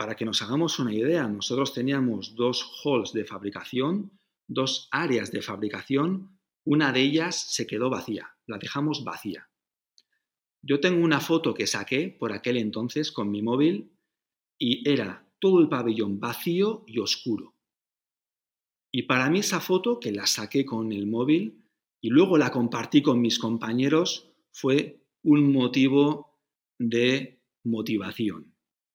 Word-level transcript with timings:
para 0.00 0.16
que 0.16 0.24
nos 0.24 0.40
hagamos 0.40 0.78
una 0.78 0.94
idea, 0.94 1.28
nosotros 1.28 1.74
teníamos 1.74 2.34
dos 2.34 2.80
halls 2.82 3.12
de 3.12 3.26
fabricación, 3.26 4.18
dos 4.48 4.88
áreas 4.90 5.30
de 5.30 5.42
fabricación, 5.42 6.40
una 6.64 6.90
de 6.90 7.02
ellas 7.02 7.52
se 7.52 7.66
quedó 7.66 7.90
vacía, 7.90 8.34
la 8.46 8.56
dejamos 8.56 9.04
vacía. 9.04 9.50
Yo 10.62 10.80
tengo 10.80 11.04
una 11.04 11.20
foto 11.20 11.52
que 11.52 11.66
saqué 11.66 12.16
por 12.18 12.32
aquel 12.32 12.56
entonces 12.56 13.12
con 13.12 13.30
mi 13.30 13.42
móvil 13.42 13.92
y 14.58 14.88
era 14.88 15.30
todo 15.38 15.60
el 15.60 15.68
pabellón 15.68 16.18
vacío 16.18 16.82
y 16.86 16.98
oscuro. 16.98 17.54
Y 18.90 19.02
para 19.02 19.28
mí 19.28 19.40
esa 19.40 19.60
foto, 19.60 20.00
que 20.00 20.12
la 20.12 20.26
saqué 20.26 20.64
con 20.64 20.92
el 20.92 21.08
móvil 21.08 21.68
y 22.00 22.08
luego 22.08 22.38
la 22.38 22.50
compartí 22.50 23.02
con 23.02 23.20
mis 23.20 23.38
compañeros, 23.38 24.32
fue 24.50 25.04
un 25.22 25.52
motivo 25.52 26.40
de 26.78 27.42
motivación, 27.64 28.49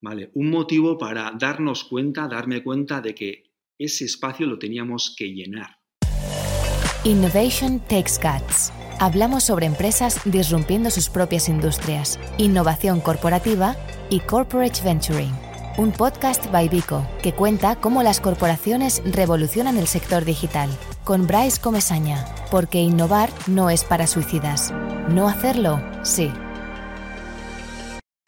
¿vale? 0.06 0.32
Un 0.36 0.52
motivo 0.52 0.98
para 0.98 1.34
darnos 1.38 1.84
cuenta, 1.84 2.28
darme 2.28 2.64
cuenta 2.64 3.02
de 3.02 3.14
que 3.14 3.44
ese 3.78 4.06
espacio 4.06 4.46
lo 4.46 4.58
teníamos 4.58 5.14
que 5.18 5.26
llenar. 5.34 5.80
Innovation 7.04 7.80
Takes 7.82 8.14
Guts. 8.22 8.72
Hablamos 9.00 9.44
sobre 9.44 9.66
empresas 9.66 10.22
disrumpiendo 10.24 10.90
sus 10.90 11.10
propias 11.10 11.50
industrias, 11.50 12.18
innovación 12.38 13.02
corporativa 13.02 13.76
y 14.10 14.22
corporate 14.22 14.82
venturing 14.84 15.34
un 15.78 15.92
podcast 15.92 16.50
by 16.52 16.70
Vico 16.70 17.06
que 17.22 17.34
cuenta 17.34 17.76
cómo 17.76 18.02
las 18.02 18.22
corporaciones 18.22 19.02
revolucionan 19.06 19.78
el 19.78 19.88
sector 19.88 20.24
digital. 20.24 20.70
Con 21.04 21.28
Bryce 21.28 21.62
Comesaña, 21.62 22.26
porque 22.50 22.80
innovar 22.80 23.30
no 23.48 23.70
es 23.70 23.84
para 23.84 24.08
suicidas. 24.08 24.74
No 25.10 25.28
hacerlo, 25.28 25.82
sí. 26.04 26.32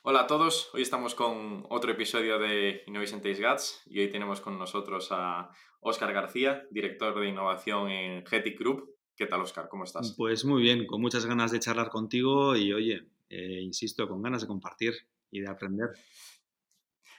Hola 0.09 0.21
a 0.21 0.27
todos, 0.27 0.69
hoy 0.73 0.83
estamos 0.83 1.15
con 1.15 1.65
otro 1.67 1.91
episodio 1.91 2.39
de 2.39 2.81
Innovation 2.87 3.21
Taste 3.21 3.45
Guts 3.45 3.83
y 3.87 3.99
hoy 3.99 4.09
tenemos 4.09 4.39
con 4.39 4.57
nosotros 4.57 5.09
a 5.11 5.51
Óscar 5.81 6.13
García, 6.13 6.65
director 6.71 7.19
de 7.19 7.27
innovación 7.27 7.89
en 7.89 8.25
Getic 8.25 8.57
Group. 8.57 8.89
¿Qué 9.17 9.25
tal, 9.25 9.41
Óscar? 9.41 9.67
¿Cómo 9.67 9.83
estás? 9.83 10.15
Pues 10.15 10.45
muy 10.45 10.61
bien, 10.61 10.87
con 10.87 11.01
muchas 11.01 11.25
ganas 11.25 11.51
de 11.51 11.59
charlar 11.59 11.89
contigo 11.89 12.55
y, 12.55 12.71
oye, 12.71 13.01
eh, 13.27 13.59
insisto, 13.61 14.07
con 14.07 14.21
ganas 14.21 14.43
de 14.43 14.47
compartir 14.47 14.93
y 15.29 15.41
de 15.41 15.49
aprender. 15.49 15.89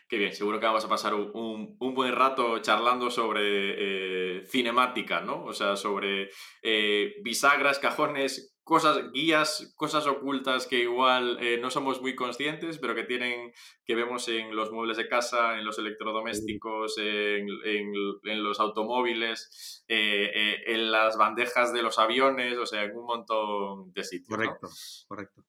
Qué 0.09 0.17
bien, 0.17 0.33
seguro 0.33 0.59
que 0.59 0.65
vamos 0.65 0.87
a 0.87 0.89
pasar 0.89 1.13
un, 1.13 1.77
buen 1.79 2.15
rato 2.15 2.59
charlando 2.61 3.11
sobre 3.11 4.39
eh, 4.39 4.47
cinemática, 4.47 5.21
¿no? 5.21 5.45
O 5.45 5.53
sea, 5.53 5.77
sobre 5.77 6.31
eh, 6.63 7.17
bisagras, 7.23 7.79
cajones, 7.79 8.58
cosas, 8.69 9.11
guías, 9.13 9.73
cosas 9.77 10.07
ocultas 10.07 10.67
que 10.67 10.81
igual 10.81 11.39
eh, 11.41 11.59
no 11.59 11.71
somos 11.71 12.03
muy 12.03 12.15
conscientes, 12.15 12.79
pero 12.79 12.95
que 12.95 13.05
tienen, 13.05 13.53
que 13.87 13.95
vemos 13.95 14.29
en 14.29 14.55
los 14.55 14.71
muebles 14.71 14.99
de 14.99 15.09
casa, 15.09 15.59
en 15.59 15.65
los 15.65 15.79
electrodomésticos, 15.79 16.99
en, 16.99 17.49
en 17.65 18.43
los 18.45 18.61
automóviles, 18.61 19.85
en 19.89 20.93
las 20.93 21.17
bandejas 21.17 21.73
de 21.73 21.83
los 21.83 21.99
aviones, 21.99 22.59
o 22.59 22.67
sea, 22.67 22.85
en 22.85 22.95
un 22.95 23.07
montón 23.07 23.93
de 23.95 24.05
sitios. 24.05 24.29
Correcto, 24.29 24.69
correcto. 25.09 25.43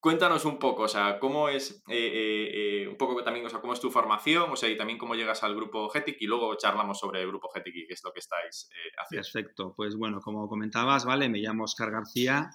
Cuéntanos 0.00 0.44
un 0.44 0.60
poco, 0.60 0.82
o 0.82 0.88
sea, 0.88 1.18
cómo 1.18 1.48
es, 1.48 1.82
eh, 1.88 1.96
eh, 1.96 2.82
eh, 2.82 2.88
un 2.88 2.96
poco 2.96 3.20
también, 3.24 3.44
o 3.46 3.48
sea, 3.48 3.60
cómo 3.60 3.72
es 3.72 3.80
tu 3.80 3.90
formación, 3.90 4.48
o 4.48 4.54
sea, 4.54 4.68
y 4.68 4.76
también 4.76 4.96
cómo 4.96 5.16
llegas 5.16 5.42
al 5.42 5.56
grupo 5.56 5.88
GETIC 5.88 6.18
y 6.20 6.26
luego 6.26 6.56
charlamos 6.56 7.00
sobre 7.00 7.20
el 7.20 7.26
grupo 7.26 7.48
GETIC 7.48 7.74
y 7.74 7.86
qué 7.88 7.94
es 7.94 8.04
lo 8.04 8.12
que 8.12 8.20
estáis 8.20 8.70
haciendo. 8.96 9.26
Perfecto, 9.26 9.74
pues 9.76 9.96
bueno, 9.96 10.20
como 10.20 10.48
comentabas, 10.48 11.04
¿vale? 11.04 11.28
Me 11.28 11.38
llamo 11.38 11.64
Oscar 11.64 11.90
García, 11.90 12.48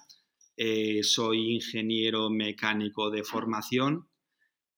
soy 1.02 1.52
ingeniero 1.52 2.30
mecánico 2.30 3.10
de 3.10 3.24
formación 3.24 4.08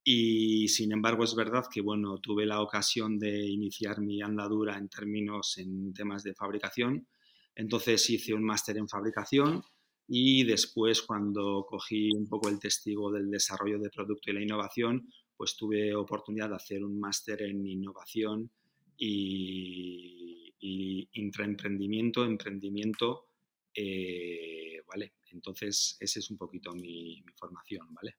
y 0.02 0.66
sin 0.66 0.90
embargo 0.90 1.22
es 1.22 1.36
verdad 1.36 1.66
que, 1.72 1.82
bueno, 1.82 2.18
tuve 2.18 2.46
la 2.46 2.62
ocasión 2.62 3.16
de 3.20 3.46
iniciar 3.46 4.00
mi 4.00 4.22
andadura 4.22 4.76
en 4.76 4.88
términos 4.88 5.56
en 5.58 5.92
temas 5.94 6.24
de 6.24 6.34
fabricación, 6.34 7.06
entonces 7.54 8.10
hice 8.10 8.34
un 8.34 8.42
máster 8.42 8.76
en 8.76 8.88
fabricación 8.88 9.62
y 10.08 10.44
después, 10.44 11.02
cuando 11.02 11.66
cogí 11.68 12.10
un 12.12 12.28
poco 12.28 12.48
el 12.48 12.60
testigo 12.60 13.10
del 13.10 13.30
desarrollo 13.30 13.78
de 13.78 13.90
producto 13.90 14.30
y 14.30 14.34
la 14.34 14.42
innovación, 14.42 15.08
pues 15.36 15.56
tuve 15.56 15.94
oportunidad 15.94 16.48
de 16.50 16.56
hacer 16.56 16.84
un 16.84 16.98
máster 16.98 17.42
en 17.42 17.66
innovación 17.66 18.50
y, 18.96 20.52
intraemprendimiento, 21.12 22.24
emprendimiento, 22.24 23.28
eh, 23.74 24.80
¿vale? 24.86 25.14
Entonces, 25.30 25.96
esa 26.00 26.18
es 26.18 26.30
un 26.30 26.36
poquito 26.38 26.72
mi, 26.72 27.22
mi 27.22 27.32
formación, 27.34 27.92
¿vale? 27.92 28.16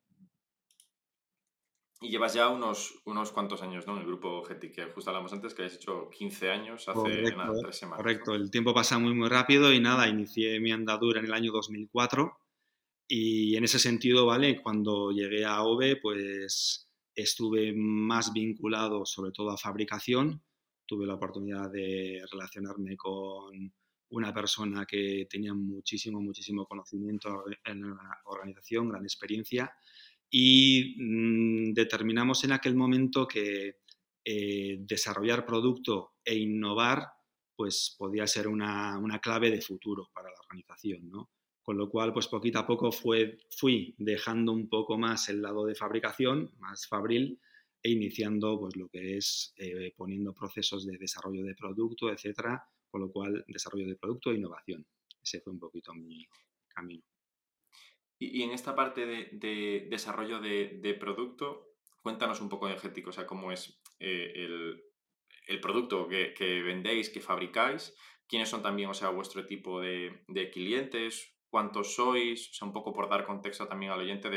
Y 2.00 2.10
llevas 2.10 2.34
ya 2.34 2.50
unos, 2.50 3.02
unos 3.06 3.32
cuantos 3.32 3.64
años, 3.64 3.88
¿no? 3.88 3.94
En 3.94 4.02
el 4.02 4.08
grupo 4.08 4.44
GETI, 4.44 4.72
que 4.72 4.86
justo 4.86 5.10
hablamos 5.10 5.34
antes, 5.34 5.56
que 5.56 5.66
has 5.66 5.74
hecho 5.74 6.10
15 6.12 6.52
años, 6.52 6.88
hace 6.88 7.00
correcto, 7.00 7.54
tres 7.62 7.78
semanas. 7.78 7.98
Correcto, 7.98 8.36
el 8.36 8.52
tiempo 8.52 8.74
pasa 8.74 9.00
muy, 9.00 9.16
muy 9.16 9.30
rápido 9.30 9.74
y 9.74 9.80
nada, 9.80 10.08
inicié 10.08 10.60
mi 10.60 10.72
andadura 10.72 11.20
en 11.20 11.26
el 11.26 11.34
año 11.34 11.52
2004 11.52 12.38
y 13.08 13.56
en 13.56 13.64
ese 13.64 13.80
sentido, 13.80 14.28
¿vale? 14.28 14.62
Cuando 14.62 15.12
llegué 15.12 15.44
a 15.44 15.64
OVE, 15.64 15.96
pues 15.96 16.88
estuve 17.16 17.74
más 17.76 18.32
vinculado 18.32 19.04
sobre 19.06 19.32
todo 19.32 19.50
a 19.50 19.58
fabricación, 19.58 20.44
tuve 20.86 21.08
la 21.08 21.16
oportunidad 21.16 21.72
de 21.72 22.22
relacionarme 22.32 22.96
con 22.96 23.74
una 24.10 24.34
persona 24.34 24.86
que 24.86 25.28
tenía 25.30 25.54
muchísimo, 25.54 26.22
muchísimo 26.22 26.66
conocimiento 26.68 27.44
en 27.66 27.82
la 27.82 28.22
organización, 28.26 28.90
gran 28.90 29.04
experiencia 29.04 29.74
y 30.30 30.96
mm, 30.98 31.74
determinamos 31.74 32.44
en 32.44 32.52
aquel 32.52 32.76
momento 32.76 33.28
que 33.28 33.78
eh, 34.26 34.78
desarrollar 34.80 35.46
producto 35.46 36.16
e 36.24 36.36
innovar 36.36 37.08
pues 37.56 37.96
podía 37.98 38.28
ser 38.28 38.48
una, 38.48 39.00
clave 39.22 39.50
de 39.50 39.62
futuro 39.62 40.10
para 40.14 40.30
la 40.30 40.40
organización, 40.40 41.10
¿no? 41.10 41.32
Con 41.64 41.78
lo 41.78 41.90
cual, 41.90 42.14
pues 42.14 42.28
poquito 42.28 42.60
a 42.60 42.68
poco 42.68 42.92
fui 42.92 43.96
dejando 43.98 44.54
un 44.54 44.70
poco 44.70 44.98
más 44.98 45.28
el 45.30 45.42
lado 45.42 45.66
de 45.66 45.74
fabricación, 45.74 46.52
más 46.60 46.88
fabril, 46.88 47.42
e 47.82 47.90
iniciando 47.90 48.60
pues 48.60 48.76
lo 48.76 48.88
que 48.90 49.18
es 49.18 49.54
eh, 49.58 49.94
poniendo 49.98 50.34
procesos 50.34 50.86
de 50.86 50.98
desarrollo 50.98 51.44
de 51.44 51.56
producto, 51.56 52.12
etcétera, 52.12 52.64
con 52.90 53.02
lo 53.02 53.12
cual 53.12 53.44
desarrollo 53.48 53.88
de 53.88 53.96
producto 53.96 54.32
e 54.32 54.36
innovación. 54.36 54.86
Ese 55.22 55.42
fue 55.42 55.54
un 55.54 55.60
poquito 55.60 55.94
mi 55.94 56.26
camino. 56.68 57.04
Y, 58.20 58.42
en 58.44 58.52
esta 58.52 58.76
parte 58.76 59.06
de, 59.06 59.88
desarrollo 59.90 60.40
de, 60.40 60.98
producto, 61.00 61.74
cuéntanos 62.02 62.42
un 62.42 62.50
poco 62.50 62.68
energético, 62.68 63.12
o 63.12 63.14
sea, 63.14 63.28
cómo 63.28 63.52
es 63.52 63.80
eh, 64.00 64.34
el, 65.48 65.60
producto 65.62 66.08
que, 66.08 66.62
vendéis, 66.64 67.10
que 67.10 67.22
fabricáis, 67.22 67.96
quiénes 68.28 68.50
son 68.50 68.64
también, 68.64 68.90
o 68.90 68.94
sea, 68.94 69.10
vuestro 69.10 69.46
tipo 69.46 69.82
de, 69.82 70.24
clientes, 70.52 71.38
cuántos 71.50 71.96
sois, 71.96 72.50
o 72.50 72.54
sea, 72.54 72.68
un 72.68 72.74
poco 72.74 72.94
por 72.94 73.10
dar 73.10 73.26
contexto 73.26 73.68
también 73.68 73.92
al 73.92 74.00
oyente 74.00 74.30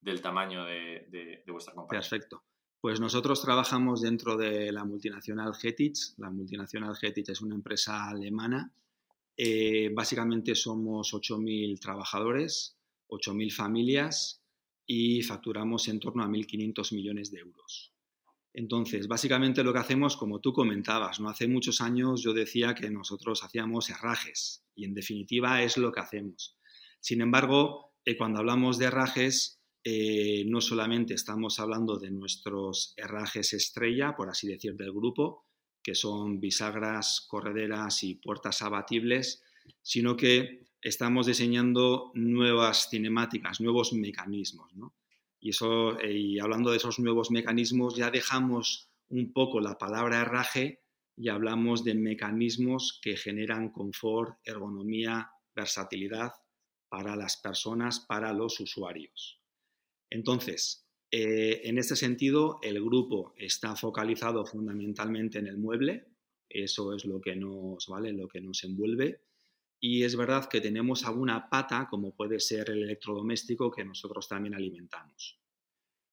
del 0.00 0.22
tamaño 0.22 0.64
de, 0.64 1.42
vuestra 1.46 1.74
compañía. 1.74 2.00
Perfecto. 2.00 2.44
Pues 2.80 3.00
nosotros 3.00 3.40
trabajamos 3.40 4.02
dentro 4.02 4.36
de 4.36 4.70
la 4.70 4.84
multinacional 4.84 5.54
Getich. 5.54 6.18
La 6.18 6.30
multinacional 6.30 6.94
Getich 6.94 7.30
es 7.30 7.40
una 7.40 7.54
empresa 7.54 8.10
alemana. 8.10 8.74
Eh, 9.38 9.90
básicamente 9.94 10.54
somos 10.54 11.14
8.000 11.14 11.80
trabajadores. 11.80 12.76
8.000 13.14 13.52
familias 13.52 14.42
y 14.86 15.22
facturamos 15.22 15.88
en 15.88 16.00
torno 16.00 16.22
a 16.22 16.28
1.500 16.28 16.94
millones 16.94 17.30
de 17.30 17.40
euros. 17.40 17.92
Entonces, 18.52 19.08
básicamente 19.08 19.64
lo 19.64 19.72
que 19.72 19.80
hacemos, 19.80 20.16
como 20.16 20.40
tú 20.40 20.52
comentabas, 20.52 21.18
no 21.18 21.28
hace 21.28 21.48
muchos 21.48 21.80
años 21.80 22.22
yo 22.22 22.32
decía 22.32 22.74
que 22.74 22.88
nosotros 22.88 23.42
hacíamos 23.42 23.90
herrajes 23.90 24.64
y 24.76 24.84
en 24.84 24.94
definitiva 24.94 25.62
es 25.62 25.76
lo 25.76 25.90
que 25.90 26.00
hacemos. 26.00 26.56
Sin 27.00 27.20
embargo, 27.20 27.94
eh, 28.04 28.16
cuando 28.16 28.38
hablamos 28.38 28.78
de 28.78 28.86
herrajes, 28.86 29.60
eh, 29.82 30.44
no 30.46 30.60
solamente 30.60 31.14
estamos 31.14 31.58
hablando 31.58 31.98
de 31.98 32.10
nuestros 32.10 32.94
herrajes 32.96 33.52
estrella, 33.52 34.14
por 34.16 34.30
así 34.30 34.46
decir, 34.46 34.76
del 34.76 34.92
grupo, 34.92 35.46
que 35.82 35.94
son 35.94 36.40
bisagras, 36.40 37.26
correderas 37.28 38.04
y 38.04 38.14
puertas 38.14 38.62
abatibles, 38.62 39.42
sino 39.82 40.16
que 40.16 40.64
estamos 40.84 41.26
diseñando 41.26 42.12
nuevas 42.14 42.90
cinemáticas, 42.90 43.60
nuevos 43.60 43.94
mecanismos. 43.94 44.70
Y, 45.40 45.50
eso, 45.50 45.98
eh, 45.98 46.12
y 46.12 46.38
hablando 46.38 46.70
de 46.70 46.76
esos 46.76 46.98
nuevos 46.98 47.30
mecanismos, 47.30 47.96
ya 47.96 48.10
dejamos 48.10 48.90
un 49.08 49.32
poco 49.32 49.60
la 49.60 49.78
palabra 49.78 50.20
herraje 50.20 50.82
y 51.16 51.30
hablamos 51.30 51.84
de 51.84 51.94
mecanismos 51.94 53.00
que 53.02 53.16
generan 53.16 53.70
confort, 53.70 54.36
ergonomía, 54.44 55.30
versatilidad 55.56 56.32
para 56.90 57.16
las 57.16 57.38
personas, 57.38 58.00
para 58.00 58.34
los 58.34 58.60
usuarios. 58.60 59.40
Entonces, 60.10 60.86
eh, 61.10 61.62
en 61.64 61.78
este 61.78 61.96
sentido, 61.96 62.58
el 62.62 62.82
grupo 62.84 63.32
está 63.38 63.74
focalizado 63.74 64.44
fundamentalmente 64.44 65.38
en 65.38 65.46
el 65.46 65.56
mueble, 65.56 66.08
eso 66.46 66.92
es 66.92 67.06
lo 67.06 67.22
que 67.22 67.36
nos 67.36 67.86
vale, 67.88 68.12
lo 68.12 68.28
que 68.28 68.42
nos 68.42 68.62
envuelve, 68.64 69.22
y 69.86 70.02
es 70.02 70.16
verdad 70.16 70.48
que 70.48 70.62
tenemos 70.62 71.04
alguna 71.04 71.50
pata, 71.50 71.88
como 71.90 72.16
puede 72.16 72.40
ser 72.40 72.70
el 72.70 72.84
electrodoméstico, 72.84 73.70
que 73.70 73.84
nosotros 73.84 74.26
también 74.26 74.54
alimentamos. 74.54 75.38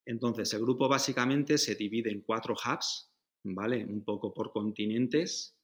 Entonces, 0.05 0.53
el 0.53 0.59
grupo 0.59 0.89
básicamente 0.89 1.57
se 1.57 1.75
divide 1.75 2.11
en 2.11 2.19
cuatro 2.19 2.53
hubs, 2.53 3.13
¿vale? 3.45 3.85
Un 3.85 4.03
poco 4.03 4.33
por 4.33 4.51
continentes 4.51 5.57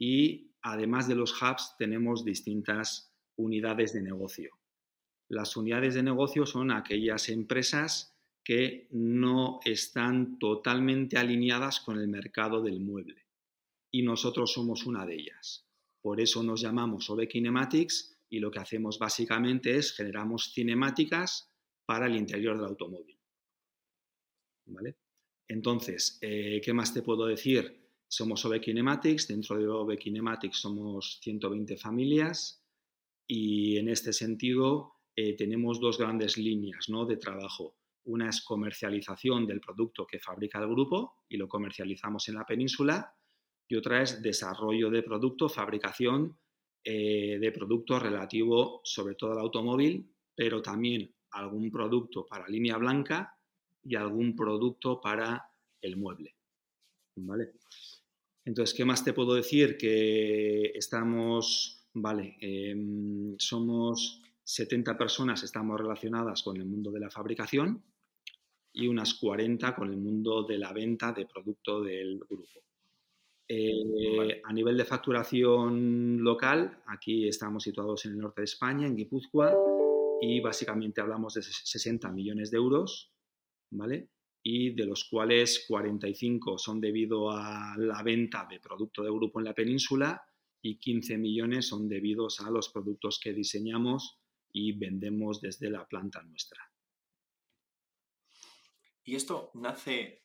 y 0.00 0.50
además 0.62 1.06
de 1.06 1.14
los 1.14 1.40
hubs 1.40 1.76
tenemos 1.78 2.24
distintas 2.24 3.14
unidades 3.36 3.92
de 3.92 4.02
negocio. 4.02 4.58
Las 5.28 5.56
unidades 5.56 5.94
de 5.94 6.02
negocio 6.02 6.46
son 6.46 6.72
aquellas 6.72 7.28
empresas 7.28 8.18
que 8.42 8.88
no 8.90 9.60
están 9.64 10.40
totalmente 10.40 11.18
alineadas 11.18 11.78
con 11.78 12.00
el 12.00 12.08
mercado 12.08 12.60
del 12.62 12.80
mueble 12.80 13.28
y 13.92 14.02
nosotros 14.02 14.52
somos 14.52 14.86
una 14.86 15.06
de 15.06 15.14
ellas. 15.14 15.63
Por 16.04 16.20
eso 16.20 16.42
nos 16.42 16.60
llamamos 16.60 17.08
OV 17.08 17.26
Kinematics 17.26 18.14
y 18.28 18.38
lo 18.38 18.50
que 18.50 18.58
hacemos 18.58 18.98
básicamente 18.98 19.74
es 19.74 19.96
generamos 19.96 20.52
cinemáticas 20.52 21.50
para 21.86 22.04
el 22.08 22.16
interior 22.16 22.58
del 22.58 22.66
automóvil. 22.66 23.18
¿Vale? 24.66 24.98
Entonces, 25.48 26.18
eh, 26.20 26.60
¿qué 26.62 26.74
más 26.74 26.92
te 26.92 27.00
puedo 27.00 27.24
decir? 27.24 27.88
Somos 28.06 28.44
OV 28.44 28.60
Kinematics, 28.60 29.28
dentro 29.28 29.56
de 29.56 29.66
OV 29.66 29.96
Kinematics 29.96 30.58
somos 30.58 31.20
120 31.22 31.78
familias 31.78 32.62
y 33.26 33.78
en 33.78 33.88
este 33.88 34.12
sentido 34.12 34.96
eh, 35.16 35.34
tenemos 35.36 35.80
dos 35.80 35.96
grandes 35.96 36.36
líneas 36.36 36.90
¿no? 36.90 37.06
de 37.06 37.16
trabajo. 37.16 37.78
Una 38.04 38.28
es 38.28 38.42
comercialización 38.42 39.46
del 39.46 39.62
producto 39.62 40.06
que 40.06 40.20
fabrica 40.20 40.58
el 40.58 40.68
grupo 40.68 41.24
y 41.30 41.38
lo 41.38 41.48
comercializamos 41.48 42.28
en 42.28 42.34
la 42.34 42.44
península 42.44 43.10
y 43.68 43.76
otra 43.76 44.02
es 44.02 44.22
desarrollo 44.22 44.90
de 44.90 45.02
producto, 45.02 45.48
fabricación 45.48 46.36
eh, 46.84 47.38
de 47.40 47.52
producto 47.52 47.98
relativo 47.98 48.80
sobre 48.84 49.14
todo 49.14 49.32
al 49.32 49.38
automóvil, 49.38 50.06
pero 50.34 50.60
también 50.60 51.14
algún 51.30 51.70
producto 51.70 52.26
para 52.26 52.48
línea 52.48 52.76
blanca 52.76 53.36
y 53.82 53.94
algún 53.94 54.36
producto 54.36 55.00
para 55.00 55.50
el 55.80 55.96
mueble. 55.96 56.34
¿Vale? 57.16 57.52
Entonces, 58.44 58.76
¿qué 58.76 58.84
más 58.84 59.04
te 59.04 59.12
puedo 59.12 59.34
decir? 59.34 59.78
Que 59.78 60.72
estamos, 60.74 61.86
vale, 61.94 62.36
em, 62.40 63.34
somos 63.38 64.20
70 64.42 64.98
personas, 64.98 65.42
estamos 65.42 65.80
relacionadas 65.80 66.42
con 66.42 66.56
el 66.56 66.66
mundo 66.66 66.90
de 66.90 67.00
la 67.00 67.10
fabricación 67.10 67.82
y 68.72 68.88
unas 68.88 69.14
40 69.14 69.74
con 69.74 69.90
el 69.90 69.96
mundo 69.96 70.42
de 70.42 70.58
la 70.58 70.72
venta 70.72 71.12
de 71.12 71.26
producto 71.26 71.80
del 71.82 72.18
grupo. 72.18 72.60
Eh, 73.46 74.40
a 74.42 74.52
nivel 74.52 74.76
de 74.76 74.84
facturación 74.84 76.22
local, 76.22 76.82
aquí 76.86 77.28
estamos 77.28 77.62
situados 77.62 78.06
en 78.06 78.12
el 78.12 78.18
norte 78.18 78.40
de 78.40 78.46
España, 78.46 78.86
en 78.86 78.96
Guipúzcoa, 78.96 79.54
y 80.20 80.40
básicamente 80.40 81.00
hablamos 81.00 81.34
de 81.34 81.42
60 81.42 82.10
millones 82.10 82.50
de 82.50 82.56
euros, 82.56 83.12
¿vale? 83.70 84.08
Y 84.42 84.70
de 84.74 84.86
los 84.86 85.04
cuales 85.04 85.66
45 85.68 86.58
son 86.58 86.80
debido 86.80 87.30
a 87.30 87.74
la 87.76 88.02
venta 88.02 88.46
de 88.48 88.60
producto 88.60 89.02
de 89.02 89.10
grupo 89.10 89.40
en 89.40 89.44
la 89.46 89.54
península 89.54 90.22
y 90.62 90.78
15 90.78 91.18
millones 91.18 91.66
son 91.66 91.88
debidos 91.88 92.40
a 92.40 92.50
los 92.50 92.70
productos 92.70 93.20
que 93.22 93.34
diseñamos 93.34 94.18
y 94.52 94.72
vendemos 94.72 95.40
desde 95.40 95.68
la 95.68 95.86
planta 95.86 96.22
nuestra. 96.22 96.60
¿Y 99.04 99.16
esto 99.16 99.50
nace 99.54 100.23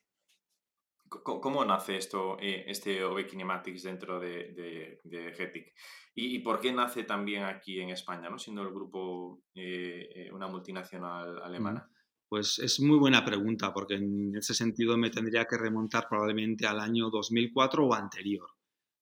¿Cómo 1.09 1.65
nace 1.65 1.97
esto, 1.97 2.37
eh, 2.39 2.65
este 2.67 3.03
OV 3.03 3.25
Kinematics 3.25 3.83
dentro 3.83 4.19
de, 4.19 4.99
de, 5.03 5.33
GETIC? 5.33 5.73
¿Y, 6.13 6.39
por 6.39 6.59
qué 6.59 6.71
nace 6.71 7.03
también 7.03 7.43
aquí 7.43 7.79
en 7.79 7.89
España, 7.89 8.29
¿no? 8.29 8.37
siendo 8.37 8.61
el 8.61 8.69
grupo 8.69 9.41
eh, 9.55 10.09
eh, 10.13 10.31
una 10.31 10.47
multinacional 10.47 11.41
alemana? 11.41 11.89
Pues 12.27 12.59
es 12.59 12.79
muy 12.79 12.97
buena 12.97 13.25
pregunta, 13.25 13.73
porque 13.73 13.95
en 13.95 14.35
ese 14.35 14.53
sentido 14.53 14.97
me 14.97 15.09
tendría 15.09 15.45
que 15.45 15.57
remontar 15.57 16.07
probablemente 16.07 16.67
al 16.67 16.79
año 16.79 17.09
2004 17.09 17.87
o 17.87 17.93
anterior. 17.93 18.47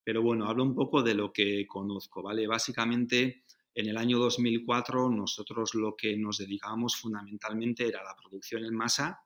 Pero 0.03 0.21
bueno, 0.21 0.47
hablo 0.47 0.63
un 0.63 0.73
poco 0.73 1.03
de 1.03 1.13
lo 1.13 1.33
que 1.33 1.67
conozco, 1.67 2.23
¿vale? 2.23 2.47
Básicamente, 2.47 3.43
en 3.75 3.89
el 3.89 3.97
año 3.97 4.17
2004 4.17 5.09
nosotros 5.09 5.75
lo 5.75 5.95
que 5.95 6.15
nos 6.15 6.37
dedicábamos 6.37 6.95
fundamentalmente 6.95 7.87
era 7.87 8.01
la 8.03 8.15
producción 8.15 8.63
en 8.63 8.73
masa 8.73 9.19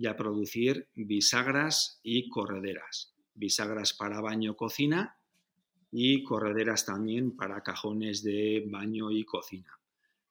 y 0.00 0.06
a 0.06 0.16
producir 0.16 0.88
bisagras 0.94 2.00
y 2.02 2.30
correderas. 2.30 3.14
Bisagras 3.34 3.92
para 3.92 4.22
baño 4.22 4.56
cocina 4.56 5.18
y 5.92 6.22
correderas 6.22 6.86
también 6.86 7.36
para 7.36 7.62
cajones 7.62 8.24
de 8.24 8.64
baño 8.66 9.10
y 9.10 9.26
cocina. 9.26 9.78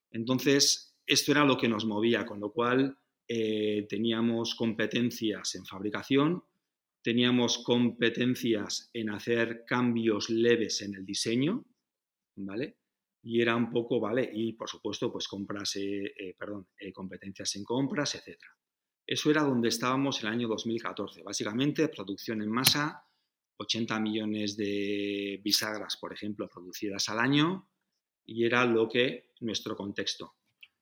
Entonces, 0.10 0.98
esto 1.06 1.34
era 1.34 1.46
lo 1.46 1.56
que 1.56 1.70
nos 1.70 1.86
movía, 1.86 2.26
con 2.26 2.40
lo 2.40 2.52
cual 2.52 2.98
eh, 3.28 3.86
teníamos 3.88 4.56
competencias 4.56 5.54
en 5.54 5.68
fabricación, 5.68 6.44
teníamos 7.04 7.60
competencias 7.60 8.90
en 8.92 9.12
hacer 9.12 9.66
cambios 9.68 10.32
leves 10.32 10.82
en 10.82 10.96
el 10.96 11.06
diseño, 11.06 11.64
¿vale? 12.38 12.78
Y 13.22 13.40
era 13.40 13.56
un 13.56 13.70
poco, 13.70 14.00
¿vale? 14.00 14.28
Y 14.34 14.54
por 14.54 14.68
supuesto, 14.68 15.12
pues 15.12 15.28
compras, 15.28 15.76
eh, 15.76 16.12
eh, 16.18 16.92
competencias 16.92 17.56
en 17.56 17.64
compras, 17.64 18.16
etcétera. 18.16 18.59
Eso 19.12 19.32
era 19.32 19.42
donde 19.42 19.70
estábamos 19.70 20.22
el 20.22 20.28
año 20.28 20.48
2014. 20.48 21.24
Básicamente, 21.24 21.88
producción 21.88 22.44
en 22.44 22.52
masa, 22.52 23.08
80 23.58 24.00
millones 24.00 24.56
de 24.56 25.42
bisagras, 25.44 25.98
por 25.98 26.14
ejemplo, 26.14 26.48
producidas 26.48 27.10
al 27.10 27.18
año, 27.18 27.68
y 28.24 28.46
era 28.46 28.66
lo 28.66 28.88
que 28.88 29.32
nuestro 29.40 29.76
contexto. 29.76 30.36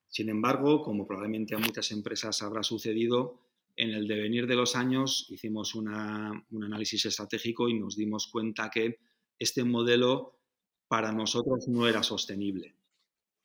Sin 0.09 0.27
embargo, 0.27 0.81
como 0.81 1.07
probablemente 1.07 1.55
a 1.55 1.57
muchas 1.57 1.89
empresas 1.91 2.41
habrá 2.41 2.63
sucedido, 2.63 3.39
en 3.77 3.91
el 3.91 4.09
devenir 4.09 4.45
de 4.45 4.55
los 4.55 4.75
años 4.75 5.27
hicimos 5.29 5.73
un 5.73 5.87
análisis 5.87 7.05
estratégico 7.05 7.69
y 7.69 7.79
nos 7.79 7.95
dimos 7.95 8.27
cuenta 8.27 8.69
que 8.69 8.99
este 9.39 9.63
modelo 9.63 10.37
para 10.89 11.13
nosotros 11.13 11.69
no 11.69 11.87
era 11.87 12.03
sostenible. 12.03 12.75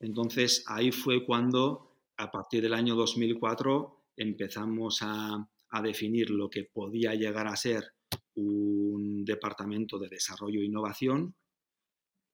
Entonces, 0.00 0.64
ahí 0.66 0.90
fue 0.90 1.24
cuando, 1.24 2.00
a 2.16 2.32
partir 2.32 2.62
del 2.62 2.74
año 2.74 2.96
2004, 2.96 4.00
empezamos 4.16 4.98
a, 5.02 5.48
definir 5.82 6.28
lo 6.28 6.50
que 6.50 6.64
podía 6.64 7.14
llegar 7.14 7.46
a 7.46 7.56
ser 7.56 7.94
un 8.34 9.24
departamento 9.24 9.98
de 9.98 10.10
desarrollo 10.10 10.60
e 10.60 10.66
innovación 10.66 11.34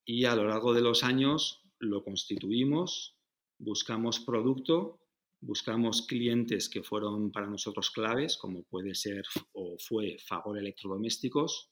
y 0.04 0.24
a 0.24 0.34
lo 0.34 0.48
largo 0.48 0.74
de 0.74 0.80
los 0.80 1.04
años 1.04 1.62
lo 1.78 2.02
constituimos, 2.02 3.16
buscamos 3.58 4.18
producto, 4.18 4.98
buscamos 5.40 6.02
clientes 6.02 6.68
que 6.68 6.82
fueron 6.82 7.30
para 7.30 7.46
nosotros 7.46 7.92
claves, 7.92 8.36
como 8.36 8.64
puede 8.64 8.96
ser 8.96 9.22
o 9.52 9.76
fue 9.78 10.18
Favor 10.18 10.58
Electrodomésticos, 10.58 11.70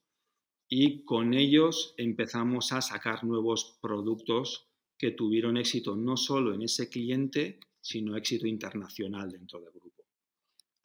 y 0.68 1.04
con 1.04 1.34
ellos 1.34 1.94
empezamos 1.96 2.72
a 2.72 2.80
sacar 2.80 3.24
nuevos 3.24 3.78
productos 3.80 4.68
que 4.98 5.12
tuvieron 5.12 5.56
éxito 5.56 5.96
no 5.96 6.16
solo 6.16 6.54
en 6.54 6.62
ese 6.62 6.88
cliente, 6.88 7.60
sino 7.80 8.16
éxito 8.16 8.46
internacional 8.46 9.30
dentro 9.30 9.60
del 9.60 9.72
grupo. 9.72 9.95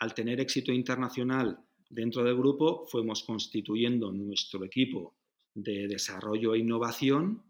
Al 0.01 0.15
tener 0.15 0.39
éxito 0.39 0.71
internacional 0.71 1.63
dentro 1.87 2.23
del 2.23 2.35
grupo, 2.35 2.87
fuimos 2.87 3.23
constituyendo 3.23 4.11
nuestro 4.11 4.65
equipo 4.65 5.15
de 5.53 5.87
desarrollo 5.87 6.55
e 6.55 6.59
innovación 6.59 7.43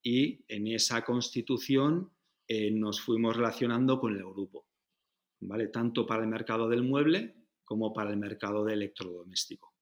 y 0.00 0.44
en 0.46 0.68
esa 0.68 1.04
constitución 1.04 2.12
eh, 2.46 2.70
nos 2.70 3.00
fuimos 3.00 3.36
relacionando 3.36 3.98
con 3.98 4.14
el 4.14 4.22
grupo, 4.22 4.68
¿vale? 5.40 5.66
tanto 5.66 6.06
para 6.06 6.22
el 6.22 6.28
mercado 6.28 6.68
del 6.68 6.84
mueble 6.84 7.34
como 7.64 7.92
para 7.92 8.10
el 8.10 8.18
mercado 8.18 8.64
de 8.64 8.74
electrodoméstico. 8.74 9.74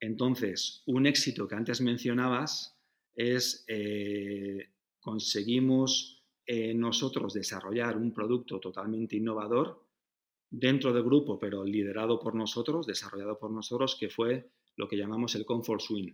Entonces, 0.00 0.84
un 0.86 1.06
éxito 1.06 1.46
que 1.46 1.54
antes 1.54 1.82
mencionabas 1.82 2.80
es 3.14 3.66
eh, 3.68 4.70
conseguimos 5.00 6.24
eh, 6.46 6.72
nosotros 6.72 7.34
desarrollar 7.34 7.98
un 7.98 8.10
producto 8.10 8.58
totalmente 8.58 9.16
innovador 9.16 9.81
dentro 10.52 10.92
del 10.92 11.02
grupo, 11.02 11.38
pero 11.38 11.64
liderado 11.64 12.20
por 12.20 12.34
nosotros, 12.34 12.86
desarrollado 12.86 13.38
por 13.38 13.50
nosotros, 13.50 13.96
que 13.98 14.10
fue 14.10 14.50
lo 14.76 14.86
que 14.86 14.98
llamamos 14.98 15.34
el 15.34 15.46
Comfort 15.46 15.80
Swing. 15.80 16.12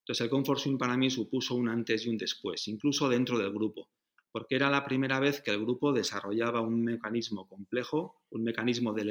Entonces 0.00 0.24
el 0.24 0.30
Comfort 0.30 0.58
Swing 0.58 0.78
para 0.78 0.96
mí 0.96 1.10
supuso 1.10 1.54
un 1.54 1.68
antes 1.68 2.04
y 2.04 2.08
un 2.08 2.18
después, 2.18 2.66
incluso 2.66 3.08
dentro 3.08 3.38
del 3.38 3.52
grupo, 3.52 3.88
porque 4.32 4.56
era 4.56 4.68
la 4.68 4.84
primera 4.84 5.20
vez 5.20 5.40
que 5.40 5.52
el 5.52 5.60
grupo 5.60 5.92
desarrollaba 5.92 6.60
un 6.60 6.82
mecanismo 6.82 7.46
complejo, 7.46 8.24
un 8.30 8.42
mecanismo 8.42 8.92
de, 8.92 9.04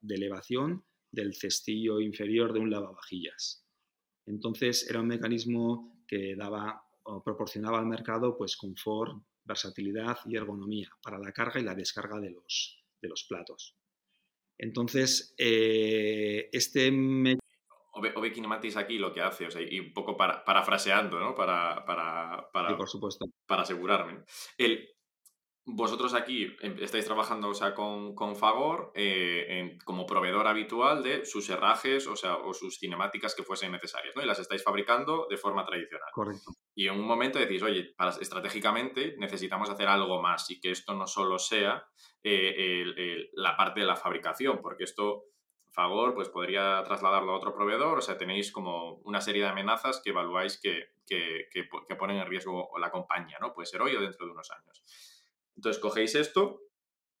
de 0.00 0.14
elevación 0.14 0.84
del 1.12 1.34
cestillo 1.34 2.00
inferior 2.00 2.54
de 2.54 2.60
un 2.60 2.70
lavavajillas. 2.70 3.66
Entonces 4.26 4.88
era 4.88 5.00
un 5.00 5.08
mecanismo 5.08 6.02
que 6.08 6.34
daba 6.34 6.82
o 7.02 7.22
proporcionaba 7.22 7.78
al 7.78 7.86
mercado 7.86 8.38
pues 8.38 8.56
confort, 8.56 9.22
versatilidad 9.44 10.16
y 10.24 10.36
ergonomía 10.36 10.88
para 11.02 11.18
la 11.18 11.32
carga 11.32 11.60
y 11.60 11.64
la 11.64 11.74
descarga 11.74 12.18
de 12.18 12.30
los, 12.30 12.82
de 13.02 13.08
los 13.08 13.24
platos. 13.24 13.76
Entonces, 14.58 15.34
eh, 15.38 16.48
este... 16.52 16.90
Me... 16.90 17.38
Ove, 17.92 18.32
Kinematics 18.32 18.76
aquí 18.76 18.98
lo 18.98 19.12
que 19.12 19.20
hace, 19.20 19.46
o 19.46 19.50
sea, 19.50 19.62
y 19.62 19.78
un 19.78 19.92
poco 19.92 20.16
para, 20.16 20.44
parafraseando, 20.44 21.20
¿no? 21.20 21.34
Para, 21.36 21.84
para, 21.84 22.50
para, 22.52 22.76
por 22.76 22.88
supuesto. 22.88 23.26
para 23.46 23.62
asegurarme. 23.62 24.24
El, 24.58 24.88
vosotros 25.66 26.12
aquí 26.14 26.54
em, 26.60 26.76
estáis 26.80 27.06
trabajando 27.06 27.48
o 27.48 27.54
sea, 27.54 27.74
con, 27.74 28.14
con 28.14 28.36
Fagor 28.36 28.92
eh, 28.94 29.78
como 29.84 30.04
proveedor 30.04 30.46
habitual 30.46 31.02
de 31.02 31.24
sus 31.24 31.48
herrajes 31.48 32.06
o, 32.06 32.16
sea, 32.16 32.36
o 32.36 32.52
sus 32.52 32.78
cinemáticas 32.78 33.34
que 33.34 33.42
fuesen 33.42 33.72
necesarias, 33.72 34.14
¿no? 34.14 34.22
Y 34.22 34.26
las 34.26 34.38
estáis 34.38 34.62
fabricando 34.62 35.26
de 35.30 35.38
forma 35.38 35.64
tradicional. 35.64 36.08
Correcto. 36.12 36.52
Y 36.74 36.88
en 36.88 36.94
un 36.94 37.06
momento 37.06 37.38
decís, 37.38 37.62
oye, 37.62 37.94
para, 37.96 38.10
estratégicamente 38.10 39.16
necesitamos 39.18 39.70
hacer 39.70 39.88
algo 39.88 40.20
más 40.20 40.50
y 40.50 40.60
que 40.60 40.70
esto 40.70 40.94
no 40.94 41.06
solo 41.06 41.38
sea 41.38 41.86
eh, 42.22 42.84
la 43.32 43.56
parte 43.56 43.80
de 43.80 43.86
la 43.86 43.96
fabricación, 43.96 44.60
porque 44.60 44.84
esto 44.84 45.24
Fagor 45.72 46.14
pues 46.14 46.28
podría 46.28 46.82
trasladarlo 46.84 47.32
a 47.32 47.36
otro 47.36 47.52
proveedor, 47.52 47.98
o 47.98 48.02
sea, 48.02 48.16
tenéis 48.16 48.52
como 48.52 49.00
una 49.04 49.20
serie 49.20 49.42
de 49.42 49.48
amenazas 49.48 50.00
que 50.04 50.10
evaluáis 50.10 50.60
que, 50.60 50.90
que, 51.04 51.48
que, 51.50 51.68
que 51.88 51.96
ponen 51.96 52.18
en 52.18 52.26
riesgo 52.28 52.70
la 52.78 52.92
compañía, 52.92 53.38
¿no? 53.40 53.52
Puede 53.52 53.66
ser 53.66 53.82
hoy 53.82 53.96
o 53.96 54.00
dentro 54.00 54.24
de 54.24 54.32
unos 54.32 54.50
años. 54.52 55.13
Entonces 55.56 55.80
cogéis 55.80 56.14
esto 56.14 56.60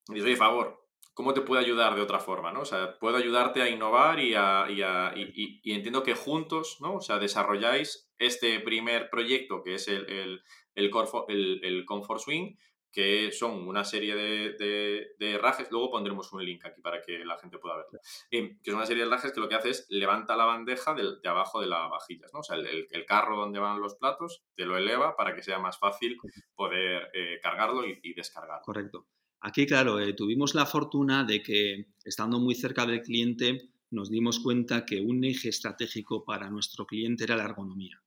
y 0.08 0.14
dices, 0.14 0.26
oye, 0.26 0.36
favor, 0.36 0.84
¿cómo 1.14 1.32
te 1.32 1.40
puedo 1.40 1.60
ayudar 1.60 1.94
de 1.94 2.02
otra 2.02 2.18
forma? 2.18 2.52
¿no? 2.52 2.60
O 2.60 2.64
sea, 2.64 2.98
puedo 2.98 3.16
ayudarte 3.16 3.62
a 3.62 3.68
innovar 3.68 4.20
y, 4.20 4.34
a, 4.34 4.66
y, 4.68 5.72
entiendo 5.72 6.02
que 6.02 6.14
juntos, 6.14 6.78
¿no? 6.80 6.96
O 6.96 7.00
sea, 7.00 7.18
desarrolláis 7.18 8.10
este 8.18 8.60
primer 8.60 9.08
proyecto 9.10 9.62
que 9.62 9.74
es 9.74 9.88
el, 9.88 10.08
el, 10.10 10.42
el, 10.74 11.60
el 11.64 11.84
Comfort 11.84 12.20
Swing, 12.20 12.56
que 12.94 13.32
son 13.32 13.66
una 13.66 13.84
serie 13.84 14.14
de, 14.14 15.16
de, 15.18 15.38
rajes, 15.38 15.68
luego 15.72 15.90
pondremos 15.90 16.32
un 16.32 16.44
link 16.44 16.64
aquí 16.64 16.80
para 16.80 17.02
que 17.02 17.24
la 17.24 17.36
gente 17.38 17.58
pueda 17.58 17.76
verlo, 17.76 17.98
eh, 18.30 18.56
que 18.62 18.70
es 18.70 18.74
una 18.74 18.86
serie 18.86 19.02
de 19.02 19.10
rajes 19.10 19.32
que 19.32 19.40
lo 19.40 19.48
que 19.48 19.56
hace 19.56 19.70
es 19.70 19.86
levanta 19.88 20.36
la 20.36 20.44
bandeja 20.44 20.94
de, 20.94 21.02
de 21.20 21.28
abajo 21.28 21.60
de 21.60 21.66
las 21.66 21.90
vajillas, 21.90 22.30
¿no? 22.32 22.38
O 22.38 22.42
sea, 22.44 22.56
el, 22.56 22.86
el, 22.88 23.04
carro 23.04 23.36
donde 23.36 23.58
van 23.58 23.80
los 23.80 23.96
platos 23.96 24.44
te 24.54 24.64
lo 24.64 24.78
eleva 24.78 25.16
para 25.16 25.34
que 25.34 25.42
sea 25.42 25.58
más 25.58 25.76
fácil 25.76 26.16
poder 26.54 27.10
eh, 27.14 27.40
cargarlo 27.42 27.84
y, 27.84 27.98
y, 28.00 28.14
descargarlo. 28.14 28.62
Correcto. 28.64 29.08
Aquí, 29.40 29.66
claro, 29.66 29.98
eh, 29.98 30.12
tuvimos 30.12 30.54
la 30.54 30.64
fortuna 30.64 31.24
de 31.24 31.42
que, 31.42 31.88
estando 32.04 32.38
muy 32.38 32.54
cerca 32.54 32.86
del 32.86 33.02
cliente, 33.02 33.70
nos 33.90 34.08
dimos 34.08 34.38
cuenta 34.38 34.86
que 34.86 35.00
un 35.00 35.24
eje 35.24 35.48
estratégico 35.48 36.24
para 36.24 36.48
nuestro 36.48 36.86
cliente 36.86 37.24
era 37.24 37.36
la 37.36 37.44
ergonomía. 37.44 38.00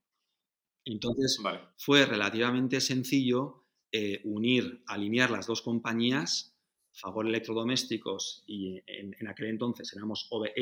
Entonces, 0.86 1.40
vale. 1.44 1.60
fue 1.76 2.06
relativamente 2.06 2.80
sencillo 2.80 3.67
eh, 3.92 4.22
unir, 4.26 4.82
alinear 4.86 5.32
las 5.32 5.48
dos 5.48 5.62
compañías, 5.62 6.54
Favor 6.92 7.28
Electrodomésticos 7.28 8.44
y 8.48 8.82
en, 8.88 9.28
aquel 9.28 9.48
entonces 9.48 9.94
éramos 9.96 10.28
OVE 10.32 10.54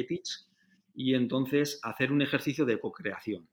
y 0.94 1.13
entonces 1.13 1.79
hacer 1.82 2.12
un 2.12 2.22
ejercicio 2.22 2.65
de 2.65 2.79
co-creación. 2.79 3.48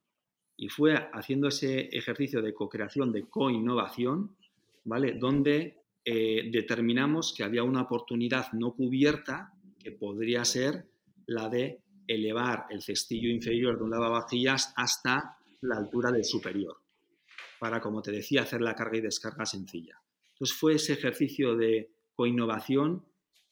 Y 0.57 0.69
fue 0.69 0.95
haciendo 1.13 1.49
ese 1.49 1.89
ejercicio 1.97 2.43
de 2.43 2.53
co-creación, 2.53 3.13
de 3.13 3.29
co-innovación, 3.29 4.37
¿vale? 4.85 5.15
Donde 5.15 5.79
eh, 6.05 6.51
determinamos 6.51 7.33
que 7.37 7.45
había 7.45 7.63
una 7.63 7.83
oportunidad 7.83 8.53
no 8.53 8.75
cubierta 8.75 9.55
que 9.79 9.93
podría 9.93 10.45
ser 10.45 10.87
la 11.27 11.49
de 11.49 11.81
elevar 12.07 12.67
el 12.71 12.83
cestillo 12.83 13.31
inferior 13.31 13.79
de 13.79 13.85
un 13.85 13.91
lavavajillas 13.91 14.75
hasta 14.77 15.39
la 15.61 15.77
altura 15.77 16.11
del 16.11 16.25
superior 16.25 16.82
para, 17.63 17.81
como 17.81 18.03
te 18.03 18.11
decía, 18.11 18.43
hacer 18.43 18.61
la 18.61 18.75
carga 18.75 18.99
y 18.99 19.03
descarga 19.03 19.47
sencilla. 19.47 20.03
Entonces 20.33 20.57
fue 20.57 20.75
ese 20.75 20.95
ejercicio 20.95 21.55
de 21.55 21.93
coinnovación 22.13 23.07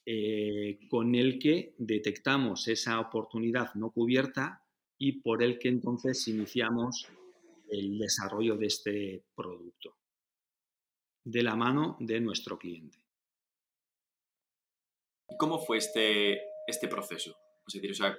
eh, 0.04 0.80
con 0.88 1.14
el 1.14 1.38
que 1.38 1.76
detectamos 1.78 2.66
esa 2.66 2.98
oportunidad 2.98 3.72
no 3.74 3.92
cubierta 3.92 4.64
y 4.98 5.20
por 5.20 5.44
el 5.44 5.60
que 5.60 5.68
entonces 5.68 6.26
iniciamos 6.26 7.06
el 7.70 8.00
desarrollo 8.00 8.56
de 8.56 8.66
este 8.66 9.22
producto 9.36 9.96
de 11.22 11.44
la 11.44 11.54
mano 11.54 11.96
de 12.00 12.20
nuestro 12.20 12.58
cliente. 12.58 12.98
¿Cómo 15.38 15.60
fue 15.60 15.78
este, 15.78 16.40
este 16.66 16.88
proceso? 16.88 17.38
Es 17.64 17.74
decir, 17.74 17.92
o 17.92 17.94
sea, 17.94 18.18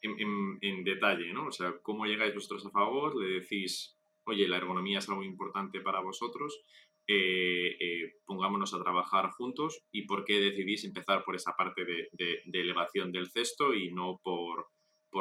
en, 0.00 0.82
detalle, 0.82 1.30
¿no? 1.34 1.48
O 1.48 1.52
sea, 1.52 1.74
¿cómo 1.82 2.06
llegáis 2.06 2.34
vosotros 2.34 2.64
a 2.64 2.70
favor? 2.70 3.22
Le 3.22 3.40
decís, 3.40 3.95
oye, 4.26 4.48
la 4.48 4.56
ergonomía 4.56 4.98
es 4.98 5.08
algo 5.08 5.22
importante 5.22 5.80
para 5.80 6.00
vosotros, 6.00 6.60
eh, 7.08 7.76
eh, 7.78 8.14
pongámonos 8.24 8.74
a 8.74 8.82
trabajar 8.82 9.30
juntos 9.30 9.80
y 9.92 10.02
por 10.02 10.24
qué 10.24 10.40
decidís 10.40 10.84
empezar 10.84 11.24
por 11.24 11.36
esa 11.36 11.52
parte 11.56 11.84
de, 11.84 12.42
elevación 12.52 13.12
del 13.12 13.30
cesto 13.30 13.72
y 13.74 13.92
no 13.92 14.20
por, 14.22 14.66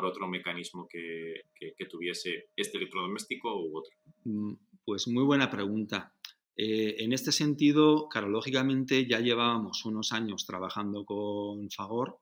otro 0.03 0.27
mecanismo 0.27 0.87
que, 0.89 1.43
tuviese 1.89 2.49
este 2.55 2.77
electrodoméstico 2.77 3.55
u 3.55 3.77
otro? 3.77 3.95
Mm, 4.25 4.53
pues 4.83 5.07
muy 5.07 5.23
buena 5.23 5.49
pregunta. 5.49 6.11
Eh, 6.57 6.95
en 6.99 7.13
este 7.13 7.31
sentido, 7.31 8.09
claro, 8.09 8.27
lógicamente 8.27 9.07
ya 9.07 9.19
llevábamos 9.19 9.85
unos 9.85 10.11
años 10.11 10.45
trabajando 10.45 11.05
con 11.05 11.69
Fagor 11.69 12.17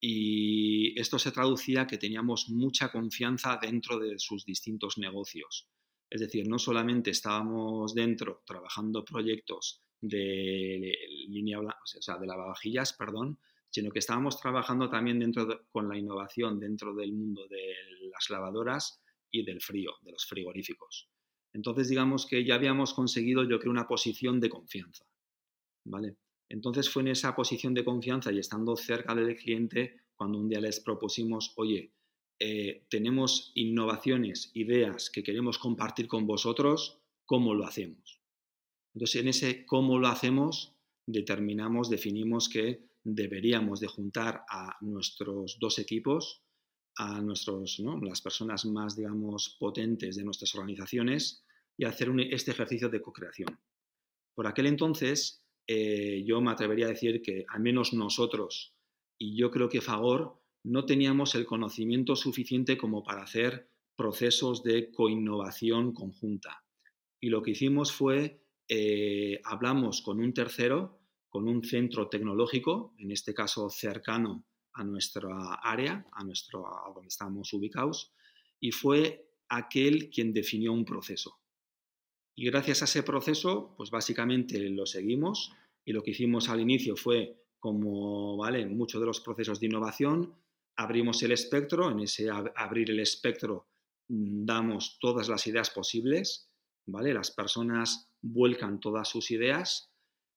y 0.00 0.98
esto 0.98 1.18
se 1.18 1.32
traducía 1.32 1.86
que 1.86 1.98
teníamos 1.98 2.48
mucha 2.48 2.90
confianza 2.90 3.58
dentro 3.60 3.98
de 3.98 4.18
sus 4.18 4.44
distintos 4.44 4.96
negocios. 4.96 5.68
Es 6.12 6.20
decir, 6.20 6.46
no 6.46 6.58
solamente 6.58 7.10
estábamos 7.10 7.94
dentro 7.94 8.42
trabajando 8.44 9.02
proyectos 9.02 9.80
de 9.98 10.94
línea 11.26 11.58
o 11.58 11.86
sea, 11.86 12.18
de 12.18 12.26
lavavajillas, 12.26 12.92
perdón, 12.92 13.38
sino 13.70 13.90
que 13.90 14.00
estábamos 14.00 14.38
trabajando 14.38 14.90
también 14.90 15.18
dentro 15.18 15.46
de, 15.46 15.60
con 15.70 15.88
la 15.88 15.96
innovación 15.96 16.60
dentro 16.60 16.94
del 16.94 17.14
mundo 17.14 17.48
de 17.48 17.76
las 18.12 18.28
lavadoras 18.28 19.00
y 19.30 19.42
del 19.42 19.62
frío, 19.62 19.92
de 20.02 20.12
los 20.12 20.26
frigoríficos. 20.26 21.08
Entonces, 21.54 21.88
digamos 21.88 22.26
que 22.26 22.44
ya 22.44 22.56
habíamos 22.56 22.92
conseguido, 22.92 23.48
yo 23.48 23.58
creo, 23.58 23.72
una 23.72 23.88
posición 23.88 24.38
de 24.38 24.50
confianza. 24.50 25.06
¿Vale? 25.84 26.18
Entonces 26.50 26.90
fue 26.90 27.00
en 27.00 27.08
esa 27.08 27.34
posición 27.34 27.72
de 27.72 27.86
confianza 27.86 28.30
y 28.30 28.38
estando 28.38 28.76
cerca 28.76 29.14
del 29.14 29.34
cliente 29.34 30.02
cuando 30.14 30.38
un 30.38 30.50
día 30.50 30.60
les 30.60 30.78
propusimos, 30.80 31.54
oye, 31.56 31.94
eh, 32.44 32.86
tenemos 32.90 33.52
innovaciones, 33.54 34.50
ideas 34.54 35.10
que 35.10 35.22
queremos 35.22 35.58
compartir 35.58 36.08
con 36.08 36.26
vosotros, 36.26 36.98
¿cómo 37.24 37.54
lo 37.54 37.64
hacemos? 37.64 38.20
Entonces, 38.92 39.20
en 39.20 39.28
ese 39.28 39.64
cómo 39.64 40.00
lo 40.00 40.08
hacemos, 40.08 40.74
determinamos, 41.06 41.88
definimos 41.88 42.48
que 42.48 42.88
deberíamos 43.04 43.78
de 43.78 43.86
juntar 43.86 44.42
a 44.50 44.76
nuestros 44.80 45.58
dos 45.60 45.78
equipos, 45.78 46.42
a 46.96 47.20
nuestros, 47.20 47.78
¿no? 47.78 48.00
las 48.00 48.20
personas 48.20 48.64
más, 48.64 48.96
digamos, 48.96 49.56
potentes 49.60 50.16
de 50.16 50.24
nuestras 50.24 50.52
organizaciones 50.56 51.44
y 51.76 51.84
hacer 51.84 52.10
un, 52.10 52.18
este 52.18 52.50
ejercicio 52.50 52.88
de 52.88 53.00
co-creación. 53.00 53.56
Por 54.34 54.48
aquel 54.48 54.66
entonces, 54.66 55.44
eh, 55.68 56.24
yo 56.26 56.40
me 56.40 56.50
atrevería 56.50 56.86
a 56.86 56.88
decir 56.96 57.22
que 57.22 57.44
al 57.48 57.60
menos 57.60 57.92
nosotros, 57.92 58.74
y 59.16 59.36
yo 59.36 59.52
creo 59.52 59.68
que 59.68 59.80
Fagor, 59.80 60.41
no 60.64 60.84
teníamos 60.84 61.34
el 61.34 61.44
conocimiento 61.44 62.16
suficiente 62.16 62.76
como 62.76 63.02
para 63.02 63.22
hacer 63.22 63.68
procesos 63.96 64.62
de 64.62 64.90
coinnovación 64.90 65.92
conjunta. 65.92 66.64
Y 67.20 67.28
lo 67.28 67.42
que 67.42 67.52
hicimos 67.52 67.92
fue, 67.92 68.42
eh, 68.68 69.40
hablamos 69.44 70.02
con 70.02 70.20
un 70.20 70.32
tercero, 70.32 71.00
con 71.28 71.48
un 71.48 71.62
centro 71.64 72.08
tecnológico, 72.08 72.94
en 72.98 73.10
este 73.10 73.34
caso 73.34 73.70
cercano 73.70 74.44
a 74.74 74.84
nuestra 74.84 75.54
área, 75.54 76.06
a, 76.12 76.24
nuestro, 76.24 76.66
a 76.66 76.92
donde 76.92 77.08
estamos 77.08 77.52
ubicados, 77.52 78.12
y 78.60 78.70
fue 78.70 79.28
aquel 79.48 80.10
quien 80.10 80.32
definió 80.32 80.72
un 80.72 80.84
proceso. 80.84 81.38
Y 82.34 82.46
gracias 82.46 82.82
a 82.82 82.86
ese 82.86 83.02
proceso, 83.02 83.74
pues 83.76 83.90
básicamente 83.90 84.58
lo 84.70 84.86
seguimos 84.86 85.52
y 85.84 85.92
lo 85.92 86.02
que 86.02 86.12
hicimos 86.12 86.48
al 86.48 86.60
inicio 86.60 86.96
fue, 86.96 87.44
como 87.58 88.36
vale, 88.36 88.66
muchos 88.66 89.00
de 89.00 89.06
los 89.06 89.20
procesos 89.20 89.60
de 89.60 89.66
innovación, 89.66 90.34
abrimos 90.76 91.22
el 91.22 91.32
espectro, 91.32 91.90
en 91.90 92.00
ese 92.00 92.28
abrir 92.30 92.90
el 92.90 93.00
espectro 93.00 93.68
mm, 94.08 94.44
damos 94.44 94.98
todas 95.00 95.28
las 95.28 95.46
ideas 95.46 95.70
posibles, 95.70 96.50
¿vale? 96.86 97.14
Las 97.14 97.30
personas 97.30 98.10
vuelcan 98.20 98.80
todas 98.80 99.08
sus 99.08 99.30
ideas 99.30 99.92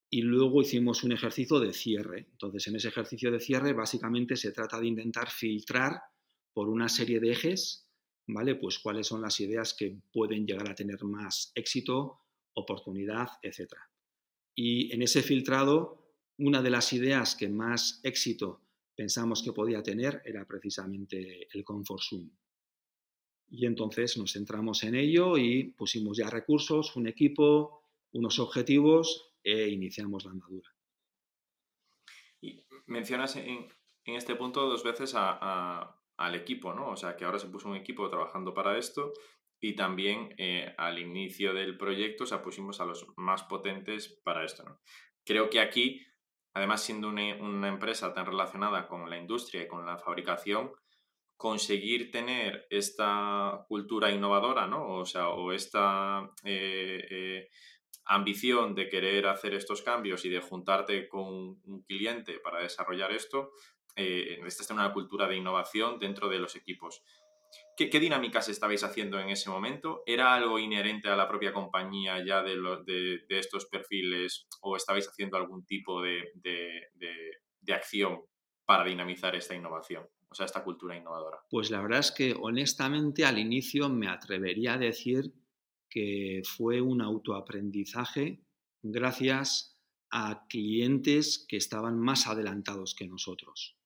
y 0.10 0.22
luego 0.22 0.62
hicimos 0.62 1.04
un 1.04 1.12
ejercicio 1.12 1.60
de 1.60 1.74
cierre. 1.74 2.28
Entonces, 2.32 2.68
en 2.68 2.76
ese 2.76 2.90
ejercicio 2.90 3.32
de 3.32 3.40
cierre 3.40 3.74
básicamente 3.74 4.36
se 4.36 4.52
trata 4.52 4.80
de 4.80 4.88
intentar 4.88 5.30
filtrar 5.30 6.02
por 6.54 6.70
una 6.70 6.88
serie 6.90 7.20
de 7.20 7.32
ejes, 7.32 7.90
¿vale? 8.28 8.56
Pues 8.56 8.80
cuáles 8.80 9.08
son 9.08 9.22
las 9.22 9.40
ideas 9.40 9.74
que 9.74 9.98
pueden 10.12 10.46
llegar 10.46 10.70
a 10.70 10.76
tener 10.76 11.04
más 11.04 11.52
éxito, 11.56 12.22
oportunidad, 12.54 13.28
etc. 13.42 13.74
Y 14.56 14.94
en 14.94 15.02
ese 15.02 15.22
filtrado, 15.22 16.06
una 16.38 16.62
de 16.62 16.70
las 16.70 16.94
ideas 16.94 17.36
que 17.36 17.50
más 17.50 18.00
éxito 18.04 18.65
pensamos 18.96 19.44
que 19.44 19.52
podía 19.52 19.84
tener 19.84 20.22
era 20.26 20.46
precisamente 20.46 21.48
el 21.52 21.64
Comfort 21.64 22.02
Zoom. 22.02 22.30
Y 23.48 23.66
entonces 23.66 24.18
nos 24.18 24.34
centramos 24.34 24.84
en 24.84 24.96
ello 24.96 25.38
y 25.38 25.72
pusimos 25.72 26.18
ya 26.18 26.30
recursos, 26.30 26.96
un 26.96 27.08
equipo, 27.08 27.84
unos 28.14 28.40
objetivos 28.40 29.34
e 29.44 29.68
iniciamos 29.70 30.26
la 30.26 30.32
andadura. 30.32 30.70
Y 32.42 32.64
mencionas 32.88 33.36
en, 33.36 33.68
este 34.06 34.36
punto 34.36 34.68
dos 34.68 34.84
veces 34.84 35.14
al 35.16 36.36
equipo, 36.36 36.74
¿no? 36.74 36.92
O 36.92 36.96
sea, 36.96 37.16
que 37.16 37.26
ahora 37.26 37.40
se 37.40 37.48
puso 37.48 37.70
un 37.70 37.76
equipo 37.76 38.10
trabajando 38.10 38.54
para 38.54 38.78
esto 38.78 39.14
y 39.60 39.76
también 39.76 40.34
eh, 40.38 40.74
al 40.78 41.00
inicio 41.00 41.54
del 41.54 41.78
proyecto, 41.78 42.24
o 42.24 42.28
sea, 42.28 42.42
pusimos 42.42 42.80
a 42.80 42.86
los 42.86 43.08
más 43.16 43.44
potentes 43.44 44.10
para 44.24 44.46
esto, 44.46 44.64
¿no? 44.64 44.80
creo 45.26 45.50
que 45.50 45.60
aquí, 45.60 46.06
además 46.56 46.82
siendo 46.82 47.10
una, 47.10 47.68
empresa 47.68 48.14
tan 48.14 48.26
relacionada 48.26 48.88
con 48.88 49.10
la 49.10 49.18
industria 49.18 49.64
y 49.64 49.68
con 49.68 49.86
la 49.86 49.98
fabricación, 49.98 50.72
conseguir 51.36 52.12
tener 52.12 52.66
esta 52.70 53.66
cultura 53.68 54.10
innovadora, 54.10 54.66
¿no? 54.66 54.88
O 54.96 55.06
sea, 55.06 55.30
o 55.30 55.52
esta 55.52 56.32
eh, 56.46 57.06
eh, 57.12 57.50
ambición 58.06 58.74
de 58.74 58.88
querer 58.88 59.28
hacer 59.28 59.54
estos 59.54 59.82
cambios 59.82 60.24
y 60.24 60.30
de 60.30 60.40
juntarte 60.40 61.10
con 61.10 61.60
un 61.62 61.84
cliente 61.86 62.40
para 62.40 62.62
desarrollar 62.62 63.12
esto, 63.12 63.52
eh, 63.98 64.40
esta 64.46 64.64
es 64.64 64.70
una 64.70 64.94
cultura 64.94 65.28
de 65.28 65.36
innovación 65.36 66.00
dentro 66.00 66.30
de 66.30 66.40
los 66.40 66.56
equipos. 66.56 67.04
¿Qué, 67.78 68.00
dinámicas 68.00 68.50
estabais 68.50 68.84
haciendo 68.84 69.20
en 69.20 69.30
ese 69.30 69.50
momento? 69.50 70.04
¿Era 70.06 70.34
algo 70.34 70.60
inherente 70.60 71.10
a 71.10 71.16
la 71.16 71.28
propia 71.28 71.54
compañía 71.54 72.24
ya 72.26 72.42
de, 72.42 73.26
estos 73.30 73.66
perfiles 73.66 74.48
o 74.62 74.76
estabais 74.76 75.08
haciendo 75.08 75.38
algún 75.38 75.66
tipo 75.66 76.02
de, 76.02 76.32
de 76.36 77.74
acción 77.74 78.22
para 78.66 78.86
dinamizar 78.86 79.36
esta 79.36 79.56
innovación? 79.56 80.08
O 80.30 80.36
sea, 80.36 80.46
esta 80.46 80.64
cultura 80.64 80.98
innovadora. 80.98 81.38
Pues 81.50 81.72
la 81.72 81.82
verdad 81.82 82.00
es 82.00 82.12
que 82.12 82.36
honestamente 82.38 83.26
al 83.26 83.40
inicio 83.40 83.90
me 83.90 84.10
atrevería 84.10 84.74
a 84.74 84.78
decir 84.78 85.34
que 85.90 86.42
fue 86.44 86.82
un 86.82 87.02
autoaprendizaje 87.02 88.44
gracias 88.84 89.80
a 90.12 90.46
clientes 90.50 91.46
que 91.48 91.58
estaban 91.58 92.00
más 92.00 92.28
adelantados 92.28 92.96
que 92.96 93.08
nosotros. 93.08 93.78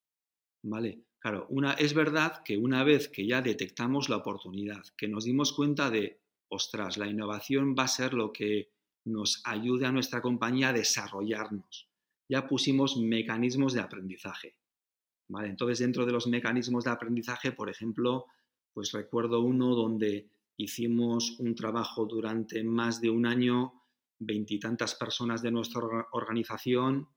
¿Vale? 0.64 1.04
Claro, 1.20 1.50
es 1.78 1.94
verdad 1.94 2.44
que 2.46 2.58
una 2.58 2.84
vez 2.86 3.10
que 3.10 3.28
ya 3.28 3.42
detectamos 3.42 4.08
la 4.08 4.18
oportunidad, 4.18 4.84
que 4.98 5.10
nos 5.10 5.26
dimos 5.26 5.52
cuenta 5.52 5.90
de, 5.90 6.22
ostras, 6.48 6.98
la 6.98 7.08
innovación 7.08 7.76
va 7.78 7.84
a 7.84 7.90
ser 7.90 8.14
lo 8.14 8.32
que 8.32 8.72
nos 9.06 9.42
ayude 9.44 9.86
a 9.86 9.92
nuestra 9.92 10.22
compañía 10.22 10.70
a 10.70 10.74
desarrollarnos. 10.74 11.90
Ya 12.30 12.48
pusimos 12.48 12.96
mecanismos 12.98 13.74
de 13.74 13.82
aprendizaje. 13.82 14.56
¿vale? 15.28 15.50
Entonces, 15.50 15.80
dentro 15.80 16.06
de 16.06 16.14
los 16.14 16.28
mecanismos 16.28 16.86
de 16.86 16.92
aprendizaje, 16.92 17.52
por 17.52 17.70
ejemplo, 17.70 18.26
pues 18.74 18.94
recuerdo 18.94 19.42
uno 19.42 19.76
donde 19.76 20.30
hicimos 20.58 21.38
un 21.40 21.54
trabajo 21.56 22.06
durante 22.06 22.64
más 22.64 23.02
de 23.02 23.10
un 23.10 23.26
año, 23.26 23.74
veintitantas 24.20 24.96
personas 24.96 25.42
de 25.42 25.52
nuestra 25.52 25.82
organización, 26.12 27.10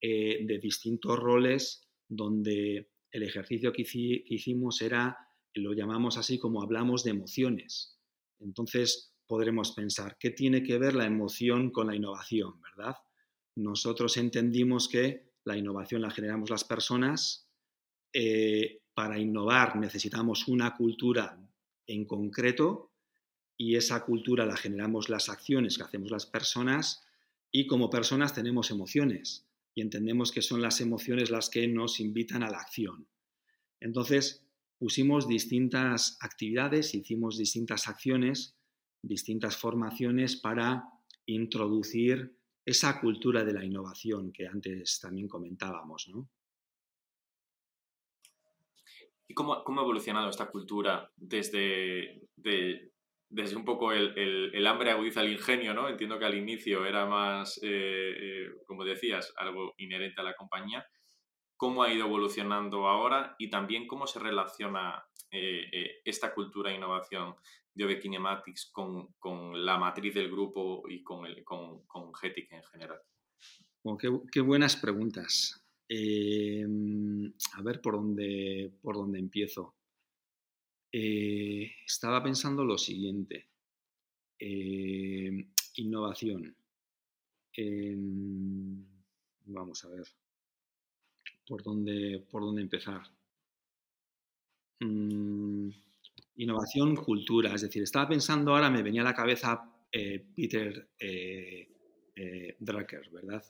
eh, 0.00 0.44
de 0.44 0.58
distintos 0.58 1.18
roles, 1.18 1.88
donde 2.08 2.90
el 3.16 3.22
ejercicio 3.22 3.72
que, 3.72 3.82
hicimos 3.82 4.82
era, 4.82 5.16
lo 5.54 5.72
llamamos 5.72 6.18
así 6.18 6.38
como 6.38 6.62
hablamos 6.62 7.02
de 7.02 7.12
emociones. 7.12 7.98
Entonces 8.38 9.14
podremos 9.26 9.72
pensar, 9.72 10.18
¿qué 10.20 10.30
tiene 10.30 10.62
que 10.62 10.78
ver 10.78 10.94
la 10.94 11.06
emoción 11.06 11.70
con 11.70 11.86
la 11.86 11.96
innovación, 11.96 12.60
verdad? 12.60 12.96
Nosotros 13.56 14.18
entendimos 14.18 14.88
que 14.88 15.32
la 15.44 15.56
innovación 15.56 16.02
la 16.02 16.10
generamos 16.10 16.50
las 16.50 16.64
personas. 16.64 17.48
Eh, 18.12 18.82
para 18.92 19.18
innovar 19.18 19.76
necesitamos 19.76 20.46
una 20.48 20.74
cultura 20.74 21.38
en 21.86 22.04
concreto 22.04 22.92
y 23.56 23.76
esa 23.76 24.04
cultura 24.04 24.44
la 24.44 24.56
generamos 24.56 25.08
las 25.08 25.28
acciones 25.28 25.76
que 25.76 25.84
hacemos 25.84 26.10
las 26.10 26.26
personas 26.26 27.04
y 27.50 27.66
como 27.66 27.90
personas 27.90 28.34
tenemos 28.34 28.70
emociones 28.70 29.45
y 29.76 29.82
entendemos 29.82 30.32
que 30.32 30.40
son 30.40 30.62
las 30.62 30.80
emociones 30.80 31.30
las 31.30 31.50
que 31.50 31.68
nos 31.68 32.00
invitan 32.00 32.42
a 32.42 32.50
la 32.50 32.56
acción. 32.56 33.06
Entonces, 33.78 34.42
pusimos 34.78 35.28
distintas 35.28 36.16
actividades, 36.22 36.94
hicimos 36.94 37.36
distintas 37.36 37.86
acciones, 37.86 38.56
distintas 39.02 39.58
formaciones 39.58 40.36
para 40.36 40.84
introducir 41.26 42.38
esa 42.64 42.98
cultura 43.00 43.44
de 43.44 43.52
la 43.52 43.64
innovación 43.66 44.32
que 44.32 44.46
antes 44.46 44.98
también 44.98 45.28
comentábamos. 45.28 46.10
¿Y 49.28 49.34
cómo, 49.34 49.56
ha 49.56 49.82
evolucionado 49.82 50.30
esta 50.30 50.50
cultura 50.50 51.12
desde, 51.16 52.22
desde 53.28 53.56
un 53.56 53.64
poco 53.64 53.92
el, 53.92 54.66
hambre 54.66 54.90
agudiza 54.90 55.22
el 55.22 55.32
ingenio, 55.32 55.74
¿no? 55.74 55.88
Entiendo 55.88 56.18
que 56.18 56.24
al 56.24 56.36
inicio 56.36 56.86
era 56.86 57.06
más, 57.06 57.58
eh, 57.62 58.14
eh, 58.20 58.50
como 58.66 58.84
decías, 58.84 59.32
algo 59.36 59.74
inherente 59.78 60.20
a 60.20 60.24
la 60.24 60.36
compañía. 60.36 60.86
¿Cómo 61.56 61.82
ha 61.82 61.92
ido 61.92 62.06
evolucionando 62.06 62.86
ahora 62.86 63.34
y 63.38 63.48
también 63.48 63.86
cómo 63.86 64.06
se 64.06 64.20
relaciona 64.20 65.02
eh, 65.30 66.00
esta 66.04 66.34
cultura 66.34 66.70
de 66.70 66.76
innovación 66.76 67.34
de 67.74 67.84
OV 67.84 67.98
Kinematics 68.00 68.70
con, 68.72 69.64
la 69.64 69.78
matriz 69.78 70.14
del 70.14 70.30
grupo 70.30 70.84
y 70.88 71.02
con, 71.02 71.26
el, 71.26 71.42
con, 71.44 71.84
con 71.86 72.14
GETIC 72.14 72.52
en 72.52 72.62
general? 72.64 72.98
qué, 74.30 74.40
buenas 74.40 74.76
preguntas. 74.76 75.64
a 75.88 77.62
ver 77.62 77.80
por 77.80 77.94
dónde, 77.94 78.72
por 78.82 78.96
dónde 78.96 79.18
empiezo. 79.18 79.74
Eh, 80.98 81.74
estaba 81.84 82.22
pensando 82.22 82.64
lo 82.64 82.78
siguiente. 82.78 83.50
Eh, 84.38 85.46
innovación. 85.74 86.56
Em, 87.52 88.82
vamos 89.44 89.84
a 89.84 89.88
ver. 89.90 90.06
¿Por 91.46 91.62
dónde, 91.62 92.24
por 92.30 92.40
dónde 92.40 92.62
empezar? 92.62 93.02
Mm, 94.80 95.68
innovación, 96.36 96.96
cultura. 96.96 97.54
Es 97.54 97.60
decir, 97.60 97.82
estaba 97.82 98.08
pensando 98.08 98.52
ahora, 98.52 98.70
me 98.70 98.82
venía 98.82 99.02
a 99.02 99.04
la 99.04 99.14
cabeza 99.14 99.70
eh, 99.92 100.24
Peter 100.34 100.92
Drucker, 102.58 103.10
¿verdad? 103.10 103.44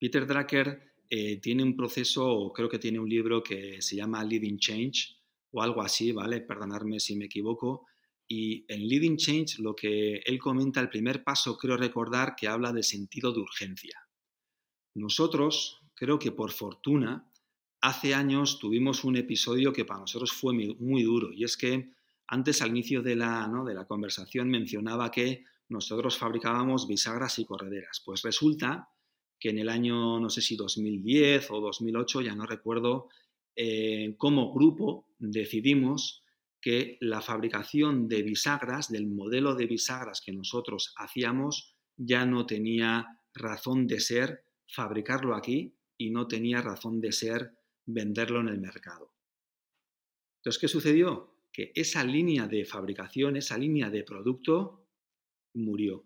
Peter 0.00 0.26
Drucker 0.26 0.94
tiene 1.40 1.62
un 1.62 1.76
proceso, 1.76 2.52
creo 2.52 2.68
que 2.68 2.80
tiene 2.80 2.98
un 2.98 3.08
libro 3.08 3.40
que 3.40 3.80
se 3.80 3.94
llama 3.94 4.24
Living 4.24 4.58
Change, 4.58 5.17
o 5.52 5.62
algo 5.62 5.82
así, 5.82 6.12
¿vale? 6.12 6.40
Perdonadme 6.40 7.00
si 7.00 7.16
me 7.16 7.26
equivoco. 7.26 7.86
Y 8.26 8.66
en 8.68 8.86
Leading 8.86 9.16
Change 9.16 9.58
lo 9.60 9.74
que 9.74 10.16
él 10.24 10.38
comenta, 10.38 10.80
el 10.80 10.90
primer 10.90 11.24
paso, 11.24 11.56
creo 11.56 11.76
recordar 11.76 12.36
que 12.36 12.48
habla 12.48 12.72
de 12.72 12.82
sentido 12.82 13.32
de 13.32 13.40
urgencia. 13.40 13.98
Nosotros, 14.94 15.80
creo 15.94 16.18
que 16.18 16.32
por 16.32 16.52
fortuna, 16.52 17.30
hace 17.80 18.14
años 18.14 18.58
tuvimos 18.58 19.04
un 19.04 19.16
episodio 19.16 19.72
que 19.72 19.84
para 19.84 20.00
nosotros 20.00 20.32
fue 20.32 20.52
muy, 20.52 21.02
duro 21.02 21.32
y 21.32 21.44
es 21.44 21.56
que 21.56 21.92
antes 22.26 22.60
al 22.60 22.70
inicio 22.70 23.02
de 23.02 23.16
la, 23.16 23.46
¿no? 23.46 23.64
de 23.64 23.74
la 23.74 23.86
conversación 23.86 24.50
mencionaba 24.50 25.10
que 25.10 25.44
nosotros 25.68 26.18
fabricábamos 26.18 26.86
bisagras 26.86 27.38
y 27.38 27.44
correderas. 27.44 28.02
Pues 28.04 28.22
resulta 28.22 28.90
que 29.38 29.50
en 29.50 29.58
el 29.58 29.68
año, 29.68 30.18
no 30.18 30.28
sé 30.28 30.42
si 30.42 30.56
2010 30.56 31.50
o 31.50 31.60
2008, 31.60 32.22
ya 32.22 32.34
no 32.34 32.44
recuerdo, 32.44 33.08
eh, 33.60 34.14
como 34.18 34.54
grupo 34.54 35.08
decidimos 35.18 36.22
que 36.60 36.96
la 37.00 37.20
fabricación 37.20 38.06
de 38.06 38.22
bisagras, 38.22 38.88
del 38.88 39.08
modelo 39.08 39.56
de 39.56 39.66
bisagras 39.66 40.20
que 40.24 40.32
nosotros 40.32 40.94
hacíamos, 40.96 41.74
ya 41.96 42.24
no 42.24 42.46
tenía 42.46 43.20
razón 43.34 43.88
de 43.88 43.98
ser 43.98 44.44
fabricarlo 44.68 45.34
aquí 45.34 45.74
y 45.96 46.10
no 46.10 46.28
tenía 46.28 46.62
razón 46.62 47.00
de 47.00 47.10
ser 47.10 47.58
venderlo 47.84 48.40
en 48.40 48.48
el 48.48 48.60
mercado. 48.60 49.12
Entonces, 50.36 50.60
¿qué 50.60 50.68
sucedió? 50.68 51.34
Que 51.52 51.72
esa 51.74 52.04
línea 52.04 52.46
de 52.46 52.64
fabricación, 52.64 53.36
esa 53.36 53.58
línea 53.58 53.90
de 53.90 54.04
producto, 54.04 54.86
murió. 55.54 56.04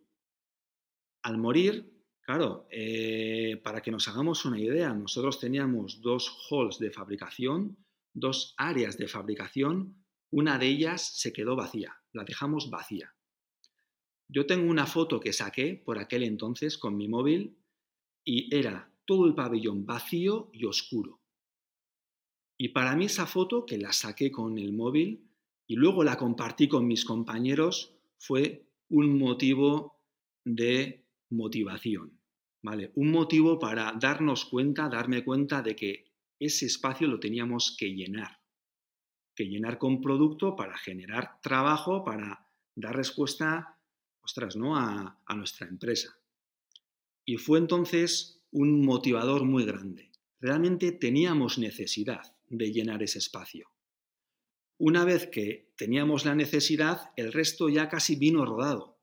Al 1.22 1.36
morir, 1.36 1.91
Claro, 2.22 2.68
eh, 2.70 3.60
para 3.64 3.82
que 3.82 3.90
nos 3.90 4.06
hagamos 4.06 4.44
una 4.44 4.60
idea, 4.60 4.94
nosotros 4.94 5.40
teníamos 5.40 6.00
dos 6.00 6.30
halls 6.48 6.78
de 6.78 6.92
fabricación, 6.92 7.76
dos 8.14 8.54
áreas 8.56 8.96
de 8.96 9.08
fabricación, 9.08 10.04
una 10.30 10.56
de 10.56 10.68
ellas 10.68 11.18
se 11.18 11.32
quedó 11.32 11.56
vacía, 11.56 11.96
la 12.12 12.24
dejamos 12.24 12.70
vacía. 12.70 13.14
Yo 14.28 14.46
tengo 14.46 14.70
una 14.70 14.86
foto 14.86 15.18
que 15.18 15.32
saqué 15.32 15.74
por 15.74 15.98
aquel 15.98 16.22
entonces 16.22 16.78
con 16.78 16.96
mi 16.96 17.08
móvil 17.08 17.58
y 18.24 18.54
era 18.54 18.90
todo 19.04 19.26
el 19.26 19.34
pabellón 19.34 19.84
vacío 19.84 20.48
y 20.52 20.64
oscuro. 20.64 21.20
Y 22.56 22.68
para 22.68 22.94
mí 22.94 23.06
esa 23.06 23.26
foto, 23.26 23.66
que 23.66 23.78
la 23.78 23.92
saqué 23.92 24.30
con 24.30 24.58
el 24.58 24.72
móvil 24.72 25.28
y 25.66 25.74
luego 25.74 26.04
la 26.04 26.16
compartí 26.16 26.68
con 26.68 26.86
mis 26.86 27.04
compañeros, 27.04 27.94
fue 28.16 28.68
un 28.88 29.18
motivo 29.18 30.00
de 30.44 31.01
motivación. 31.32 32.20
¿vale? 32.62 32.92
Un 32.94 33.10
motivo 33.10 33.58
para 33.58 33.92
darnos 33.98 34.44
cuenta, 34.44 34.88
darme 34.88 35.24
cuenta 35.24 35.62
de 35.62 35.74
que 35.76 36.12
ese 36.38 36.66
espacio 36.66 37.08
lo 37.08 37.18
teníamos 37.18 37.76
que 37.78 37.92
llenar. 37.92 38.40
Que 39.34 39.44
llenar 39.44 39.78
con 39.78 40.00
producto 40.00 40.56
para 40.56 40.76
generar 40.76 41.40
trabajo, 41.40 42.04
para 42.04 42.48
dar 42.74 42.96
respuesta 42.96 43.78
ostras, 44.22 44.56
¿no? 44.56 44.76
a, 44.76 45.18
nuestra 45.34 45.66
empresa. 45.66 46.16
Y 47.24 47.36
fue 47.36 47.58
entonces 47.58 48.40
un 48.50 48.84
motivador 48.84 49.44
muy 49.44 49.64
grande. 49.64 50.10
Realmente 50.40 50.92
teníamos 50.92 51.58
necesidad 51.58 52.36
de 52.48 52.72
llenar 52.72 53.02
ese 53.02 53.18
espacio. 53.18 53.70
Una 54.78 55.04
vez 55.04 55.26
que 55.28 55.72
teníamos 55.76 56.24
la 56.24 56.34
necesidad, 56.34 57.12
el 57.16 57.32
resto 57.32 57.68
ya 57.68 57.88
casi 57.88 58.16
vino 58.16 58.44
rodado. 58.44 58.98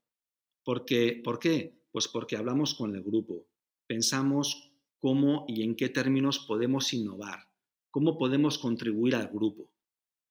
Porque, 0.64 1.22
¿Por 1.24 1.40
qué? 1.40 1.79
Pues 1.92 2.08
porque 2.08 2.38
hablamos 2.38 2.76
con 2.76 2.96
el 2.96 3.04
grupo, 3.04 3.46
pensamos 3.88 4.72
cómo 5.00 5.46
y 5.48 5.64
en 5.64 5.76
qué 5.76 5.90
términos 5.90 6.40
podemos 6.40 6.94
innovar, 6.94 7.48
cómo 7.90 8.18
podemos 8.18 8.60
contribuir 8.60 9.16
al 9.16 9.28
grupo. 9.28 9.72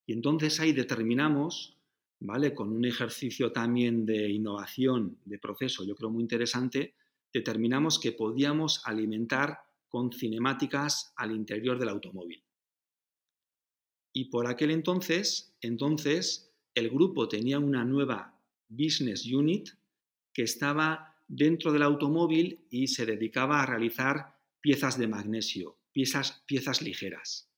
Y 0.06 0.12
entonces 0.12 0.60
ahí 0.60 0.72
determinamos, 0.72 1.76
¿vale? 2.20 2.54
Con 2.54 2.72
un 2.72 2.84
ejercicio 2.84 3.52
también 3.52 4.06
de 4.06 4.28
innovación 4.28 5.18
de 5.24 5.38
proceso, 5.38 5.84
yo 5.84 5.94
creo 5.96 6.10
muy 6.10 6.22
interesante, 6.22 6.94
determinamos 7.32 7.98
que 7.98 8.12
podíamos 8.12 8.82
alimentar 8.86 9.58
con 9.88 10.12
cinemáticas 10.12 11.12
al 11.16 11.32
interior 11.32 11.78
del 11.78 11.88
automóvil. 11.88 12.42
Y 14.12 14.26
por 14.26 14.46
aquel 14.46 14.70
entonces, 14.70 15.54
entonces 15.60 16.52
el 16.74 16.90
grupo 16.90 17.28
tenía 17.28 17.58
una 17.58 17.84
nueva 17.84 18.38
business 18.68 19.26
unit 19.26 19.70
que 20.32 20.42
estaba 20.42 21.17
dentro 21.28 21.72
del 21.72 21.82
automóvil 21.82 22.66
y 22.70 22.88
se 22.88 23.06
dedicaba 23.06 23.62
a 23.62 23.66
realizar 23.66 24.38
piezas 24.60 24.98
de 24.98 25.06
magnesio, 25.06 25.78
piezas, 25.92 26.42
piezas 26.46 26.82
ligeras. 26.82 27.52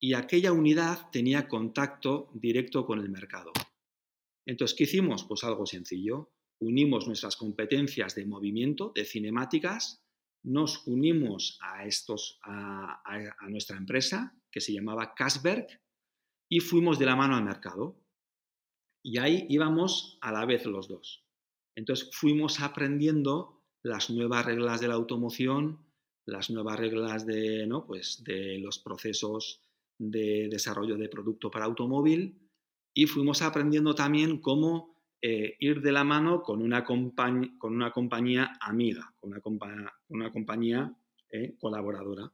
Y 0.00 0.14
aquella 0.14 0.52
unidad 0.52 1.10
tenía 1.10 1.48
contacto 1.48 2.30
directo 2.34 2.86
con 2.86 3.00
el 3.00 3.10
mercado. 3.10 3.52
Entonces, 4.46 4.76
¿qué 4.76 4.84
hicimos? 4.84 5.24
Pues 5.24 5.44
algo 5.44 5.66
sencillo. 5.66 6.32
Unimos 6.60 7.06
nuestras 7.06 7.36
competencias 7.36 8.14
de 8.14 8.24
movimiento, 8.24 8.92
de 8.94 9.04
cinemáticas, 9.04 10.02
nos 10.42 10.86
unimos 10.86 11.58
a, 11.60 11.84
estos, 11.84 12.38
a, 12.42 13.02
nuestra 13.48 13.76
empresa, 13.76 14.34
que 14.50 14.60
se 14.60 14.72
llamaba 14.72 15.14
Kasberg, 15.14 15.66
y 16.48 16.60
fuimos 16.60 16.98
de 16.98 17.06
la 17.06 17.16
mano 17.16 17.36
al 17.36 17.44
mercado. 17.44 18.00
Y 19.02 19.18
ahí 19.18 19.46
íbamos 19.48 20.18
a 20.20 20.32
la 20.32 20.46
vez 20.46 20.64
los 20.64 20.88
dos. 20.88 21.27
Entonces 21.78 22.10
fuimos 22.12 22.58
aprendiendo 22.58 23.62
las 23.84 24.10
nuevas 24.10 24.44
reglas 24.44 24.80
de 24.80 24.88
la 24.88 24.94
automoción, 24.94 25.78
las 26.26 26.50
nuevas 26.50 26.76
reglas 26.76 27.24
de, 27.24 27.68
¿no? 27.68 27.86
pues 27.86 28.24
de 28.24 28.58
los 28.58 28.80
procesos 28.80 29.62
de 29.96 30.48
desarrollo 30.50 30.96
de 30.96 31.08
producto 31.08 31.52
para 31.52 31.66
automóvil 31.66 32.36
y 32.92 33.06
fuimos 33.06 33.42
aprendiendo 33.42 33.94
también 33.94 34.40
cómo 34.40 35.00
eh, 35.22 35.54
ir 35.60 35.80
de 35.80 35.92
la 35.92 36.02
mano 36.02 36.42
con 36.42 36.62
una, 36.62 36.84
con 36.84 37.12
una 37.62 37.92
compañía 37.92 38.58
amiga, 38.60 39.14
con 39.20 39.30
una, 39.30 39.92
una 40.08 40.32
compañía 40.32 40.92
eh, 41.30 41.54
colaboradora. 41.60 42.32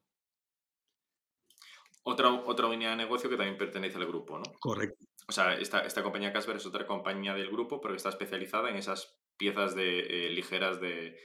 Otra, 2.02 2.32
otra 2.32 2.68
unidad 2.68 2.92
de 2.92 2.96
negocio 2.96 3.28
que 3.28 3.36
también 3.36 3.58
pertenece 3.58 3.98
al 3.98 4.06
grupo, 4.06 4.38
¿no? 4.38 4.44
Correcto. 4.58 5.04
O 5.28 5.32
sea, 5.32 5.54
esta, 5.54 5.80
esta 5.80 6.02
compañía 6.02 6.32
Casper 6.32 6.56
es 6.56 6.64
otra 6.64 6.86
compañía 6.86 7.34
del 7.34 7.50
grupo, 7.50 7.82
pero 7.82 7.94
está 7.94 8.08
especializada 8.08 8.70
en 8.70 8.76
esas 8.76 9.18
piezas 9.36 9.74
de, 9.74 10.00
eh, 10.00 10.30
ligeras 10.30 10.80
de, 10.80 11.16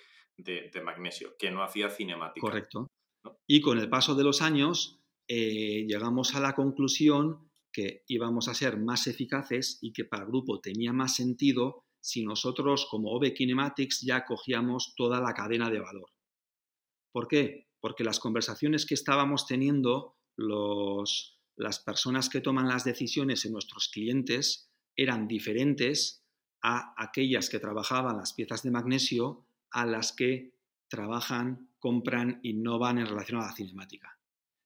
magnesio, 0.83 1.35
que 1.37 1.51
no 1.51 1.63
hacía 1.63 1.89
cinemática. 1.89 2.41
Correcto. 2.41 2.87
Y 3.47 3.61
con 3.61 3.77
el 3.77 3.89
paso 3.89 4.15
de 4.15 4.23
los 4.23 4.41
años 4.41 4.99
llegamos 5.27 6.33
a 6.33 6.39
la 6.39 6.53
conclusión 6.53 7.49
que 7.71 8.03
íbamos 8.07 8.47
a 8.47 8.53
ser 8.53 8.77
más 8.77 9.07
eficaces 9.07 9.77
y 9.81 9.93
que 9.93 10.05
para 10.05 10.23
el 10.23 10.29
grupo 10.29 10.59
tenía 10.59 10.93
más 10.93 11.15
sentido 11.15 11.83
si 12.01 12.23
nosotros 12.23 12.87
como 12.89 13.11
OV 13.11 13.33
Kinematics 13.33 14.01
ya 14.01 14.25
cogíamos 14.25 14.93
toda 14.95 15.21
la 15.21 15.33
cadena 15.33 15.69
de 15.69 15.79
valor. 15.79 16.09
¿Por 17.11 17.27
qué? 17.27 17.67
Porque 17.79 18.03
las 18.03 18.19
conversaciones 18.19 18.85
que 18.85 18.93
estábamos 18.93 19.47
teniendo 19.47 20.17
los, 20.37 21.39
las 21.55 21.79
personas 21.79 22.29
que 22.29 22.41
toman 22.41 22.67
las 22.67 22.83
decisiones 22.83 23.45
en 23.45 23.53
nuestros 23.53 23.89
clientes 23.89 24.71
eran 24.95 25.27
diferentes 25.27 26.23
a 26.61 26.93
aquellas 26.97 27.49
que 27.49 27.59
trabajaban 27.59 28.17
las 28.17 28.33
piezas 28.33 28.63
de 28.63 28.71
magnesio 28.71 29.45
a 29.71 29.85
las 29.85 30.11
que 30.11 30.53
trabajan, 30.87 31.69
compran, 31.79 32.39
innovan 32.43 32.97
en 32.97 33.05
relación 33.05 33.41
a 33.41 33.47
la 33.47 33.55
cinemática. 33.55 34.19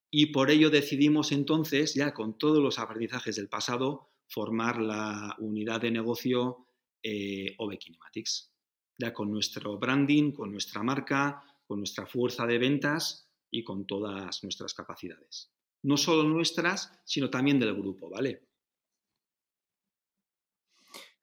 Y 0.10 0.27
por 0.27 0.51
ello 0.51 0.69
decidimos 0.69 1.32
entonces, 1.32 1.95
ya 1.95 2.13
con 2.13 2.38
todos 2.38 2.60
los 2.60 2.79
aprendizajes 2.79 3.36
del 3.36 3.49
pasado, 3.49 4.10
formar 4.27 4.79
la 4.79 5.36
unidad 5.39 5.82
de 5.82 5.91
negocio 5.91 6.67
eh, 7.01 7.56
Kinematics. 7.79 8.51
Ya 8.97 9.12
con 9.12 9.32
nuestro 9.32 9.77
branding, 9.77 10.32
con 10.32 10.51
nuestra 10.51 10.84
marca, 10.84 11.43
con 11.65 11.79
nuestra 11.79 12.06
fuerza 12.06 12.45
de 12.45 12.60
ventas 12.60 13.27
y 13.49 13.63
con 13.63 13.86
todas 13.86 14.43
nuestras 14.43 14.73
capacidades. 14.73 15.51
No 15.84 15.97
solo 15.97 16.23
nuestras, 16.23 16.91
sino 17.03 17.29
también 17.29 17.60
del 17.60 17.73
grupo, 17.73 18.10
¿vale? 18.10 18.47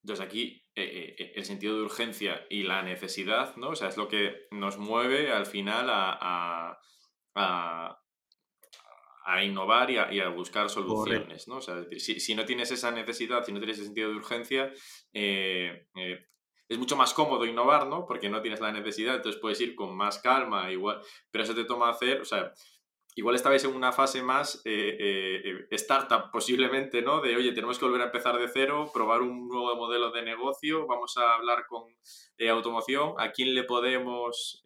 Entonces 0.03 0.25
aquí 0.25 0.65
eh, 0.75 1.15
eh, 1.19 1.33
el 1.37 1.45
sentido 1.45 1.77
de 1.77 1.83
urgencia 1.83 2.47
y 2.49 2.63
la 2.63 2.83
necesidad, 2.83 3.57
¿no? 3.57 3.71
O 3.71 3.77
sea, 3.77 3.89
es 3.89 3.97
lo 3.97 4.09
que 4.09 4.47
nos 4.51 4.79
mueve 4.79 5.31
al 5.31 5.47
final 5.47 5.89
a 5.91 6.79
innovar 9.43 9.91
y 9.91 10.21
a, 10.21 10.29
buscar 10.29 10.69
soluciones, 10.69 11.47
¿no? 11.49 11.57
O 11.57 11.61
sea, 11.61 11.85
si, 11.99 12.35
no 12.35 12.45
tienes 12.45 12.71
esa 12.71 12.91
necesidad, 12.91 13.45
si 13.45 13.53
no 13.53 13.59
tienes 13.59 13.77
ese 13.77 13.87
sentido 13.87 14.11
de 14.11 14.17
urgencia, 14.17 14.73
eh, 15.13 15.87
eh, 15.97 16.27
es 16.69 16.79
mucho 16.79 16.97
más 16.97 17.15
cómodo 17.15 17.45
innovar, 17.45 17.87
¿no? 17.87 18.07
Porque 18.07 18.29
no 18.29 18.41
tienes 18.41 18.61
la 18.61 18.73
necesidad, 18.73 19.17
entonces 19.17 19.41
puedes 19.41 19.61
ir 19.61 19.75
con 19.75 19.97
más 19.97 20.19
calma, 20.19 20.71
igual, 20.71 21.01
pero 21.31 21.45
eso 21.45 21.55
te 21.55 21.65
toma 21.65 21.91
hacer, 21.91 22.21
o 22.21 22.25
sea, 22.25 22.53
igual 23.21 23.37
estabais 23.37 23.65
en 23.65 23.75
una 23.75 23.93
fase 23.93 24.23
más 24.23 24.63
eh, 24.65 25.67
startup 25.71 26.31
posiblemente, 26.33 27.03
¿no? 27.03 27.21
De, 27.21 27.37
oye, 27.37 27.53
tenemos 27.53 27.79
que 27.79 27.85
volver 27.85 28.01
a 28.01 28.07
empezar 28.07 28.39
de 28.39 28.49
cero, 28.49 28.91
probar 28.93 29.23
un 29.23 29.47
nuevo 29.47 29.77
modelo 29.77 30.11
de 30.11 30.23
negocio, 30.23 30.87
vamos 30.87 31.17
a 31.17 31.35
hablar 31.35 31.67
con 31.69 31.85
automoción, 32.49 33.15
a 33.19 33.31
quién 33.33 33.55
le 33.55 33.65
podemos 33.65 34.63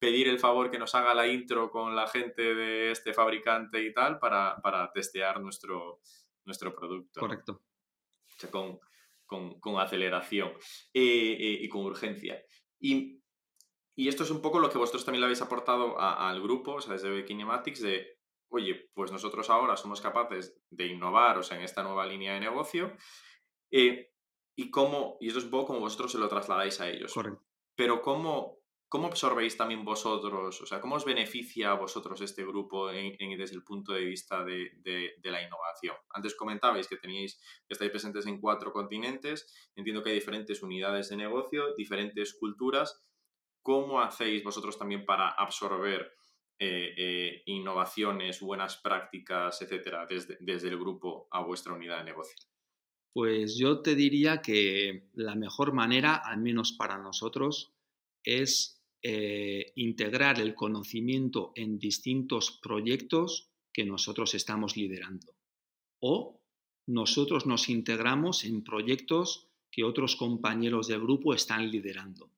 pedir 0.00 0.28
el 0.28 0.40
favor 0.40 0.70
que 0.70 0.78
nos 0.78 0.94
haga 0.94 1.14
la 1.14 1.28
intro 1.28 1.70
con 1.70 1.94
la 1.94 2.08
gente 2.08 2.54
de 2.54 2.90
este 2.90 3.12
fabricante 3.12 3.84
y 3.84 3.92
tal 3.92 4.18
para, 4.18 4.90
testear 4.94 5.40
nuestro, 5.40 6.00
nuestro 6.46 6.74
producto. 6.74 7.20
Correcto. 7.20 7.62
con, 8.50 9.78
aceleración 9.78 10.48
eh, 10.94 11.36
eh, 11.38 11.58
y 11.60 11.68
con 11.68 11.82
urgencia. 11.82 12.42
Y, 12.80 13.19
esto 13.96 14.24
es 14.24 14.30
un 14.30 14.40
poco 14.40 14.60
lo 14.60 14.70
que 14.70 14.78
vosotros 14.78 15.04
también 15.04 15.20
le 15.20 15.26
habéis 15.26 15.42
aportado 15.42 16.00
al 16.00 16.40
grupo, 16.42 16.74
o 16.74 16.80
sea, 16.80 16.94
desde 16.94 17.24
Kinematics, 17.24 17.82
de, 17.82 18.18
oye, 18.48 18.90
pues 18.94 19.12
nosotros 19.12 19.50
ahora 19.50 19.76
somos 19.76 20.00
capaces 20.00 20.60
de 20.70 20.86
innovar, 20.86 21.38
o 21.38 21.42
sea, 21.42 21.58
en 21.58 21.64
esta 21.64 21.82
nueva 21.82 22.06
línea 22.06 22.34
de 22.34 22.40
negocio, 22.40 22.96
eh, 23.70 24.12
y 24.56 24.70
cómo, 24.70 25.16
y 25.20 25.28
esto 25.28 25.38
es 25.38 25.44
un 25.46 25.50
poco 25.50 25.68
como 25.68 25.80
vosotros 25.80 26.12
se 26.12 26.18
lo 26.18 26.28
trasladáis 26.28 26.80
a 26.80 26.88
ellos. 26.88 27.12
Correcto. 27.12 27.44
Pero 27.76 28.02
cómo, 28.02 28.60
¿Cómo 28.90 29.06
absorbéis 29.06 29.56
también 29.56 29.84
vosotros, 29.84 30.60
o 30.60 30.66
sea, 30.66 30.80
cómo 30.80 30.96
os 30.96 31.04
beneficia 31.04 31.70
a 31.70 31.74
vosotros 31.74 32.20
este 32.22 32.44
grupo 32.44 32.88
desde 32.88 33.54
el 33.54 33.62
punto 33.62 33.92
de 33.92 34.04
vista 34.04 34.42
de, 34.42 35.14
la 35.22 35.40
innovación? 35.40 35.94
Antes 36.12 36.34
comentabais 36.34 36.88
que 36.88 36.96
teníais, 36.96 37.38
que 37.68 37.74
estáis 37.74 37.92
presentes 37.92 38.26
en 38.26 38.40
cuatro 38.40 38.72
continentes, 38.72 39.46
entiendo 39.76 40.02
que 40.02 40.10
hay 40.10 40.16
diferentes 40.16 40.60
unidades 40.60 41.08
de 41.08 41.18
negocio, 41.18 41.72
diferentes 41.76 42.34
culturas. 42.34 43.00
¿Cómo 43.62 44.00
hacéis 44.00 44.42
vosotros 44.42 44.78
también 44.78 45.04
para 45.04 45.28
absorber 45.30 46.12
eh, 46.58 46.94
eh, 46.96 47.42
innovaciones, 47.46 48.40
buenas 48.40 48.76
prácticas, 48.76 49.60
etcétera, 49.62 50.06
desde, 50.06 50.36
desde 50.40 50.68
el 50.68 50.78
grupo 50.78 51.28
a 51.30 51.42
vuestra 51.42 51.72
unidad 51.72 51.98
de 51.98 52.04
negocio? 52.04 52.36
Pues 53.12 53.58
yo 53.58 53.80
te 53.82 53.94
diría 53.94 54.40
que 54.40 55.08
la 55.14 55.34
mejor 55.34 55.72
manera, 55.72 56.14
al 56.14 56.38
menos 56.38 56.72
para 56.72 56.98
nosotros, 56.98 57.72
es 58.22 58.80
eh, 59.02 59.72
integrar 59.76 60.38
el 60.40 60.54
conocimiento 60.54 61.52
en 61.54 61.78
distintos 61.78 62.58
proyectos 62.62 63.50
que 63.72 63.84
nosotros 63.84 64.34
estamos 64.34 64.76
liderando. 64.76 65.34
O 66.00 66.42
nosotros 66.86 67.46
nos 67.46 67.68
integramos 67.68 68.44
en 68.44 68.62
proyectos 68.62 69.48
que 69.70 69.84
otros 69.84 70.16
compañeros 70.16 70.88
del 70.88 71.00
grupo 71.00 71.32
están 71.32 71.70
liderando. 71.70 72.30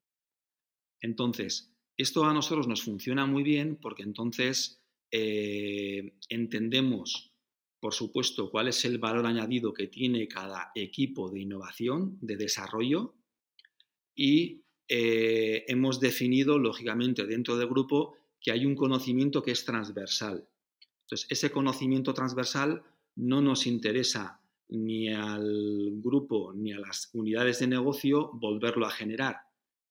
Entonces, 1.03 1.71
esto 1.97 2.25
a 2.25 2.33
nosotros 2.33 2.67
nos 2.69 2.83
funciona 2.83 3.27
muy 3.27 3.43
bien 3.43 3.77
porque 3.77 4.03
entonces 4.03 4.81
eh, 5.11 6.15
entendemos, 6.29 7.33
por 7.81 7.93
supuesto, 7.93 8.51
cuál 8.51 8.69
es 8.69 8.85
el 8.85 8.99
valor 8.99 9.27
añadido 9.27 9.75
que 9.75 9.89
tiene 9.89 10.27
cada 10.29 10.71
equipo 10.75 11.29
de 11.29 11.41
innovación, 11.41 12.17
de 12.23 12.37
desarrollo, 12.37 13.15
y 14.15 14.63
eh, 14.89 15.65
hemos 15.69 16.01
definido, 16.01 16.59
lógicamente, 16.59 17.27
dentro 17.27 17.57
del 17.57 17.69
grupo 17.69 18.17
que 18.41 18.53
hay 18.53 18.65
un 18.65 18.75
conocimiento 18.75 19.43
que 19.43 19.51
es 19.51 19.65
transversal. 19.65 20.49
Entonces, 21.03 21.27
ese 21.31 21.51
conocimiento 21.51 22.15
transversal 22.15 22.83
no 23.17 23.43
nos 23.43 23.67
interesa 23.67 24.41
ni 24.69 25.13
al 25.13 25.91
grupo 25.97 26.53
ni 26.55 26.73
a 26.73 26.79
las 26.79 27.11
unidades 27.13 27.59
de 27.59 27.67
negocio 27.67 28.31
volverlo 28.33 28.87
a 28.87 28.91
generar, 28.91 29.37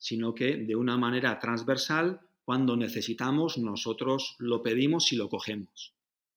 sino 0.02 0.34
que 0.34 0.58
de 0.58 0.76
una 0.76 0.98
manera 0.98 1.38
transversal, 1.38 2.22
cuando 2.44 2.76
necesitamos, 2.76 3.60
nosotros 3.60 4.36
lo 4.40 4.64
pedimos 4.64 5.14
y 5.14 5.16
lo 5.16 5.30
cogemos. 5.30 5.94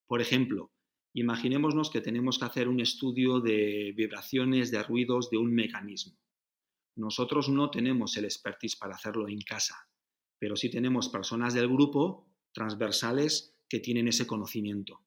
Por 0.06 0.20
ejemplo, 0.20 0.70
imaginémonos 1.14 1.88
que 1.88 2.02
tenemos 2.02 2.38
que 2.38 2.44
hacer 2.44 2.68
un 2.68 2.78
estudio 2.80 3.40
de 3.40 3.94
vibraciones, 3.96 4.70
de 4.70 4.82
ruidos 4.82 5.30
de 5.30 5.38
un 5.38 5.54
mecanismo. 5.54 6.18
Nosotros 6.94 7.48
no 7.48 7.70
tenemos 7.70 8.18
el 8.18 8.26
expertise 8.26 8.76
para 8.76 8.96
hacerlo 8.96 9.28
en 9.28 9.40
casa, 9.40 9.88
pero 10.38 10.56
sí 10.56 10.70
tenemos 10.70 11.08
personas 11.08 11.54
del 11.54 11.68
grupo 11.68 12.28
transversales 12.52 13.56
que 13.66 13.80
tienen 13.80 14.08
ese 14.08 14.26
conocimiento. 14.26 15.00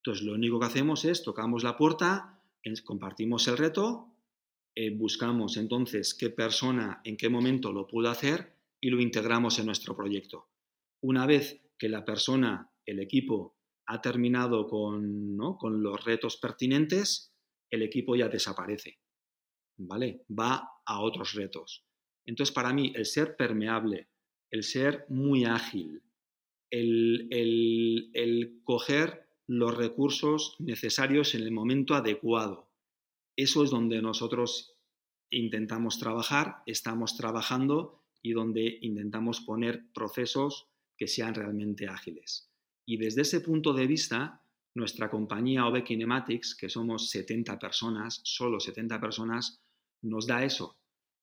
Entonces, 0.00 0.26
lo 0.26 0.34
único 0.34 0.60
que 0.60 0.66
hacemos 0.66 1.06
es 1.06 1.22
tocamos 1.22 1.64
la 1.64 1.78
puerta, 1.78 2.38
compartimos 2.84 3.48
el 3.48 3.56
reto, 3.56 4.12
eh, 4.80 4.90
buscamos 4.90 5.56
entonces 5.56 6.14
qué 6.14 6.30
persona 6.30 7.00
en 7.02 7.16
qué 7.16 7.28
momento 7.28 7.72
lo 7.72 7.88
puede 7.88 8.10
hacer 8.10 8.52
y 8.80 8.90
lo 8.90 9.00
integramos 9.00 9.58
en 9.58 9.66
nuestro 9.66 9.96
proyecto. 9.96 10.50
Una 11.00 11.26
vez 11.26 11.60
que 11.76 11.88
la 11.88 12.04
persona, 12.04 12.70
el 12.86 13.00
equipo, 13.00 13.56
ha 13.86 14.00
terminado 14.00 14.68
con, 14.68 15.36
con 15.58 15.82
los 15.82 16.04
retos 16.04 16.36
pertinentes, 16.36 17.34
el 17.68 17.82
equipo 17.82 18.14
ya 18.14 18.28
desaparece. 18.28 19.00
¿Vale? 19.78 20.24
Va 20.30 20.70
a 20.86 21.00
otros 21.00 21.32
retos. 21.34 21.84
Entonces, 22.24 22.54
para 22.54 22.72
mí, 22.72 22.92
el 22.94 23.04
ser 23.04 23.34
permeable, 23.34 24.10
el 24.52 24.62
ser 24.62 25.06
muy 25.08 25.44
ágil, 25.44 26.04
el, 26.70 27.26
el, 27.32 28.60
coger 28.62 29.28
los 29.48 29.76
recursos 29.76 30.54
necesarios 30.60 31.34
en 31.34 31.42
el 31.42 31.50
momento 31.50 31.96
adecuado. 31.96 32.67
Eso 33.38 33.62
es 33.62 33.70
donde 33.70 34.02
nosotros 34.02 34.76
intentamos 35.30 36.00
trabajar, 36.00 36.56
estamos 36.66 37.16
trabajando 37.16 38.02
y 38.20 38.32
donde 38.32 38.78
intentamos 38.82 39.40
poner 39.42 39.92
procesos 39.94 40.66
que 40.96 41.06
sean 41.06 41.34
realmente 41.34 41.86
ágiles. 41.86 42.50
Y 42.84 42.96
desde 42.96 43.22
ese 43.22 43.40
punto 43.40 43.72
de 43.74 43.86
vista, 43.86 44.42
nuestra 44.74 45.08
compañía 45.08 45.66
OB 45.66 45.84
Kinematics, 45.84 46.56
que 46.56 46.68
somos 46.68 47.10
70 47.10 47.60
personas, 47.60 48.20
solo 48.24 48.58
70 48.58 49.00
personas, 49.00 49.62
nos 50.02 50.26
da 50.26 50.42
eso, 50.42 50.76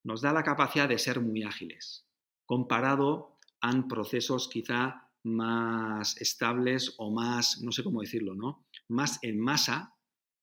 nos 0.05 0.21
da 0.21 0.31
la 0.31 0.43
capacidad 0.43 0.87
de 0.87 0.97
ser 0.97 1.19
muy 1.19 1.43
ágiles, 1.43 2.07
comparado 2.45 3.35
a 3.59 3.87
procesos 3.89 4.47
quizá 4.47 5.11
más 5.23 6.15
estables 6.21 6.93
o 6.97 7.11
más, 7.11 7.61
no 7.61 7.73
sé 7.73 7.83
cómo 7.83 7.99
decirlo, 7.99 8.35
¿no? 8.35 8.65
Más 8.87 9.19
en 9.21 9.37
masa, 9.37 9.94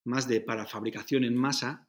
más 0.05 0.29
de 0.29 0.41
para 0.41 0.67
fabricación 0.67 1.25
en 1.25 1.37
masa, 1.37 1.89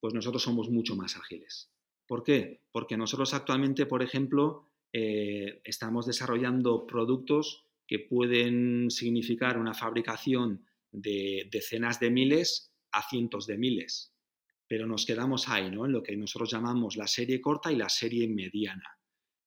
pues 0.00 0.14
nosotros 0.14 0.42
somos 0.42 0.70
mucho 0.70 0.96
más 0.96 1.16
ágiles. 1.16 1.70
¿Por 2.06 2.22
qué? 2.22 2.60
Porque 2.72 2.96
nosotros 2.96 3.32
actualmente, 3.34 3.86
por 3.86 4.02
ejemplo, 4.02 4.68
eh, 4.92 5.60
estamos 5.64 6.06
desarrollando 6.06 6.86
productos 6.86 7.64
que 7.86 7.98
pueden 7.98 8.90
significar 8.90 9.58
una 9.58 9.74
fabricación 9.74 10.66
de 10.92 11.48
decenas 11.50 12.00
de 12.00 12.10
miles 12.10 12.72
a 12.92 13.08
cientos 13.08 13.46
de 13.46 13.58
miles. 13.58 14.14
Pero 14.68 14.86
nos 14.86 15.04
quedamos 15.04 15.48
ahí, 15.48 15.70
¿no? 15.70 15.84
En 15.84 15.92
lo 15.92 16.02
que 16.02 16.16
nosotros 16.16 16.50
llamamos 16.50 16.96
la 16.96 17.06
serie 17.06 17.40
corta 17.40 17.72
y 17.72 17.76
la 17.76 17.88
serie 17.88 18.28
mediana. 18.28 18.98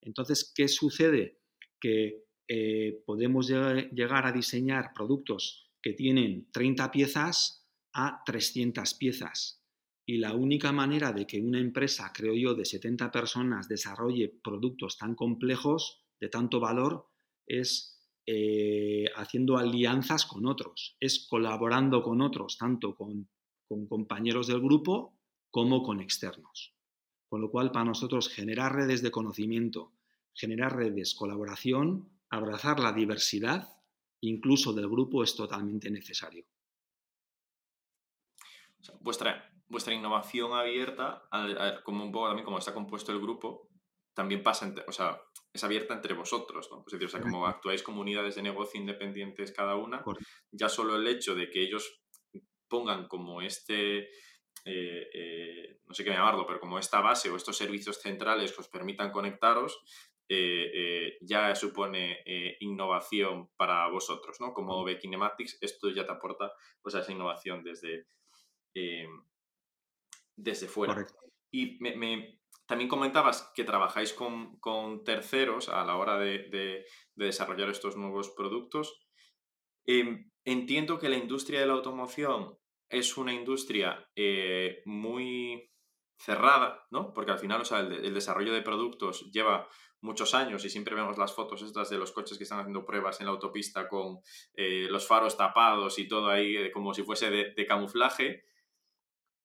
Entonces, 0.02 0.52
¿qué 0.56 0.68
sucede? 0.68 1.40
Que 1.80 2.26
eh, 2.48 3.02
podemos 3.06 3.48
llegar 3.48 4.26
a 4.26 4.32
diseñar 4.32 4.92
productos 4.94 5.70
que 5.82 5.94
tienen 5.94 6.50
30 6.52 6.92
piezas 6.92 7.67
a 7.98 8.22
300 8.24 8.94
piezas. 8.94 9.64
Y 10.06 10.20
la 10.20 10.36
única 10.36 10.72
manera 10.72 11.12
de 11.12 11.26
que 11.26 11.42
una 11.42 11.60
empresa, 11.60 12.14
creo 12.14 12.36
yo, 12.36 12.54
de 12.54 12.64
70 12.64 13.12
personas 13.12 13.68
desarrolle 13.68 14.30
productos 14.44 14.98
tan 14.98 15.16
complejos, 15.16 16.06
de 16.20 16.30
tanto 16.30 16.60
valor, 16.60 17.08
es 17.48 18.00
eh, 18.28 19.06
haciendo 19.16 19.58
alianzas 19.58 20.26
con 20.26 20.46
otros, 20.46 20.96
es 21.00 21.28
colaborando 21.28 22.04
con 22.04 22.22
otros, 22.22 22.58
tanto 22.58 22.96
con, 22.96 23.28
compañeros 23.90 24.48
del 24.48 24.62
grupo 24.62 25.18
como 25.50 25.82
con 25.82 26.00
externos. 26.00 26.76
Con 27.28 27.42
lo 27.42 27.50
cual, 27.50 27.72
para 27.72 27.86
nosotros, 27.86 28.30
generar 28.30 28.76
redes 28.76 29.02
de 29.02 29.12
conocimiento, 29.12 29.92
generar 30.34 30.76
redes, 30.76 31.16
colaboración, 31.16 32.10
abrazar 32.30 32.80
la 32.80 32.94
diversidad, 32.94 33.68
incluso 34.22 34.72
del 34.72 34.88
grupo, 34.88 35.24
es 35.24 35.36
totalmente 35.36 35.90
necesario. 35.90 36.46
Vuestra, 39.00 39.52
vuestra 39.68 39.94
innovación 39.94 40.54
abierta, 40.54 41.24
como 41.84 42.04
un 42.04 42.12
poco 42.12 42.28
también 42.28 42.46
como 42.46 42.60
está 42.60 42.74
compuesto 42.74 43.12
el 43.12 43.20
grupo, 43.20 43.70
también 44.14 44.42
pasa, 44.42 44.74
o 44.88 44.92
sea, 44.92 45.22
es 45.54 45.64
abierta 45.64 45.94
entre 45.94 46.16
vosotros, 46.16 46.70
¿no? 46.72 46.84
Es 46.88 46.92
decir, 46.92 47.06
o 47.06 47.10
sea, 47.10 47.22
como 47.22 47.46
actuáis 47.46 47.84
como 47.84 48.02
unidades 48.02 48.36
de 48.36 48.42
negocio 48.42 48.80
independientes 48.80 49.52
cada 49.52 49.76
una, 49.76 50.04
ya 50.52 50.70
solo 50.70 50.96
el 50.96 51.08
hecho 51.08 51.36
de 51.36 51.50
que 51.50 51.62
ellos 51.62 52.02
pongan 52.68 53.08
como 53.08 53.42
este, 53.42 54.10
eh, 54.66 55.08
eh, 55.14 55.80
no 55.86 55.94
sé 55.94 56.04
qué 56.04 56.10
llamarlo, 56.10 56.46
pero 56.46 56.60
como 56.60 56.80
esta 56.80 57.02
base 57.02 57.30
o 57.30 57.36
estos 57.36 57.58
servicios 57.58 58.02
centrales 58.02 58.52
que 58.52 58.62
os 58.62 58.70
permitan 58.70 59.12
conectaros, 59.12 59.80
eh, 60.30 61.18
ya 61.22 61.56
supone 61.56 62.24
innovación 62.60 63.50
para 63.56 63.88
vosotros, 63.88 64.38
¿no? 64.40 64.54
Como 64.54 64.84
ve 64.84 64.98
Kinematics, 64.98 65.58
esto 65.62 65.90
ya 65.90 66.06
te 66.06 66.12
aporta 66.12 66.52
pues, 66.82 66.96
esa 66.96 67.12
innovación 67.12 67.64
desde, 67.64 68.08
desde 70.36 70.68
fuera. 70.68 71.06
Y 71.52 71.78
me, 71.80 72.40
también 72.66 72.90
comentabas 72.90 73.52
que 73.56 73.64
trabajáis 73.64 74.14
con, 74.14 75.04
terceros 75.04 75.70
a 75.70 75.86
la 75.86 75.96
hora 75.96 76.18
de, 76.18 76.86
desarrollar 77.16 77.70
estos 77.70 77.96
nuevos 77.96 78.30
productos. 78.30 79.00
Em, 79.86 80.32
entiendo 80.44 81.00
que 81.00 81.10
la 81.10 81.18
industria 81.18 81.62
de 81.62 81.68
la 81.68 81.74
automoción 81.74 82.58
es 82.90 83.18
una 83.18 83.34
industria 83.34 84.10
eh, 84.16 84.82
muy 84.86 85.72
cerrada, 86.18 86.86
¿no? 86.92 87.14
Porque 87.14 87.32
al 87.32 87.40
final, 87.40 87.62
o 87.62 87.66
sea, 87.66 87.80
el, 87.80 88.14
desarrollo 88.14 88.54
de 88.54 88.62
productos 88.62 89.32
lleva 89.32 89.68
muchos 90.02 90.34
años 90.34 90.64
y 90.66 90.70
siempre 90.70 90.96
vemos 90.96 91.18
las 91.18 91.34
fotos 91.34 91.62
estas 91.62 91.90
de 91.90 91.98
los 91.98 92.12
coches 92.12 92.38
que 92.38 92.44
están 92.44 92.60
haciendo 92.60 92.86
pruebas 92.86 93.20
en 93.20 93.28
la 93.28 93.32
autopista 93.32 93.88
con 93.88 94.20
eh, 94.54 94.88
los 94.90 95.08
faros 95.08 95.38
tapados 95.38 95.98
y 96.00 96.08
todo 96.08 96.30
ahí 96.30 96.56
eh, 96.56 96.72
como 96.72 96.94
si 96.94 97.04
fuese 97.04 97.30
de, 97.30 97.66
camuflaje. 97.66 98.46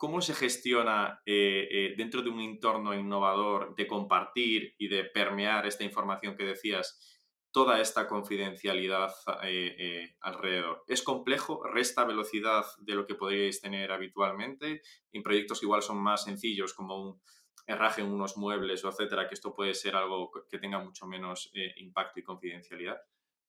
¿Cómo 0.03 0.21
se 0.21 0.35
gestiona 0.35 1.23
dentro 1.25 2.23
de 2.23 2.29
un 2.29 2.41
entorno 2.41 2.93
innovador 2.93 3.77
de 3.77 3.87
compartir 3.87 4.75
y 4.77 4.88
de 4.88 5.05
permear 5.05 5.65
esta 5.65 5.85
información 5.85 6.35
que 6.35 6.45
decías 6.45 6.99
toda 7.53 7.81
esta 7.81 8.09
confidencialidad 8.09 9.12
eh, 9.45 9.77
eh, 9.79 10.17
alrededor. 10.21 10.83
¿Es 10.88 11.03
complejo? 11.03 11.62
¿Resta 11.62 12.05
velocidad 12.05 12.65
de 12.81 12.95
lo 12.95 13.07
que 13.07 13.15
podríais 13.15 13.61
tener 13.61 13.93
habitualmente? 13.93 14.83
En 15.12 15.23
proyectos 15.23 15.61
que 15.61 15.67
igual 15.67 15.83
son 15.83 15.99
más 15.99 16.25
sencillos, 16.25 16.73
como 16.73 17.01
un 17.01 17.23
herraje 17.67 18.01
en 18.01 18.11
unos 18.11 18.37
muebles 18.38 18.85
o 18.85 18.88
etcétera, 18.88 19.29
que 19.29 19.35
esto 19.35 19.55
puede 19.55 19.75
ser 19.75 19.95
algo 19.95 20.31
que 20.51 20.59
tenga 20.59 20.83
mucho 20.83 21.07
menos 21.07 21.51
eh, 21.55 21.75
impacto 21.77 22.19
y 22.19 22.25
confidencialidad. 22.25 22.97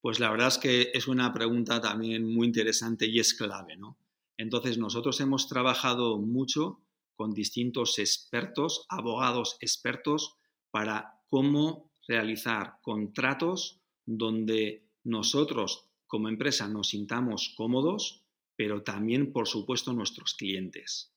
Pues 0.01 0.19
la 0.19 0.29
verdad 0.29 0.49
es 0.49 0.57
que 0.57 0.91
es 0.93 1.07
una 1.07 1.33
pregunta 1.33 1.79
también 1.79 2.31
muy 2.31 2.45
interesante 2.45 3.05
y 3.05 3.19
es 3.19 3.33
clave, 3.33 3.77
¿no? 3.77 3.97
Entonces, 4.43 4.77
nosotros 4.77 5.21
hemos 5.21 5.47
trabajado 5.47 6.19
mucho 6.19 6.83
con 7.15 7.33
distintos 7.33 7.97
expertos, 7.97 8.85
abogados 8.89 9.55
expertos, 9.61 10.35
para 10.69 11.21
cómo 11.29 11.93
realizar 12.05 12.73
contratos 12.81 13.79
donde 14.05 14.89
nosotros 15.05 15.87
como 16.07 16.27
empresa 16.27 16.67
nos 16.67 16.89
sintamos 16.89 17.53
cómodos, 17.55 18.25
pero 18.57 18.83
también, 18.83 19.31
por 19.31 19.47
supuesto, 19.47 19.93
nuestros 19.93 20.33
clientes. 20.33 21.15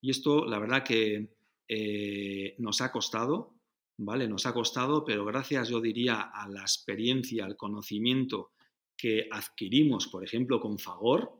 Y 0.00 0.10
esto, 0.10 0.46
la 0.46 0.58
verdad 0.58 0.82
que 0.82 1.36
eh, 1.68 2.54
nos 2.56 2.80
ha 2.80 2.90
costado, 2.90 3.54
¿vale? 3.98 4.28
Nos 4.28 4.46
ha 4.46 4.54
costado, 4.54 5.04
pero 5.04 5.26
gracias, 5.26 5.68
yo 5.68 5.82
diría, 5.82 6.22
a 6.22 6.48
la 6.48 6.62
experiencia, 6.62 7.44
al 7.44 7.56
conocimiento 7.58 8.52
que 8.96 9.28
adquirimos, 9.30 10.08
por 10.08 10.24
ejemplo, 10.24 10.58
con 10.58 10.78
Fagor, 10.78 11.35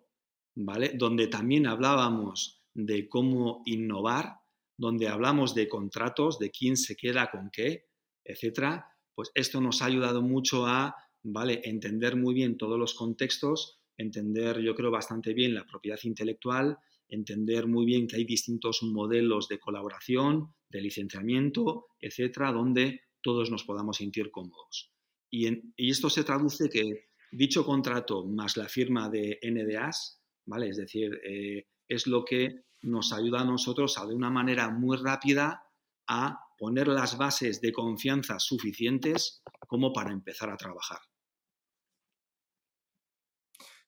¿vale? 0.57 0.93
Donde 0.95 1.29
también 1.29 1.67
hablábamos 1.67 2.63
de 2.75 3.09
cómo 3.09 3.63
innovar, 3.65 4.41
donde 4.77 5.09
hablamos 5.09 5.55
de 5.55 5.69
contratos, 5.69 6.39
de 6.39 6.51
quién 6.51 6.77
se 6.77 6.97
queda 6.97 7.31
con 7.31 7.51
qué, 7.51 7.87
etcétera, 8.25 8.87
pues 9.15 9.31
esto 9.35 9.61
nos 9.61 9.81
ha 9.81 9.87
ayudado 9.87 10.21
mucho 10.21 10.67
a 10.67 10.95
¿vale? 11.23 11.61
entender 11.65 12.17
muy 12.17 12.35
bien 12.35 12.59
todos 12.59 12.79
los 12.79 12.95
contextos, 12.95 13.81
entender 13.97 14.61
yo 14.61 14.75
creo 14.75 14.91
bastante 14.91 15.33
bien 15.33 15.55
la 15.55 15.65
propiedad 15.65 15.99
intelectual, 16.03 16.79
entender 17.09 17.67
muy 17.67 17.87
bien 17.87 18.07
que 18.07 18.17
hay 18.17 18.25
distintos 18.25 18.83
modelos 18.83 19.49
de 19.49 19.59
colaboración, 19.59 20.55
de 20.69 20.81
licenciamiento, 20.81 21.87
etcétera, 22.01 22.53
donde 22.53 23.01
todos 23.23 23.51
nos 23.51 23.65
podamos 23.65 23.97
sentir 23.97 24.31
cómodos. 24.31 24.93
Y, 25.31 25.49
esto 25.91 26.11
se 26.11 26.25
traduce 26.25 26.69
que 26.69 27.09
dicho 27.33 27.65
contrato 27.65 28.25
más 28.25 28.57
la 28.57 28.69
firma 28.69 29.09
de 29.09 29.39
NDAs, 29.43 30.23
¿vale? 30.47 30.69
Es 30.69 30.77
decir, 30.77 31.21
eh, 31.25 31.67
es 31.89 32.07
lo 32.07 32.25
que 32.25 32.65
nos 32.83 33.13
ayuda 33.13 33.41
a 33.41 33.45
nosotros 33.45 33.99
a 33.99 34.07
de 34.07 34.15
una 34.15 34.31
manera 34.31 34.71
muy 34.71 34.97
rápida 34.97 35.65
a 36.09 36.41
poner 36.59 36.89
las 36.89 37.19
bases 37.19 37.61
de 37.61 37.73
confianza 37.73 38.39
suficientes 38.39 39.43
como 39.67 39.93
para 39.93 40.13
empezar 40.13 40.51
a 40.51 40.57
trabajar. 40.57 41.01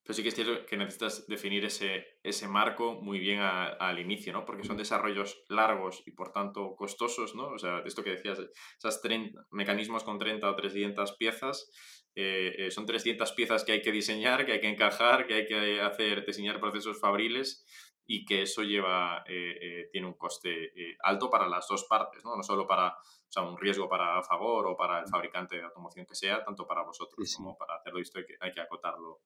Pero 0.09 0.17
sí 0.17 0.23
que 0.23 0.31
es 0.31 0.35
cierto 0.37 0.65
que 0.65 0.79
necesitas 0.79 1.27
definir 1.27 1.67
ese, 1.67 2.19
ese 2.23 2.49
marco 2.49 2.95
muy 2.95 3.19
bien 3.19 3.41
al 3.41 3.99
inicio, 3.99 4.33
¿no? 4.33 4.47
Porque 4.47 4.65
son 4.65 4.79
desarrollos 4.79 5.45
largos 5.51 6.03
y 6.07 6.13
por 6.13 6.33
tanto 6.33 6.75
costosos, 6.77 7.35
¿no? 7.35 7.49
O 7.49 7.59
sea, 7.59 7.83
esto 7.85 8.03
que 8.03 8.13
decías, 8.13 8.39
esos 8.79 9.03
mecanismos 9.51 10.05
con 10.05 10.19
30 10.19 10.51
o 10.51 10.57
300 10.57 11.13
piezas, 11.19 11.71
eh, 12.15 12.55
eh, 12.57 12.71
son 12.71 12.87
300 12.87 13.33
piezas 13.33 13.65
que 13.65 13.73
hay 13.73 13.83
que 13.83 13.93
diseñar, 13.93 14.47
que 14.47 14.53
hay 14.53 14.61
que 14.63 14.71
encajar, 14.71 15.27
que 15.27 15.35
hay 15.35 15.47
que 15.47 15.83
hacer, 15.83 16.25
diseñar 16.25 16.59
procesos 16.59 16.99
fabriles 16.99 17.67
y 18.07 18.25
que 18.25 18.41
eso 18.41 18.63
lleva, 18.63 19.25
eh, 19.29 19.91
tiene 19.93 20.07
un 20.07 20.15
coste 20.15 20.73
alto 21.01 21.29
para 21.29 21.47
las 21.47 21.69
dos 21.69 21.85
partes, 21.85 22.25
¿no? 22.25 22.35
No 22.35 22.43
solo 22.43 22.67
para, 22.67 22.95
o 22.95 23.29
sea, 23.29 23.43
un 23.43 23.59
riesgo 23.59 23.91
para 23.91 24.23
favor 24.23 24.69
o 24.69 24.75
para 24.75 25.01
el 25.01 25.07
fabricante 25.07 25.57
de 25.57 25.65
automoción 25.65 26.07
que 26.07 26.15
sea, 26.15 26.43
tanto 26.43 26.67
para 26.67 26.83
vosotros 26.83 27.37
como 27.37 27.59
para 27.59 27.75
hacerlo 27.75 28.01
esto 28.01 28.21
hay 28.21 28.25
que, 28.25 28.37
hay 28.41 28.53
que 28.53 28.63
acotarlo 28.63 29.21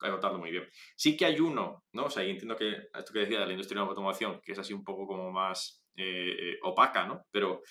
agotarlo 0.00 0.38
muy 0.38 0.50
bien. 0.50 0.68
Sí 0.96 1.16
que 1.16 1.26
hay 1.26 1.40
uno, 1.40 1.84
¿no? 1.92 2.04
O 2.04 2.10
sea, 2.10 2.24
y 2.24 2.30
entiendo 2.30 2.56
que 2.56 2.88
esto 2.94 3.12
que 3.12 3.20
decía 3.20 3.40
de 3.40 3.46
la 3.46 3.52
industria 3.52 3.80
de 3.80 3.84
la 3.84 3.90
automoción, 3.90 4.40
que 4.42 4.52
es 4.52 4.58
así 4.58 4.72
un 4.72 4.84
poco 4.84 5.06
como 5.06 5.30
más 5.30 5.84
eh, 5.96 6.36
eh, 6.38 6.58
opaca, 6.62 7.06
¿no? 7.06 7.22
Pero 7.30 7.62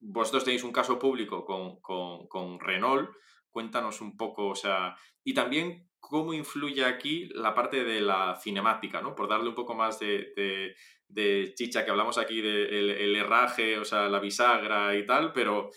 vosotros 0.00 0.44
tenéis 0.44 0.64
un 0.64 0.72
caso 0.72 0.98
público 0.98 1.44
con, 1.44 1.80
con, 1.80 2.26
con, 2.26 2.58
Renault, 2.58 3.10
cuéntanos 3.50 4.00
un 4.00 4.16
poco, 4.16 4.48
o 4.48 4.54
sea, 4.54 4.96
y 5.22 5.34
también 5.34 5.88
cómo 6.00 6.32
influye 6.32 6.84
aquí 6.84 7.28
la 7.34 7.54
parte 7.54 7.84
de 7.84 8.00
la 8.00 8.36
cinemática, 8.40 9.02
¿no? 9.02 9.14
Por 9.14 9.28
darle 9.28 9.50
un 9.50 9.54
poco 9.54 9.74
más 9.74 9.98
de, 9.98 10.32
de, 10.34 10.74
de 11.08 11.52
chicha, 11.54 11.84
que 11.84 11.90
hablamos 11.90 12.16
aquí 12.18 12.40
del 12.40 12.90
el 12.90 13.16
herraje, 13.16 13.78
o 13.78 13.84
sea, 13.84 14.08
la 14.08 14.18
bisagra 14.18 14.96
y 14.96 15.04
tal, 15.04 15.32
pero 15.32 15.70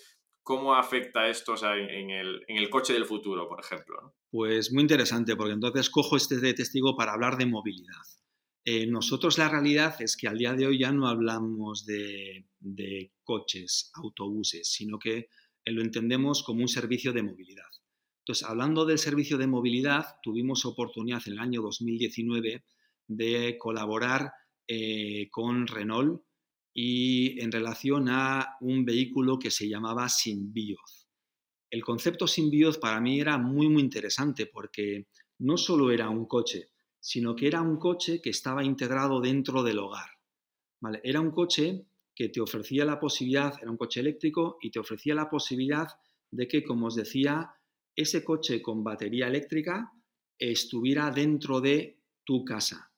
¿Cómo 0.44 0.76
afecta 0.76 1.30
esto 1.30 1.56
en, 1.74 2.10
el, 2.10 2.70
coche 2.70 2.92
del 2.92 3.06
futuro, 3.06 3.48
por 3.48 3.62
ejemplo? 3.62 4.14
Pues 4.30 4.74
muy 4.74 4.82
interesante, 4.82 5.38
porque 5.38 5.54
entonces 5.54 5.90
cojo 5.90 6.18
este 6.18 6.38
de 6.38 6.54
testigo 6.54 6.98
para 6.98 7.14
hablar 7.14 7.38
de 7.38 7.46
movilidad. 7.46 8.04
Eh, 8.66 8.86
nosotros 8.86 9.38
la 9.38 9.48
realidad 9.48 9.96
es 10.02 10.18
que 10.18 10.28
al 10.28 10.38
día 10.38 10.54
de 10.54 10.68
hoy 10.68 10.80
ya 10.80 10.92
no 10.92 11.08
hablamos 11.08 11.86
de, 11.86 12.46
coches, 13.24 13.90
autobuses, 13.96 14.70
sino 14.70 15.00
que 15.00 15.30
lo 15.66 15.82
entendemos 15.82 16.44
como 16.44 16.62
un 16.62 16.68
servicio 16.68 17.14
de 17.14 17.24
movilidad. 17.24 17.70
Entonces, 18.20 18.46
hablando 18.46 18.86
del 18.86 19.00
servicio 19.00 19.38
de 19.38 19.48
movilidad, 19.48 20.18
tuvimos 20.22 20.66
oportunidad 20.66 21.22
en 21.26 21.34
el 21.34 21.40
año 21.40 21.62
2019 21.62 22.66
de 23.08 23.58
colaborar 23.58 24.34
eh, 24.68 25.30
con 25.32 25.68
Renault 25.68 26.22
y 26.74 27.40
en 27.40 27.52
relación 27.52 28.10
a 28.10 28.58
un 28.62 28.84
vehículo 28.84 29.38
que 29.38 29.52
se 29.52 29.70
llamaba 29.70 30.10
Symbioth. 30.10 31.08
El 31.70 31.84
concepto 31.84 32.28
Symbioth 32.28 32.80
para 32.80 33.00
mí 33.00 33.20
era 33.20 33.38
muy, 33.38 33.70
muy 33.70 33.82
interesante 33.82 34.48
porque 34.48 35.08
no 35.40 35.58
solo 35.58 35.92
era 35.92 36.10
un 36.10 36.26
coche, 36.26 36.70
sino 37.00 37.36
que 37.36 37.48
era 37.48 37.62
un 37.62 37.78
coche 37.78 38.22
que 38.22 38.30
estaba 38.30 38.64
integrado 38.64 39.20
dentro 39.22 39.62
del 39.62 39.80
hogar. 39.80 40.10
¿vale? 40.80 41.02
Era 41.04 41.20
un 41.20 41.32
coche 41.32 41.86
que 42.16 42.30
te 42.30 42.42
ofrecía 42.42 42.86
la 42.86 43.00
posibilidad, 43.00 43.54
era 43.62 43.72
un 43.72 43.78
coche 43.78 44.00
eléctrico 44.00 44.58
y 44.62 44.72
te 44.72 44.80
ofrecía 44.80 45.16
la 45.16 45.30
posibilidad 45.30 45.88
de 46.32 46.48
que, 46.48 46.64
como 46.64 46.88
os 46.88 46.96
decía, 46.96 47.52
ese 47.96 48.24
coche 48.24 48.62
con 48.62 48.84
batería 48.84 49.28
eléctrica 49.28 49.92
estuviera 50.38 51.12
dentro 51.12 51.62
de 51.62 52.00
tu 52.24 52.44
casa. 52.44 52.92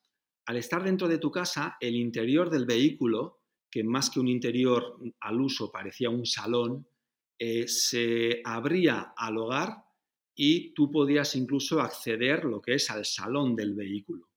Al 0.45 0.57
estar 0.57 0.83
dentro 0.83 1.07
de 1.07 1.17
tu 1.17 1.31
casa, 1.31 1.77
el 1.79 1.95
interior 1.95 2.49
del 2.49 2.65
vehículo 2.65 3.39
que 3.75 3.83
más 3.83 4.09
que 4.09 4.21
un 4.21 4.29
interior 4.29 4.97
al 5.19 5.41
uso 5.41 5.69
parecía 5.69 6.09
un 6.09 6.25
salón, 6.25 6.87
eh, 7.37 7.67
se 7.67 8.39
abría 8.45 9.13
al 9.17 9.37
hogar 9.37 9.83
y 10.33 10.73
tú 10.73 10.89
podías 10.89 11.35
incluso 11.35 11.81
acceder 11.81 12.45
lo 12.45 12.61
que 12.61 12.75
es 12.75 12.89
al 12.89 13.03
salón 13.03 13.53
del 13.53 13.73
vehículo. 13.73 14.29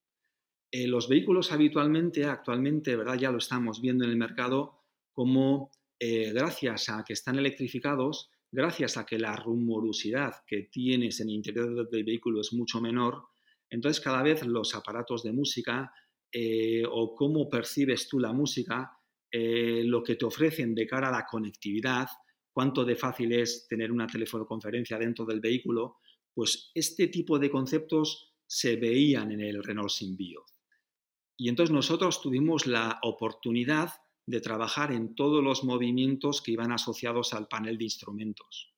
Eh, 0.72 0.88
los 0.88 1.08
vehículos 1.08 1.52
habitualmente, 1.52 2.24
actualmente, 2.24 2.96
¿verdad? 2.96 3.14
ya 3.14 3.30
lo 3.30 3.38
estamos 3.38 3.80
viendo 3.80 4.02
en 4.04 4.10
el 4.10 4.16
mercado, 4.16 4.80
como 5.12 5.70
eh, 6.00 6.32
gracias 6.32 6.88
a 6.88 7.04
que 7.04 7.12
están 7.12 7.38
electrificados, 7.38 8.32
gracias 8.50 8.96
a 8.96 9.06
que 9.06 9.20
la 9.20 9.36
rumorosidad 9.36 10.34
que 10.48 10.62
tienes 10.62 11.20
en 11.20 11.28
el 11.28 11.36
interior 11.36 11.88
del 11.88 12.02
vehículo 12.02 12.40
es 12.40 12.52
mucho 12.52 12.80
menor, 12.80 13.22
entonces 13.70 14.02
cada 14.02 14.20
vez 14.24 14.44
los 14.44 14.74
aparatos 14.74 15.22
de 15.22 15.30
música 15.30 15.92
o 16.90 17.14
cómo 17.14 17.48
percibes 17.48 18.06
tú 18.06 18.18
la 18.18 18.34
música 18.34 18.97
eh, 19.30 19.82
lo 19.84 20.02
que 20.02 20.16
te 20.16 20.24
ofrecen 20.24 20.74
de 20.74 20.86
cara 20.86 21.08
a 21.08 21.12
la 21.12 21.26
conectividad, 21.26 22.08
cuánto 22.52 22.84
de 22.84 22.96
fácil 22.96 23.32
es 23.32 23.66
tener 23.68 23.92
una 23.92 24.06
telefonoconferencia 24.06 24.98
dentro 24.98 25.24
del 25.24 25.40
vehículo, 25.40 25.98
pues 26.34 26.70
este 26.74 27.08
tipo 27.08 27.38
de 27.38 27.50
conceptos 27.50 28.34
se 28.46 28.76
veían 28.76 29.32
en 29.32 29.40
el 29.40 29.62
Renault 29.62 29.90
Symbiote. 29.90 30.52
Y 31.36 31.48
entonces 31.48 31.72
nosotros 31.72 32.20
tuvimos 32.20 32.66
la 32.66 32.98
oportunidad 33.02 33.90
de 34.26 34.40
trabajar 34.40 34.92
en 34.92 35.14
todos 35.14 35.42
los 35.42 35.64
movimientos 35.64 36.42
que 36.42 36.52
iban 36.52 36.72
asociados 36.72 37.32
al 37.32 37.48
panel 37.48 37.78
de 37.78 37.84
instrumentos. 37.84 38.74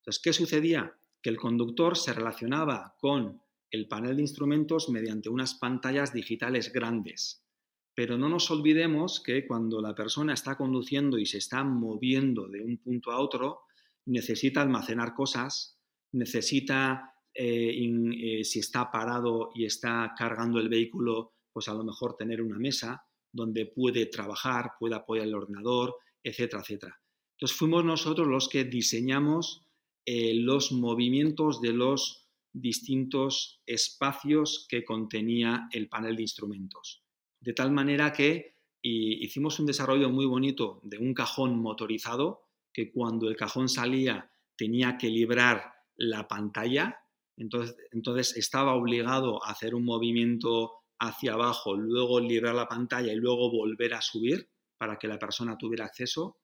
Entonces, 0.00 0.22
¿qué 0.22 0.32
sucedía? 0.32 0.96
Que 1.22 1.30
el 1.30 1.38
conductor 1.38 1.96
se 1.96 2.12
relacionaba 2.12 2.96
con 2.98 3.40
el 3.70 3.88
panel 3.88 4.16
de 4.16 4.22
instrumentos 4.22 4.88
mediante 4.90 5.28
unas 5.28 5.54
pantallas 5.54 6.12
digitales 6.12 6.72
grandes. 6.72 7.44
Pero 7.94 8.16
no 8.16 8.28
nos 8.28 8.50
olvidemos 8.50 9.20
que 9.20 9.46
cuando 9.46 9.80
la 9.82 9.94
persona 9.94 10.32
está 10.32 10.56
conduciendo 10.56 11.18
y 11.18 11.26
se 11.26 11.38
está 11.38 11.62
moviendo 11.62 12.48
de 12.48 12.62
un 12.62 12.78
punto 12.78 13.10
a 13.10 13.20
otro, 13.20 13.62
necesita 14.06 14.62
almacenar 14.62 15.14
cosas, 15.14 15.78
necesita, 16.12 17.14
eh, 17.34 17.74
eh, 17.74 18.44
si 18.44 18.60
está 18.60 18.90
parado 18.90 19.50
y 19.54 19.66
está 19.66 20.14
cargando 20.16 20.58
el 20.58 20.70
vehículo, 20.70 21.34
pues 21.52 21.68
a 21.68 21.74
lo 21.74 21.84
mejor 21.84 22.16
tener 22.16 22.40
una 22.40 22.58
mesa 22.58 23.04
donde 23.30 23.66
puede 23.66 24.06
trabajar, 24.06 24.72
puede 24.78 24.94
apoyar 24.94 25.26
el 25.26 25.34
ordenador, 25.34 25.96
etcétera, 26.22 26.62
etcétera. 26.62 27.00
Entonces 27.36 27.56
fuimos 27.56 27.84
nosotros 27.84 28.26
los 28.26 28.48
que 28.48 28.64
diseñamos 28.64 29.66
eh, 30.06 30.34
los 30.34 30.72
movimientos 30.72 31.60
de 31.60 31.72
los 31.72 32.28
distintos 32.54 33.60
espacios 33.66 34.66
que 34.68 34.84
contenía 34.84 35.68
el 35.72 35.88
panel 35.88 36.16
de 36.16 36.22
instrumentos 36.22 37.02
de 37.42 37.52
tal 37.52 37.72
manera 37.72 38.12
que 38.12 38.56
hicimos 38.82 39.58
un 39.58 39.66
desarrollo 39.66 40.10
muy 40.10 40.26
bonito 40.26 40.80
de 40.84 40.98
un 40.98 41.12
cajón 41.12 41.58
motorizado 41.60 42.46
que 42.72 42.90
cuando 42.90 43.28
el 43.28 43.36
cajón 43.36 43.68
salía 43.68 44.30
tenía 44.56 44.96
que 44.96 45.08
librar 45.08 45.72
la 45.96 46.26
pantalla, 46.28 46.96
entonces, 47.36 47.76
entonces 47.90 48.36
estaba 48.36 48.74
obligado 48.74 49.44
a 49.44 49.50
hacer 49.50 49.74
un 49.74 49.84
movimiento 49.84 50.72
hacia 51.00 51.34
abajo, 51.34 51.74
luego 51.74 52.20
librar 52.20 52.54
la 52.54 52.68
pantalla 52.68 53.12
y 53.12 53.16
luego 53.16 53.50
volver 53.50 53.94
a 53.94 54.00
subir 54.00 54.48
para 54.78 54.96
que 54.96 55.08
la 55.08 55.18
persona 55.18 55.58
tuviera 55.58 55.84
acceso. 55.84 56.38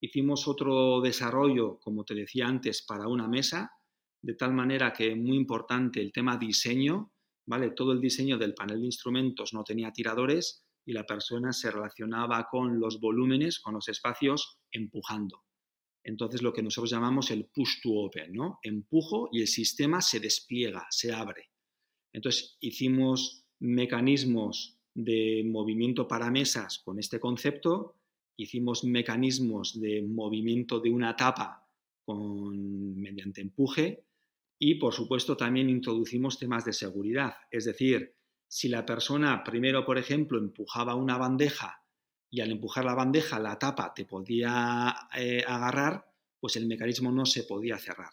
Hicimos 0.00 0.46
otro 0.46 1.00
desarrollo, 1.00 1.78
como 1.80 2.04
te 2.04 2.14
decía 2.14 2.46
antes, 2.46 2.82
para 2.82 3.08
una 3.08 3.28
mesa, 3.28 3.72
de 4.20 4.34
tal 4.34 4.52
manera 4.52 4.92
que 4.92 5.16
muy 5.16 5.36
importante 5.36 6.02
el 6.02 6.12
tema 6.12 6.36
diseño, 6.36 7.13
¿vale? 7.46 7.70
Todo 7.70 7.92
el 7.92 8.00
diseño 8.00 8.38
del 8.38 8.54
panel 8.54 8.80
de 8.80 8.86
instrumentos 8.86 9.52
no 9.52 9.64
tenía 9.64 9.92
tiradores 9.92 10.64
y 10.86 10.92
la 10.92 11.04
persona 11.04 11.52
se 11.52 11.70
relacionaba 11.70 12.46
con 12.50 12.78
los 12.78 13.00
volúmenes, 13.00 13.60
con 13.60 13.74
los 13.74 13.88
espacios, 13.88 14.58
empujando. 14.70 15.44
Entonces 16.02 16.42
lo 16.42 16.52
que 16.52 16.62
nosotros 16.62 16.90
llamamos 16.90 17.30
el 17.30 17.46
push 17.46 17.80
to 17.82 17.90
open, 17.92 18.32
¿no? 18.32 18.58
Empujo 18.62 19.30
y 19.32 19.40
el 19.40 19.48
sistema 19.48 20.02
se 20.02 20.20
despliega, 20.20 20.86
se 20.90 21.12
abre. 21.12 21.50
Entonces 22.12 22.58
hicimos 22.60 23.46
mecanismos 23.60 24.78
de 24.94 25.42
movimiento 25.46 26.06
para 26.06 26.30
mesas 26.30 26.78
con 26.84 26.98
este 26.98 27.18
concepto, 27.18 27.96
hicimos 28.36 28.84
mecanismos 28.84 29.80
de 29.80 30.02
movimiento 30.02 30.80
de 30.80 30.90
una 30.90 31.16
tapa 31.16 31.66
con, 32.04 32.96
mediante 33.00 33.40
empuje 33.40 34.04
y, 34.58 34.76
por 34.76 34.94
supuesto, 34.94 35.36
también 35.36 35.68
introducimos 35.68 36.38
temas 36.38 36.64
de 36.64 36.72
seguridad. 36.72 37.34
Es 37.50 37.64
decir, 37.64 38.14
si 38.46 38.68
la 38.68 38.86
persona 38.86 39.42
primero, 39.42 39.84
por 39.84 39.98
ejemplo, 39.98 40.38
empujaba 40.38 40.94
una 40.94 41.18
bandeja 41.18 41.82
y 42.30 42.40
al 42.40 42.50
empujar 42.50 42.84
la 42.84 42.94
bandeja 42.94 43.38
la 43.38 43.58
tapa 43.58 43.92
te 43.94 44.04
podía 44.04 44.94
eh, 45.16 45.44
agarrar, 45.46 46.06
pues 46.38 46.56
el 46.56 46.66
mecanismo 46.66 47.10
no 47.10 47.26
se 47.26 47.44
podía 47.44 47.78
cerrar. 47.78 48.12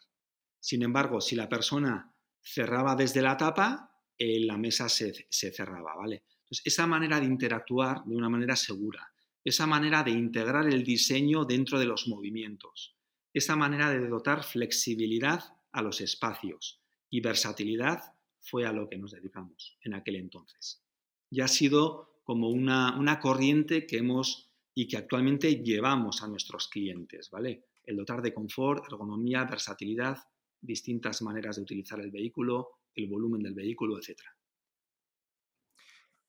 Sin 0.60 0.84
embargo, 0.84 1.22
si 1.22 1.36
la 1.36 1.50
persona 1.50 2.14
cerraba 2.42 2.96
desde 2.96 3.22
la 3.22 3.38
tapa, 3.38 3.96
eh, 4.18 4.40
la 4.42 4.58
mesa 4.58 4.90
se, 4.90 5.28
se 5.30 5.52
cerraba, 5.52 5.96
¿vale? 5.96 6.24
Entonces, 6.44 6.62
esa 6.66 6.88
manera 6.88 7.20
de 7.20 7.26
interactuar 7.26 8.04
de 8.06 8.16
una 8.16 8.30
manera 8.30 8.56
segura, 8.56 9.12
esa 9.44 9.66
manera 9.66 10.04
de 10.04 10.12
integrar 10.12 10.68
el 10.68 10.84
diseño 10.84 11.46
dentro 11.46 11.80
de 11.80 11.86
los 11.86 12.08
movimientos, 12.08 12.96
esa 13.34 13.56
manera 13.56 13.90
de 13.90 14.08
dotar 14.08 14.44
flexibilidad 14.44 15.56
a 15.72 15.82
los 15.82 16.02
espacios 16.02 16.82
y 17.10 17.22
versatilidad 17.22 18.16
fue 18.40 18.66
a 18.66 18.74
lo 18.74 18.90
que 18.90 18.98
nos 18.98 19.12
dedicamos 19.12 19.78
en 19.84 19.94
aquel 19.94 20.16
entonces. 20.16 20.84
Y 21.30 21.42
ha 21.42 21.48
sido 21.48 22.22
como 22.24 22.50
una, 22.50 22.98
una 22.98 23.20
corriente 23.20 23.86
que 23.86 23.98
hemos 23.98 24.52
y 24.74 24.88
que 24.88 24.98
actualmente 24.98 25.62
llevamos 25.64 26.24
a 26.24 26.28
nuestros 26.28 26.68
clientes, 26.68 27.30
¿vale? 27.30 27.66
El 27.84 27.98
dotar 27.98 28.22
de 28.22 28.34
confort, 28.34 28.86
ergonomía, 28.86 29.44
versatilidad, 29.44 30.18
distintas 30.62 31.22
maneras 31.22 31.56
de 31.56 31.64
utilizar 31.64 32.00
el 32.00 32.12
vehículo, 32.12 32.70
el 32.96 33.08
volumen 33.08 33.42
del 33.42 33.54
vehículo, 33.54 33.98
etcétera. 33.98 34.36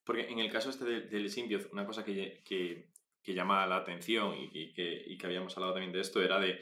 Porque 0.05 0.29
en 0.29 0.41
el 0.41 0.51
caso 0.51 0.71
este 0.71 0.85
del, 0.85 1.09
del 1.09 1.69
una 1.73 1.87
cosa 1.87 2.05
que, 2.05 2.43
que, 2.45 2.89
que, 3.23 3.35
llama 3.35 3.67
la 3.67 3.77
atención 3.77 4.35
y, 4.37 4.73
que, 4.73 5.05
y, 5.07 5.17
que, 5.17 5.27
habíamos 5.27 5.57
hablado 5.57 5.75
también 5.75 5.93
de 5.93 6.01
esto 6.01 6.21
era 6.21 6.41
de, 6.41 6.61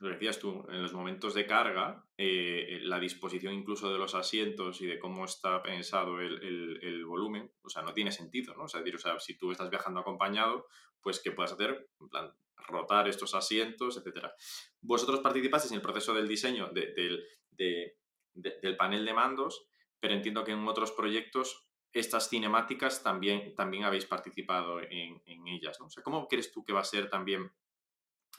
lo 0.00 0.08
decías 0.08 0.38
tú, 0.38 0.66
en 0.68 0.82
los 0.82 0.92
momentos 0.92 1.34
de 1.34 1.46
carga, 1.46 2.04
eh, 2.16 2.80
la 2.82 2.98
disposición 2.98 3.54
incluso 3.54 3.92
de 3.92 3.98
los 3.98 4.14
asientos 4.14 4.80
y 4.80 4.86
de 4.86 4.98
cómo 4.98 5.24
está 5.24 5.62
pensado 5.62 6.20
el, 6.20 6.80
el, 6.82 7.04
volumen, 7.06 7.52
o 7.62 7.68
sea, 7.68 7.82
no 7.82 7.92
tiene 7.92 8.10
sentido, 8.10 8.54
¿no? 8.54 8.64
O 8.64 8.68
sea, 8.68 8.80
decir, 8.80 8.96
o 8.96 8.98
sea, 8.98 9.20
si 9.20 9.38
tú 9.38 9.52
estás 9.52 9.70
viajando 9.70 10.00
acompañado, 10.00 10.66
pues 11.00 11.20
que 11.20 11.30
puedas 11.30 11.52
hacer, 11.52 11.88
en 12.00 12.08
plan, 12.08 12.32
rotar 12.56 13.08
estos 13.08 13.34
asientos, 13.34 13.96
etcétera. 13.96 14.34
Vosotros 14.80 15.20
participasteis 15.20 15.72
en 15.72 15.76
el 15.76 15.82
proceso 15.82 16.14
del 16.14 16.28
diseño 16.28 16.70
de, 16.72 17.94
del 18.32 18.76
panel 18.76 19.04
de 19.04 19.14
mandos, 19.14 19.66
pero 20.00 20.14
entiendo 20.14 20.44
que 20.44 20.52
en 20.52 20.66
otros 20.66 20.92
proyectos 20.92 21.68
estas 21.92 22.28
cinemáticas 22.28 23.02
también, 23.02 23.54
también 23.54 23.84
habéis 23.84 24.06
participado 24.06 24.80
en, 24.80 25.20
ellas, 25.46 25.78
¿no? 25.78 25.86
O 25.86 25.90
sea, 25.90 26.02
¿cómo 26.02 26.26
crees 26.26 26.50
tú 26.50 26.64
que 26.64 26.72
va 26.72 26.80
a 26.80 26.84
ser 26.84 27.10
también 27.10 27.52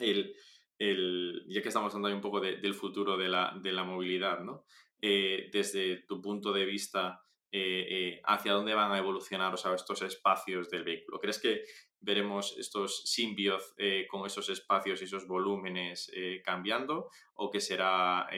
el, 0.00 0.34
el 0.78 1.44
ya 1.48 1.62
que 1.62 1.68
estamos 1.68 1.94
hablando 1.94 2.16
un 2.16 2.22
poco 2.22 2.40
del 2.40 2.74
futuro 2.74 3.16
de 3.16 3.28
la, 3.28 3.56
de 3.62 3.72
la 3.72 3.84
movilidad, 3.84 4.40
¿no? 4.40 4.64
Eh, 5.00 5.50
desde 5.52 6.04
tu 6.06 6.20
punto 6.20 6.52
de 6.52 6.64
vista, 6.64 7.22
eh, 7.52 7.86
eh, 7.88 8.20
¿hacia 8.24 8.52
dónde 8.52 8.74
van 8.74 8.92
a 8.92 8.98
evolucionar 8.98 9.54
o 9.54 9.56
sea, 9.56 9.74
estos 9.74 10.02
espacios 10.02 10.70
del 10.70 10.84
vehículo? 10.84 11.20
¿Crees 11.20 11.40
que 11.40 11.64
veremos 12.00 12.56
estos 12.58 13.02
simbioth 13.04 13.76
con 14.10 14.26
esos 14.26 14.48
espacios 14.50 15.00
y 15.00 15.04
esos 15.04 15.26
volúmenes 15.26 16.12
cambiando 16.44 17.08
o 17.34 17.50
que 17.50 17.60
será 17.60 18.28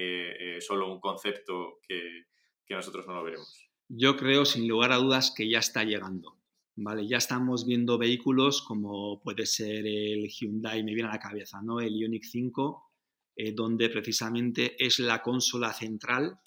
solo 0.60 0.92
un 0.92 1.00
concepto 1.00 1.80
que, 1.82 2.26
que 2.64 2.74
nosotros 2.76 3.08
no 3.08 3.14
lo 3.14 3.24
veremos? 3.24 3.66
yo 3.88 4.16
creo 4.16 4.44
sin 4.44 4.68
lugar 4.68 4.92
a 4.92 4.96
dudas 4.96 5.32
que 5.34 5.48
ya 5.48 5.58
está 5.58 5.84
llegando. 5.84 6.36
¿Vale? 6.76 7.06
Ya 7.06 7.16
estamos 7.16 7.66
viendo 7.66 7.98
vehículos 7.98 8.62
como 8.62 9.20
puede 9.20 9.46
ser 9.46 9.86
el 9.86 10.28
Hyundai, 10.28 10.84
me 10.84 10.94
viene 10.94 11.08
a 11.08 11.12
la 11.12 11.18
cabeza, 11.18 11.60
¿no? 11.62 11.80
el 11.80 11.96
Ioniq 11.96 12.24
5, 12.24 12.92
eh, 13.36 13.52
donde 13.52 13.88
precisamente 13.88 14.76
es 14.78 14.98
la 14.98 15.22
consola 15.22 15.72
central 15.72 16.38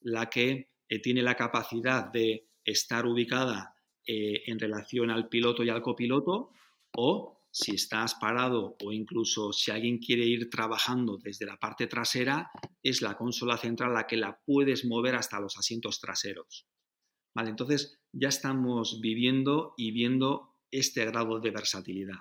la 0.00 0.28
que 0.28 0.70
eh, 0.88 0.98
tiene 1.00 1.22
la 1.22 1.36
capacidad 1.36 2.10
de 2.10 2.48
estar 2.64 3.06
ubicada 3.06 3.74
eh, 4.06 4.42
en 4.46 4.58
relación 4.58 5.10
al 5.10 5.28
piloto 5.28 5.62
y 5.62 5.70
al 5.70 5.82
copiloto, 5.82 6.50
o 6.96 7.42
si 7.50 7.74
estás 7.76 8.16
parado 8.16 8.76
o 8.84 8.92
incluso 8.92 9.52
si 9.52 9.70
alguien 9.70 9.98
quiere 9.98 10.26
ir 10.26 10.50
trabajando 10.50 11.18
desde 11.18 11.46
la 11.46 11.56
parte 11.56 11.86
trasera, 11.86 12.50
es 12.82 13.00
la 13.00 13.16
consola 13.16 13.56
central 13.56 13.94
la 13.94 14.06
que 14.06 14.16
la 14.16 14.40
puedes 14.44 14.84
mover 14.84 15.14
hasta 15.14 15.40
los 15.40 15.56
asientos 15.56 16.00
traseros. 16.00 16.66
Entonces 17.36 18.00
ya 18.12 18.28
estamos 18.28 19.00
viviendo 19.00 19.74
y 19.76 19.90
viendo 19.90 20.54
este 20.70 21.04
grado 21.04 21.40
de 21.40 21.50
versatilidad. 21.50 22.20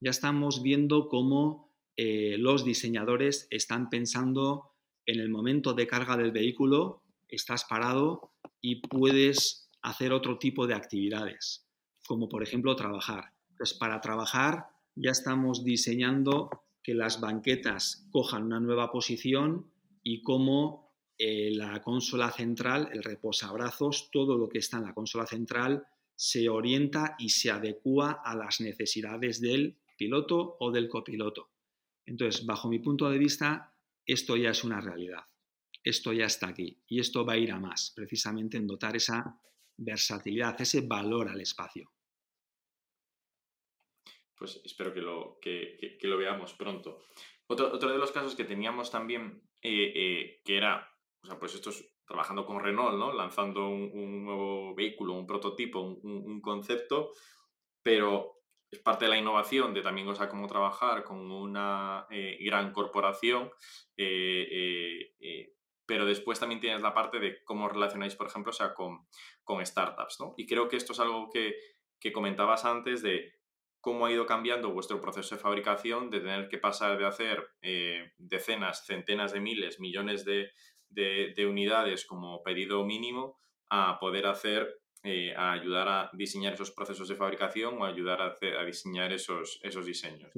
Ya 0.00 0.10
estamos 0.10 0.62
viendo 0.62 1.08
cómo 1.08 1.72
eh, 1.96 2.36
los 2.38 2.64
diseñadores 2.64 3.48
están 3.50 3.90
pensando 3.90 4.72
en 5.06 5.20
el 5.20 5.28
momento 5.28 5.74
de 5.74 5.86
carga 5.86 6.16
del 6.16 6.30
vehículo, 6.30 7.02
estás 7.28 7.64
parado 7.64 8.32
y 8.60 8.76
puedes 8.76 9.70
hacer 9.82 10.12
otro 10.12 10.38
tipo 10.38 10.66
de 10.66 10.74
actividades, 10.74 11.66
como 12.06 12.28
por 12.28 12.42
ejemplo 12.42 12.76
trabajar. 12.76 13.32
Pues 13.56 13.74
para 13.74 14.00
trabajar 14.00 14.66
ya 14.94 15.10
estamos 15.10 15.64
diseñando 15.64 16.50
que 16.82 16.94
las 16.94 17.20
banquetas 17.20 18.06
cojan 18.12 18.44
una 18.44 18.60
nueva 18.60 18.90
posición 18.92 19.72
y 20.02 20.22
cómo 20.22 20.87
eh, 21.18 21.50
la 21.52 21.82
consola 21.82 22.30
central, 22.30 22.90
el 22.92 23.02
reposabrazos, 23.02 24.08
todo 24.12 24.38
lo 24.38 24.48
que 24.48 24.58
está 24.58 24.76
en 24.76 24.84
la 24.84 24.94
consola 24.94 25.26
central 25.26 25.84
se 26.14 26.48
orienta 26.48 27.16
y 27.18 27.30
se 27.30 27.50
adecua 27.50 28.22
a 28.24 28.36
las 28.36 28.60
necesidades 28.60 29.40
del 29.40 29.76
piloto 29.96 30.56
o 30.60 30.70
del 30.70 30.88
copiloto. 30.88 31.50
Entonces, 32.06 32.46
bajo 32.46 32.68
mi 32.68 32.78
punto 32.78 33.10
de 33.10 33.18
vista, 33.18 33.74
esto 34.06 34.36
ya 34.36 34.50
es 34.50 34.64
una 34.64 34.80
realidad. 34.80 35.24
Esto 35.82 36.12
ya 36.12 36.26
está 36.26 36.48
aquí 36.48 36.82
y 36.86 37.00
esto 37.00 37.24
va 37.24 37.34
a 37.34 37.38
ir 37.38 37.52
a 37.52 37.58
más, 37.58 37.92
precisamente 37.94 38.56
en 38.56 38.66
dotar 38.66 38.96
esa 38.96 39.40
versatilidad, 39.76 40.60
ese 40.60 40.82
valor 40.82 41.28
al 41.28 41.40
espacio. 41.40 41.90
Pues 44.36 44.60
espero 44.64 44.94
que 44.94 45.00
lo, 45.00 45.38
que, 45.40 45.98
lo 46.02 46.16
veamos 46.16 46.54
pronto. 46.54 47.00
Otro, 47.48 47.76
de 47.76 47.98
los 47.98 48.12
casos 48.12 48.36
que 48.36 48.44
teníamos 48.44 48.90
también, 48.90 49.42
eh, 49.62 49.92
eh, 49.94 50.40
que 50.44 50.56
era 50.56 50.88
o 51.22 51.26
sea, 51.26 51.38
pues 51.38 51.54
esto 51.54 51.70
es 51.70 51.84
trabajando 52.06 52.46
con 52.46 52.60
Renault, 52.60 52.96
¿no? 52.96 53.12
Lanzando 53.12 53.68
un, 53.68 54.24
nuevo 54.24 54.74
vehículo, 54.74 55.14
un 55.14 55.26
prototipo, 55.26 55.80
un, 55.80 56.40
concepto, 56.40 57.10
pero 57.82 58.40
es 58.70 58.78
parte 58.78 59.04
de 59.04 59.10
la 59.10 59.18
innovación 59.18 59.74
de 59.74 59.82
también, 59.82 60.08
o 60.08 60.14
sea, 60.14 60.28
cómo 60.28 60.46
trabajar 60.46 61.04
con 61.04 61.30
una 61.30 62.06
eh, 62.10 62.38
gran 62.40 62.72
corporación, 62.72 63.50
eh, 63.96 65.14
eh, 65.20 65.54
pero 65.86 66.06
después 66.06 66.38
también 66.38 66.60
tienes 66.60 66.82
la 66.82 66.94
parte 66.94 67.18
de 67.18 67.42
cómo 67.44 67.68
relacionáis, 67.68 68.14
por 68.14 68.26
ejemplo, 68.26 68.50
o 68.50 68.54
sea, 68.54 68.74
con, 68.74 69.06
con 69.42 69.64
startups, 69.64 70.20
¿no? 70.20 70.34
Y 70.36 70.46
creo 70.46 70.68
que 70.68 70.76
esto 70.76 70.92
es 70.92 71.00
algo 71.00 71.28
que, 71.30 71.56
que 71.98 72.12
comentabas 72.12 72.64
antes 72.64 73.02
de 73.02 73.32
cómo 73.80 74.06
ha 74.06 74.12
ido 74.12 74.26
cambiando 74.26 74.72
vuestro 74.72 75.00
proceso 75.00 75.34
de 75.34 75.40
fabricación, 75.40 76.10
de 76.10 76.20
tener 76.20 76.48
que 76.48 76.58
pasar 76.58 76.98
de 76.98 77.06
hacer 77.06 77.48
decenas, 78.18 78.84
centenas 78.86 79.32
de 79.32 79.40
miles, 79.40 79.80
millones 79.80 80.24
de, 80.24 80.50
de, 80.90 81.46
unidades 81.46 82.04
como 82.04 82.42
pedido 82.42 82.84
mínimo 82.84 83.38
a 83.70 83.98
poder 83.98 84.26
hacer, 84.26 84.80
eh, 85.02 85.34
a 85.36 85.52
ayudar 85.52 85.88
a 85.88 86.10
diseñar 86.14 86.54
esos 86.54 86.70
procesos 86.70 87.08
de 87.08 87.16
fabricación 87.16 87.80
o 87.80 87.84
ayudar 87.84 88.20
a, 88.22 88.36
a 88.60 88.64
diseñar 88.64 89.12
esos, 89.12 89.60
esos 89.62 89.86
diseños. 89.86 90.30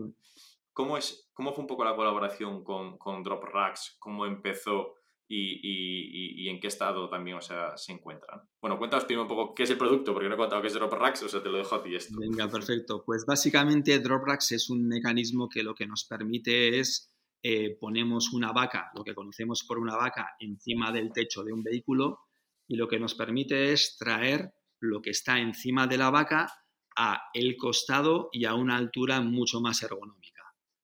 ¿Cómo, 0.72 0.96
es, 0.96 1.28
¿Cómo 1.32 1.52
fue 1.52 1.62
un 1.62 1.68
poco 1.68 1.84
la 1.84 1.96
colaboración 1.96 2.64
con, 2.64 2.96
con 2.96 3.22
Drop 3.22 3.44
Racks? 3.44 3.96
¿Cómo 3.98 4.26
empezó? 4.26 4.94
Y, 5.32 5.60
y, 5.62 6.42
y, 6.42 6.48
en 6.48 6.58
qué 6.58 6.66
estado 6.66 7.08
también 7.08 7.36
o 7.36 7.40
sea, 7.40 7.76
se 7.76 7.92
encuentran. 7.92 8.40
Bueno, 8.60 8.78
cuéntanos 8.78 9.04
primero 9.04 9.22
un 9.22 9.28
poco 9.28 9.54
qué 9.54 9.62
es 9.62 9.70
el 9.70 9.78
producto, 9.78 10.12
porque 10.12 10.28
no 10.28 10.34
he 10.34 10.36
contado 10.36 10.60
qué 10.60 10.66
es 10.66 10.74
Drop 10.74 10.92
Racks, 10.92 11.22
o 11.22 11.28
sea, 11.28 11.40
te 11.40 11.48
lo 11.48 11.58
dejo 11.58 11.76
a 11.76 11.82
ti 11.84 11.94
esto. 11.94 12.18
Venga, 12.18 12.48
perfecto. 12.48 13.04
Pues 13.06 13.24
básicamente 13.24 13.96
Drop 14.00 14.24
Racks 14.24 14.50
es 14.50 14.70
un 14.70 14.88
mecanismo 14.88 15.48
que 15.48 15.62
lo 15.62 15.76
que 15.76 15.86
nos 15.86 16.04
permite 16.04 16.80
es 16.80 17.14
eh, 17.42 17.76
ponemos 17.80 18.32
una 18.32 18.52
vaca, 18.52 18.90
lo 18.94 19.02
que 19.02 19.14
conocemos 19.14 19.64
por 19.64 19.78
una 19.78 19.96
vaca, 19.96 20.36
encima 20.38 20.92
del 20.92 21.12
techo 21.12 21.42
de 21.42 21.52
un 21.52 21.62
vehículo 21.62 22.20
y 22.68 22.76
lo 22.76 22.86
que 22.86 23.00
nos 23.00 23.14
permite 23.14 23.72
es 23.72 23.96
traer 23.96 24.52
lo 24.80 25.00
que 25.00 25.10
está 25.10 25.38
encima 25.38 25.86
de 25.86 25.98
la 25.98 26.10
vaca 26.10 26.52
a 26.96 27.22
el 27.34 27.56
costado 27.56 28.28
y 28.32 28.44
a 28.44 28.54
una 28.54 28.76
altura 28.76 29.20
mucho 29.20 29.60
más 29.60 29.82
ergonómica. 29.82 30.42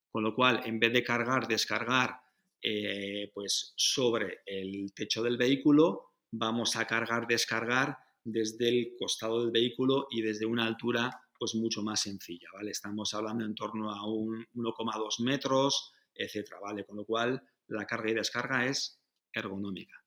Con 0.08 0.22
lo 0.22 0.34
cual, 0.34 0.62
en 0.64 0.80
vez 0.80 0.92
de 0.92 1.04
cargar, 1.04 1.46
descargar 1.46 2.20
eh, 2.62 3.30
pues 3.34 3.74
sobre 3.76 4.38
el 4.46 4.92
techo 4.94 5.22
del 5.22 5.36
vehículo, 5.36 6.14
vamos 6.30 6.76
a 6.76 6.86
cargar, 6.86 7.26
descargar 7.26 7.98
desde 8.24 8.68
el 8.68 8.94
costado 8.98 9.42
del 9.42 9.52
vehículo 9.52 10.08
y 10.10 10.22
desde 10.22 10.46
una 10.46 10.64
altura 10.64 11.20
pues 11.38 11.54
mucho 11.54 11.82
más 11.82 12.00
sencilla, 12.00 12.48
¿vale? 12.52 12.70
Estamos 12.70 13.12
hablando 13.14 13.44
en 13.44 13.54
torno 13.54 13.92
a 13.92 14.06
un 14.06 14.46
1,2 14.54 15.22
metros, 15.22 15.92
etcétera, 16.16 16.60
¿vale? 16.60 16.84
Con 16.84 16.96
lo 16.96 17.04
cual, 17.04 17.42
la 17.68 17.86
carga 17.86 18.10
y 18.10 18.14
descarga 18.14 18.66
es 18.66 19.00
ergonómica. 19.32 20.02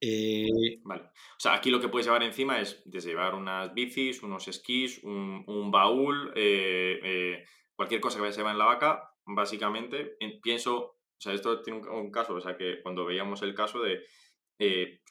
Eh, 0.00 0.80
vale. 0.82 1.04
O 1.04 1.38
sea, 1.40 1.54
aquí 1.54 1.70
lo 1.70 1.80
que 1.80 1.88
puedes 1.88 2.06
llevar 2.06 2.22
encima 2.22 2.60
es 2.60 2.82
desde 2.84 3.10
llevar 3.10 3.34
unas 3.34 3.72
bicis, 3.72 4.22
unos 4.22 4.48
esquís, 4.48 5.02
un, 5.02 5.70
baúl, 5.70 6.32
eh, 6.36 7.00
eh, 7.02 7.44
cualquier 7.74 8.00
cosa 8.00 8.16
que 8.16 8.22
vayas 8.22 8.36
a 8.36 8.40
llevar 8.40 8.52
en 8.52 8.58
la 8.58 8.66
vaca, 8.66 9.14
básicamente, 9.24 10.16
pienso, 10.42 10.78
o 10.78 10.96
sea, 11.18 11.32
esto 11.32 11.62
tiene 11.62 11.80
un, 11.88 12.10
caso, 12.10 12.34
o 12.34 12.40
sea, 12.40 12.56
que 12.56 12.82
cuando 12.82 13.06
veíamos 13.06 13.40
el 13.42 13.54
caso 13.54 13.80
de, 13.80 14.02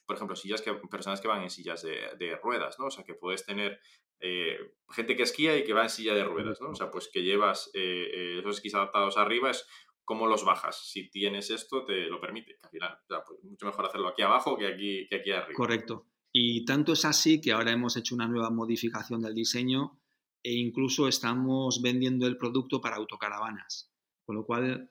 por 0.05 0.15
ejemplo, 0.15 0.35
sillas 0.35 0.61
que, 0.61 0.75
personas 0.75 1.21
que 1.21 1.27
van 1.27 1.41
en 1.41 1.49
sillas 1.49 1.81
de, 1.81 2.11
de, 2.19 2.35
ruedas, 2.35 2.77
¿no? 2.77 2.85
O 2.85 2.91
sea, 2.91 3.03
que 3.03 3.15
puedes 3.15 3.45
tener 3.45 3.79
eh, 4.19 4.57
gente 4.89 5.15
que 5.15 5.23
esquía 5.23 5.57
y 5.57 5.63
que 5.63 5.73
va 5.73 5.83
en 5.83 5.89
silla 5.89 6.13
de 6.13 6.23
ruedas, 6.23 6.61
¿no? 6.61 6.69
O 6.69 6.75
sea, 6.75 6.89
pues 6.89 7.09
que 7.11 7.23
llevas 7.23 7.69
eh, 7.73 8.09
eh, 8.13 8.39
esos 8.39 8.57
esquís 8.57 8.73
adaptados 8.75 9.17
arriba 9.17 9.51
es 9.51 9.67
cómo 10.05 10.27
los 10.27 10.45
bajas. 10.45 10.89
Si 10.89 11.09
tienes 11.09 11.49
esto, 11.49 11.83
te 11.85 12.07
lo 12.07 12.21
permite. 12.21 12.57
al 12.61 12.69
final, 12.69 12.93
o 12.93 13.05
sea, 13.07 13.23
pues 13.27 13.43
mucho 13.43 13.65
mejor 13.65 13.85
hacerlo 13.85 14.07
aquí 14.07 14.21
abajo 14.21 14.57
que 14.57 14.67
aquí, 14.67 15.07
que 15.09 15.17
aquí 15.17 15.31
arriba. 15.31 15.55
Correcto. 15.55 16.07
Y 16.31 16.65
tanto 16.65 16.93
es 16.93 17.05
así 17.05 17.41
que 17.41 17.51
ahora 17.51 17.71
hemos 17.71 17.97
hecho 17.97 18.15
una 18.15 18.27
nueva 18.27 18.49
modificación 18.49 19.21
del 19.21 19.35
diseño 19.35 19.99
e 20.41 20.53
incluso 20.53 21.07
estamos 21.07 21.81
vendiendo 21.81 22.25
el 22.25 22.37
producto 22.37 22.81
para 22.81 22.95
autocaravanas. 22.95 23.91
Con 24.25 24.37
lo 24.37 24.45
cual, 24.45 24.89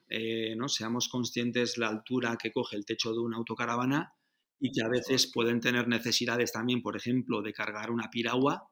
¿no? 0.57 0.69
seamos 0.69 1.09
conscientes 1.09 1.79
la 1.79 1.89
altura 1.89 2.37
que 2.39 2.51
coge 2.51 2.75
el 2.75 2.85
techo 2.85 3.13
de 3.13 3.19
una 3.19 3.37
autocaravana 3.37 4.13
y 4.59 4.71
que 4.71 4.81
a 4.81 4.89
veces 4.89 5.29
pueden 5.29 5.59
tener 5.59 5.87
necesidades 5.87 6.53
también, 6.53 6.81
por 6.81 6.95
ejemplo, 6.95 7.41
de 7.41 7.51
cargar 7.51 7.91
una 7.91 8.09
piragua 8.09 8.69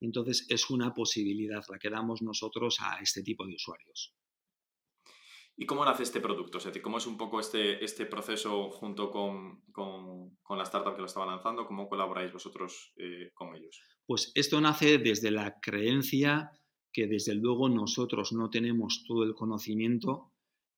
entonces 0.00 0.46
es 0.48 0.70
una 0.70 0.94
posibilidad 0.94 1.64
la 1.68 1.78
que 1.78 1.90
damos 1.90 2.22
nosotros 2.22 2.78
a 2.80 2.98
este 3.00 3.22
tipo 3.22 3.46
de 3.46 3.54
usuarios. 3.54 4.14
¿Y 5.60 5.66
cómo 5.66 5.84
nace 5.84 6.04
este 6.04 6.20
producto? 6.20 6.58
O 6.58 6.82
¿cómo 6.82 6.98
es 6.98 7.06
un 7.06 7.16
poco 7.16 7.40
este, 7.40 7.84
este 7.84 8.06
proceso 8.06 8.70
junto 8.70 9.10
con, 9.10 9.64
la 10.50 10.62
startup 10.62 10.94
que 10.94 11.00
lo 11.00 11.06
estaba 11.06 11.26
lanzando? 11.26 11.66
¿Cómo 11.66 11.88
colaboráis 11.88 12.32
vosotros 12.32 12.92
eh, 12.96 13.32
con 13.34 13.56
ellos? 13.56 13.82
Pues 14.06 14.30
esto 14.36 14.60
nace 14.60 14.98
desde 14.98 15.32
la 15.32 15.58
creencia 15.60 16.52
que 16.92 17.08
desde 17.08 17.34
luego 17.34 17.68
nosotros 17.68 18.32
no 18.32 18.50
tenemos 18.50 19.04
todo 19.06 19.24
el 19.24 19.34
conocimiento 19.34 20.32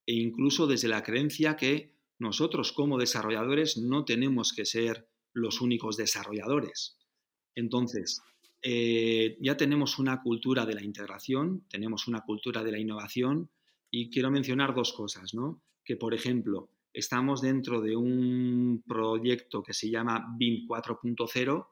e 0.06 0.14
incluso 0.14 0.66
desde 0.66 0.88
la 0.88 1.02
creencia 1.02 1.56
que 1.56 1.94
nosotros 2.18 2.72
como 2.72 2.98
desarrolladores 2.98 3.76
no 3.76 4.06
tenemos 4.06 4.54
que 4.54 4.64
ser 4.64 5.10
los 5.34 5.60
únicos 5.60 5.98
desarrolladores. 5.98 6.98
Entonces, 7.54 8.22
eh, 8.62 9.38
ya 9.40 9.56
tenemos 9.56 9.98
una 9.98 10.22
cultura 10.22 10.66
de 10.66 10.74
la 10.74 10.82
integración, 10.82 11.64
tenemos 11.68 12.06
una 12.08 12.20
cultura 12.22 12.62
de 12.62 12.72
la 12.72 12.78
innovación 12.78 13.50
y 13.90 14.10
quiero 14.10 14.30
mencionar 14.30 14.74
dos 14.74 14.92
cosas, 14.92 15.34
¿no? 15.34 15.62
Que, 15.84 15.96
por 15.96 16.14
ejemplo, 16.14 16.70
estamos 16.92 17.40
dentro 17.40 17.80
de 17.80 17.96
un 17.96 18.82
proyecto 18.86 19.62
que 19.62 19.72
se 19.72 19.90
llama 19.90 20.34
BIM 20.36 20.66
4.0 20.68 21.68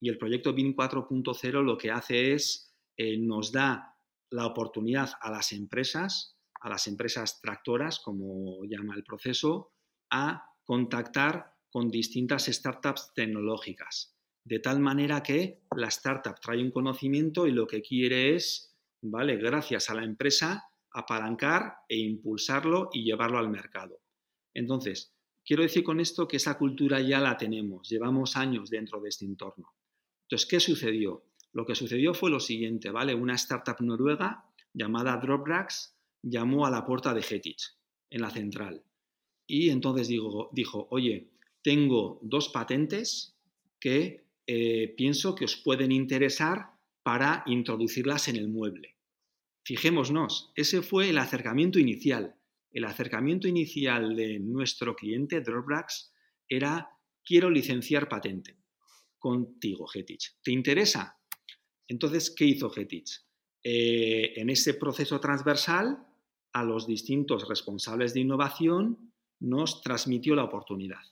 y 0.00 0.08
el 0.08 0.18
proyecto 0.18 0.54
BIM 0.54 0.74
4.0 0.74 1.62
lo 1.62 1.76
que 1.76 1.90
hace 1.90 2.32
es, 2.32 2.74
eh, 2.96 3.18
nos 3.18 3.52
da 3.52 3.96
la 4.30 4.46
oportunidad 4.46 5.10
a 5.20 5.30
las 5.30 5.52
empresas, 5.52 6.38
a 6.60 6.70
las 6.70 6.86
empresas 6.86 7.40
tractoras, 7.40 8.00
como 8.00 8.64
llama 8.64 8.94
el 8.94 9.04
proceso, 9.04 9.72
a 10.10 10.44
contactar 10.64 11.54
con 11.70 11.90
distintas 11.90 12.46
startups 12.46 13.12
tecnológicas. 13.14 14.16
De 14.44 14.58
tal 14.58 14.80
manera 14.80 15.22
que 15.22 15.60
la 15.76 15.88
startup 15.88 16.40
trae 16.40 16.62
un 16.62 16.70
conocimiento 16.70 17.46
y 17.46 17.52
lo 17.52 17.66
que 17.66 17.82
quiere 17.82 18.34
es, 18.34 18.74
¿vale? 19.02 19.36
Gracias 19.36 19.90
a 19.90 19.94
la 19.94 20.04
empresa, 20.04 20.64
apalancar 20.92 21.76
e 21.88 21.98
impulsarlo 21.98 22.90
y 22.92 23.04
llevarlo 23.04 23.38
al 23.38 23.50
mercado. 23.50 24.00
Entonces, 24.54 25.14
quiero 25.44 25.62
decir 25.62 25.84
con 25.84 26.00
esto 26.00 26.26
que 26.26 26.38
esa 26.38 26.58
cultura 26.58 27.00
ya 27.00 27.20
la 27.20 27.36
tenemos, 27.36 27.88
llevamos 27.88 28.36
años 28.36 28.70
dentro 28.70 29.00
de 29.00 29.10
este 29.10 29.24
entorno. 29.24 29.74
Entonces, 30.22 30.48
¿qué 30.48 30.60
sucedió? 30.60 31.24
Lo 31.52 31.66
que 31.66 31.74
sucedió 31.74 32.14
fue 32.14 32.30
lo 32.30 32.40
siguiente, 32.40 32.90
¿vale? 32.90 33.14
Una 33.14 33.34
startup 33.34 33.80
noruega 33.80 34.44
llamada 34.72 35.16
Dropbox 35.16 35.96
llamó 36.22 36.66
a 36.66 36.70
la 36.70 36.84
puerta 36.84 37.12
de 37.12 37.22
Getich, 37.22 37.76
en 38.10 38.20
la 38.20 38.30
central. 38.30 38.84
Y 39.46 39.70
entonces 39.70 40.08
digo, 40.08 40.50
dijo, 40.52 40.86
oye, 40.90 41.30
tengo 41.62 42.20
dos 42.22 42.48
patentes 42.50 43.36
que 43.80 44.24
eh, 44.52 44.94
pienso 44.96 45.36
que 45.36 45.44
os 45.44 45.54
pueden 45.54 45.92
interesar 45.92 46.72
para 47.04 47.44
introducirlas 47.46 48.26
en 48.26 48.34
el 48.34 48.48
mueble. 48.48 48.96
Fijémonos, 49.64 50.50
ese 50.56 50.82
fue 50.82 51.10
el 51.10 51.18
acercamiento 51.18 51.78
inicial. 51.78 52.34
El 52.72 52.84
acercamiento 52.84 53.46
inicial 53.46 54.16
de 54.16 54.40
nuestro 54.40 54.96
cliente, 54.96 55.40
Dropbox, 55.40 56.12
era 56.48 56.90
quiero 57.24 57.48
licenciar 57.48 58.08
patente 58.08 58.58
contigo, 59.20 59.86
Getich. 59.86 60.40
¿Te 60.42 60.50
interesa? 60.50 61.16
Entonces, 61.86 62.34
¿qué 62.36 62.46
hizo 62.46 62.70
Getich? 62.70 63.20
Eh, 63.62 64.32
en 64.34 64.50
ese 64.50 64.74
proceso 64.74 65.20
transversal, 65.20 66.08
a 66.52 66.64
los 66.64 66.88
distintos 66.88 67.48
responsables 67.48 68.14
de 68.14 68.20
innovación 68.20 69.12
nos 69.38 69.80
transmitió 69.80 70.34
la 70.34 70.42
oportunidad. 70.42 71.04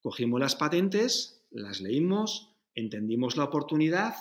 Cogimos 0.00 0.40
las 0.40 0.56
patentes, 0.56 1.37
las 1.50 1.80
leímos, 1.80 2.54
entendimos 2.74 3.36
la 3.36 3.44
oportunidad 3.44 4.14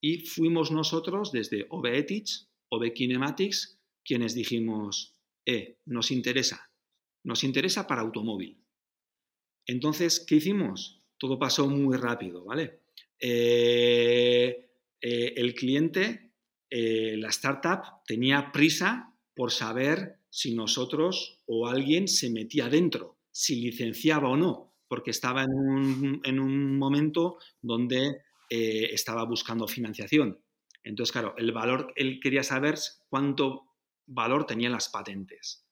y 0.00 0.18
fuimos 0.20 0.70
nosotros 0.70 1.32
desde 1.32 1.66
OB 1.70 2.92
Kinematics, 2.94 3.78
quienes 4.04 4.34
dijimos, 4.34 5.14
eh, 5.44 5.78
nos 5.84 6.10
interesa, 6.10 6.70
nos 7.24 7.44
interesa 7.44 7.86
para 7.86 8.02
automóvil. 8.02 8.58
Entonces, 9.66 10.20
¿qué 10.20 10.36
hicimos? 10.36 11.02
Todo 11.18 11.38
pasó 11.38 11.68
muy 11.68 11.96
rápido, 11.96 12.44
¿vale? 12.44 12.80
Eh, 13.18 14.66
eh, 15.00 15.34
el 15.36 15.54
cliente, 15.54 16.32
eh, 16.70 17.16
la 17.16 17.28
startup, 17.28 18.04
tenía 18.06 18.52
prisa 18.52 19.14
por 19.34 19.52
saber 19.52 20.20
si 20.30 20.54
nosotros 20.54 21.42
o 21.46 21.68
alguien 21.68 22.08
se 22.08 22.30
metía 22.30 22.68
dentro, 22.68 23.18
si 23.30 23.60
licenciaba 23.60 24.28
o 24.28 24.36
no, 24.36 24.75
porque 24.88 25.10
estaba 25.10 25.42
en 25.42 25.52
un, 25.52 26.20
en 26.24 26.40
un 26.40 26.78
momento 26.78 27.38
donde 27.60 28.22
estaba 28.48 29.24
buscando 29.24 29.66
financiación. 29.66 30.38
Entonces, 30.84 31.12
claro, 31.12 31.34
el 31.36 31.50
valor, 31.50 31.92
él 31.96 32.20
quería 32.22 32.44
saber 32.44 32.76
cuánto 33.08 33.74
valor 34.06 34.46
tenían 34.46 34.70
las 34.70 34.88
patentes. 34.88 35.66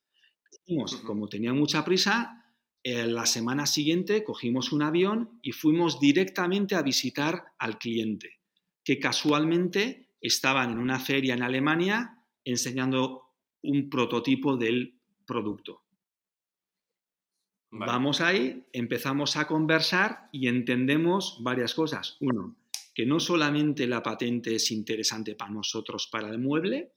Como 1.07 1.29
tenía 1.29 1.53
mucha 1.53 1.85
prisa, 1.85 2.45
eh, 2.83 3.07
la 3.07 3.25
semana 3.25 3.65
siguiente 3.65 4.25
cogimos 4.25 4.73
un 4.73 4.83
avión 4.83 5.39
y 5.41 5.53
fuimos 5.53 6.01
directamente 6.01 6.75
a 6.75 6.83
visitar 6.83 7.45
al 7.59 7.79
cliente, 7.79 8.41
que 8.85 8.99
casualmente 8.99 10.11
estaban 10.21 10.73
en 10.73 10.79
una 10.79 10.99
feria 11.01 11.35
en 11.35 11.43
Alemania 11.43 12.19
enseñando 12.45 13.23
un 13.63 13.89
prototipo 13.89 14.57
del 14.57 15.01
producto. 15.25 15.84
Vamos 17.77 18.21
ahí, 18.21 18.65
empezamos 18.73 19.37
a 19.37 19.49
conversar 19.49 20.29
y 20.31 20.47
entendemos 20.47 21.39
varias 21.43 21.75
cosas. 21.75 22.17
Uno, 22.21 22.57
que 22.95 23.05
no 23.05 23.19
solamente 23.19 23.89
la 23.89 24.01
patente 24.01 24.55
es 24.55 24.71
interesante 24.71 25.35
para 25.35 25.51
nosotros, 25.51 26.09
para 26.11 26.29
el 26.29 26.39
mueble, 26.39 26.93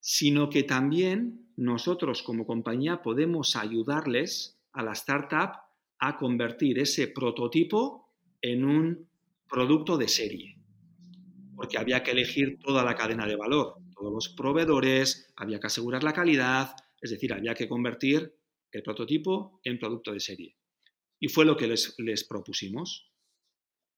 sino 0.00 0.50
que 0.50 0.64
también 0.64 1.52
nosotros 1.56 2.24
como 2.24 2.44
compañía 2.44 3.02
podemos 3.02 3.54
ayudarles 3.54 4.58
a 4.72 4.82
la 4.82 4.92
startup 4.94 5.52
a 6.00 6.16
convertir 6.16 6.80
ese 6.80 7.06
prototipo 7.06 8.12
en 8.42 8.64
un 8.64 9.08
producto 9.48 9.96
de 9.96 10.08
serie. 10.08 10.58
Porque 11.54 11.78
había 11.78 12.02
que 12.02 12.10
elegir 12.10 12.58
toda 12.58 12.82
la 12.82 12.96
cadena 12.96 13.26
de 13.26 13.36
valor, 13.36 13.76
todos 13.94 14.12
los 14.12 14.28
proveedores, 14.30 15.32
había 15.36 15.60
que 15.60 15.68
asegurar 15.68 16.02
la 16.02 16.12
calidad, 16.12 16.74
es 17.00 17.10
decir, 17.10 17.32
había 17.32 17.54
que 17.54 17.68
convertir 17.68 18.37
el 18.72 18.82
prototipo 18.82 19.60
en 19.64 19.78
producto 19.78 20.12
de 20.12 20.20
serie. 20.20 20.56
Y 21.20 21.28
fue 21.28 21.44
lo 21.44 21.56
que 21.56 21.66
les, 21.66 22.24
propusimos. 22.28 23.10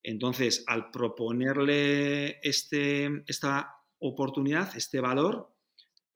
Entonces, 0.02 0.64
al 0.66 0.90
proponerle 0.90 2.40
este, 2.40 3.22
esta 3.26 3.74
oportunidad, 3.98 4.74
este 4.76 5.00
valor, 5.00 5.54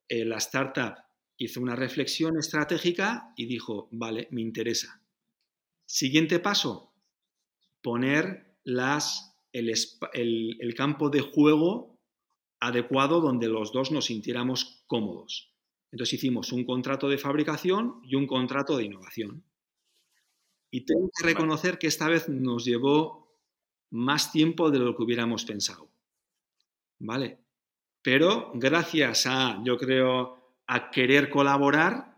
eh, 0.09 0.25
la 0.25 0.39
startup 0.39 0.95
hizo 1.37 1.61
una 1.61 1.77
reflexión 1.77 2.39
estratégica 2.39 3.33
y 3.37 3.47
dijo, 3.47 3.89
vale, 3.93 4.29
me 4.31 4.41
interesa. 4.41 5.03
Siguiente 5.87 6.39
paso, 6.41 6.95
poner 7.83 8.57
las, 8.65 9.39
el, 9.53 10.75
campo 10.77 11.11
de 11.11 11.21
juego 11.21 12.01
adecuado 12.61 13.21
donde 13.21 13.49
los 13.49 13.73
dos 13.73 13.91
nos 13.91 14.07
sintiéramos 14.07 14.85
cómodos. 14.87 15.54
Entonces 15.95 16.15
hicimos 16.15 16.51
un 16.51 16.65
contrato 16.65 17.09
de 17.09 17.19
fabricación 17.19 18.01
y 18.03 18.17
un 18.17 18.27
contrato 18.27 18.77
de 18.77 18.83
innovación. 18.83 19.45
Y 20.69 20.87
tengo 20.87 21.09
que 21.17 21.25
reconocer 21.25 21.79
que 21.79 21.87
esta 21.87 22.09
vez 22.09 22.29
nos 22.29 22.65
llevó 22.65 23.33
más 23.91 24.33
tiempo 24.33 24.73
de 24.73 24.81
lo 24.81 24.97
que 24.97 25.05
hubiéramos 25.05 25.45
pensado. 25.45 25.89
¿Vale? 26.99 27.39
Pero 28.03 28.51
gracias 28.57 29.27
a, 29.29 29.63
yo 29.65 29.79
creo, 29.79 30.57
a 30.67 30.91
querer 30.91 31.31
colaborar, 31.31 32.17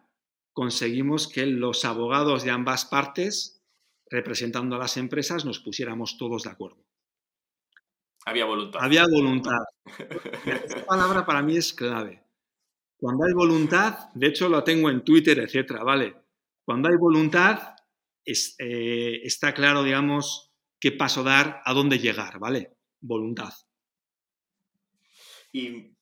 conseguimos 0.55 1.29
que 1.29 1.45
los 1.45 1.85
abogados 1.85 2.45
de 2.45 2.53
ambas 2.53 2.87
partes, 2.87 3.63
representando 4.09 4.77
a 4.77 4.79
las 4.79 4.97
empresas, 4.97 5.45
nos 5.45 5.59
pusiéramos 5.59 6.17
todos 6.17 6.45
de 6.45 6.51
acuerdo. 6.51 6.83
Había 8.25 8.47
voluntad. 8.47 8.83
Había 8.83 9.05
voluntad. 9.07 9.61
Esta 10.47 10.87
palabra 10.87 11.27
para 11.27 11.43
mí 11.43 11.59
es 11.59 11.75
clave. 11.75 12.26
Cuando 12.99 13.25
hay 13.25 13.33
voluntad, 13.35 14.11
de 14.15 14.29
hecho 14.29 14.49
lo 14.49 14.65
tengo 14.65 14.91
en 14.91 15.05
Twitter, 15.05 15.39
etcétera, 15.39 15.85
¿vale? 15.85 16.15
Cuando 16.65 16.89
hay 16.89 16.97
voluntad, 16.97 17.77
eh, 18.25 19.21
está 19.23 19.53
claro, 19.55 19.83
digamos, 19.83 20.53
qué 20.81 20.93
paso 20.93 21.23
dar, 21.23 21.61
a 21.65 21.73
dónde 21.75 21.99
llegar, 21.99 22.39
¿vale? 22.39 22.77
Voluntad. 23.01 23.53
Y, 25.53 25.95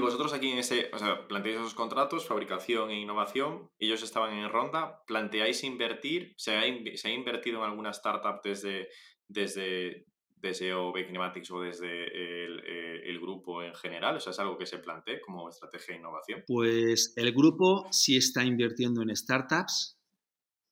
vosotros 0.00 0.32
aquí 0.32 0.50
en 0.50 0.58
ese, 0.58 0.90
o 0.92 0.98
sea, 0.98 1.26
planteáis 1.28 1.58
esos 1.58 1.74
contratos, 1.74 2.26
fabricación 2.26 2.90
e 2.90 3.00
innovación, 3.00 3.70
ellos 3.78 4.02
estaban 4.02 4.32
en 4.34 4.48
ronda, 4.48 5.02
¿planteáis 5.06 5.64
invertir? 5.64 6.34
¿Se 6.36 6.56
ha, 6.56 6.66
invertido 6.66 7.58
en 7.58 7.64
alguna 7.64 7.90
startup 7.90 8.40
desde, 8.42 8.88
desde, 9.28 10.06
desde 10.42 10.74
OB 10.74 11.06
Kinematics 11.06 11.50
o 11.52 11.60
desde 11.60 12.44
el, 12.44 12.60
el, 12.60 13.20
grupo 13.20 13.62
en 13.62 13.74
general? 13.74 14.16
O 14.16 14.18
¿es 14.18 14.38
algo 14.38 14.58
que 14.58 14.66
se 14.66 14.78
plantee 14.78 15.20
como 15.20 15.48
estrategia 15.48 15.94
de 15.94 16.00
innovación? 16.00 16.42
Pues 16.46 17.14
el 17.16 17.32
grupo 17.32 17.86
sí 17.90 18.16
está 18.16 18.44
invirtiendo 18.44 19.02
en 19.02 19.14
startups, 19.14 20.02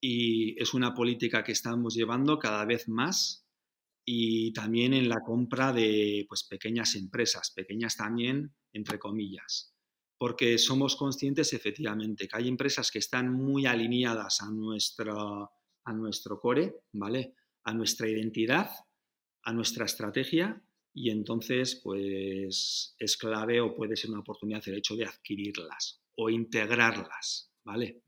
y 0.01 0.59
es 0.61 0.73
una 0.73 0.93
política 0.95 1.43
que 1.43 1.51
estamos 1.51 1.93
llevando 1.93 2.39
cada 2.39 2.65
vez 2.65 2.89
más 2.89 3.45
y 4.03 4.51
también 4.51 4.93
en 4.93 5.07
la 5.07 5.21
compra 5.23 5.71
de 5.71 6.25
pues, 6.27 6.43
pequeñas 6.43 6.95
empresas, 6.95 7.51
pequeñas 7.55 7.95
también, 7.95 8.53
entre 8.73 8.97
comillas. 8.97 9.75
porque 10.17 10.59
somos 10.59 10.95
conscientes 10.95 11.51
efectivamente 11.51 12.27
que 12.27 12.37
hay 12.37 12.47
empresas 12.47 12.91
que 12.91 12.99
están 12.99 13.33
muy 13.33 13.65
alineadas 13.65 14.41
a 14.41 14.51
nuestro, 14.51 15.51
a 15.83 15.93
nuestro 15.93 16.39
core, 16.39 16.75
¿vale? 16.93 17.33
A 17.63 17.73
nuestra 17.73 18.07
identidad, 18.07 18.69
a 19.43 19.53
nuestra 19.53 19.85
estrategia 19.85 20.61
y 20.93 21.09
entonces 21.09 21.79
pues 21.83 22.95
es 22.99 23.17
clave 23.17 23.61
o 23.61 23.75
puede 23.75 23.95
ser 23.95 24.09
una 24.11 24.19
oportunidad 24.19 24.67
el 24.67 24.77
hecho 24.77 24.95
de 24.95 25.05
adquirirlas 25.05 26.01
o 26.15 26.29
integrarlas, 26.29 27.51
¿vale? 27.63 28.01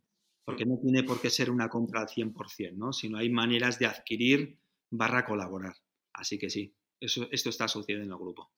Porque 0.46 0.66
no 0.66 0.78
tiene 0.82 1.04
por 1.04 1.22
qué 1.22 1.30
ser 1.30 1.50
una 1.50 1.70
compra 1.70 2.02
al 2.02 2.08
100%, 2.08 2.74
¿no? 2.74 2.92
Sino 2.92 3.18
hay 3.18 3.30
maneras 3.30 3.80
de 3.80 3.86
adquirir 3.86 4.60
barra 4.90 5.26
colaborar. 5.26 5.76
Así 6.12 6.38
que 6.38 6.50
sí, 6.50 6.76
eso, 7.00 7.28
esto 7.32 7.50
está 7.50 7.68
sucediendo 7.68 8.06
en 8.06 8.12
el 8.12 8.18
grupo. 8.18 8.52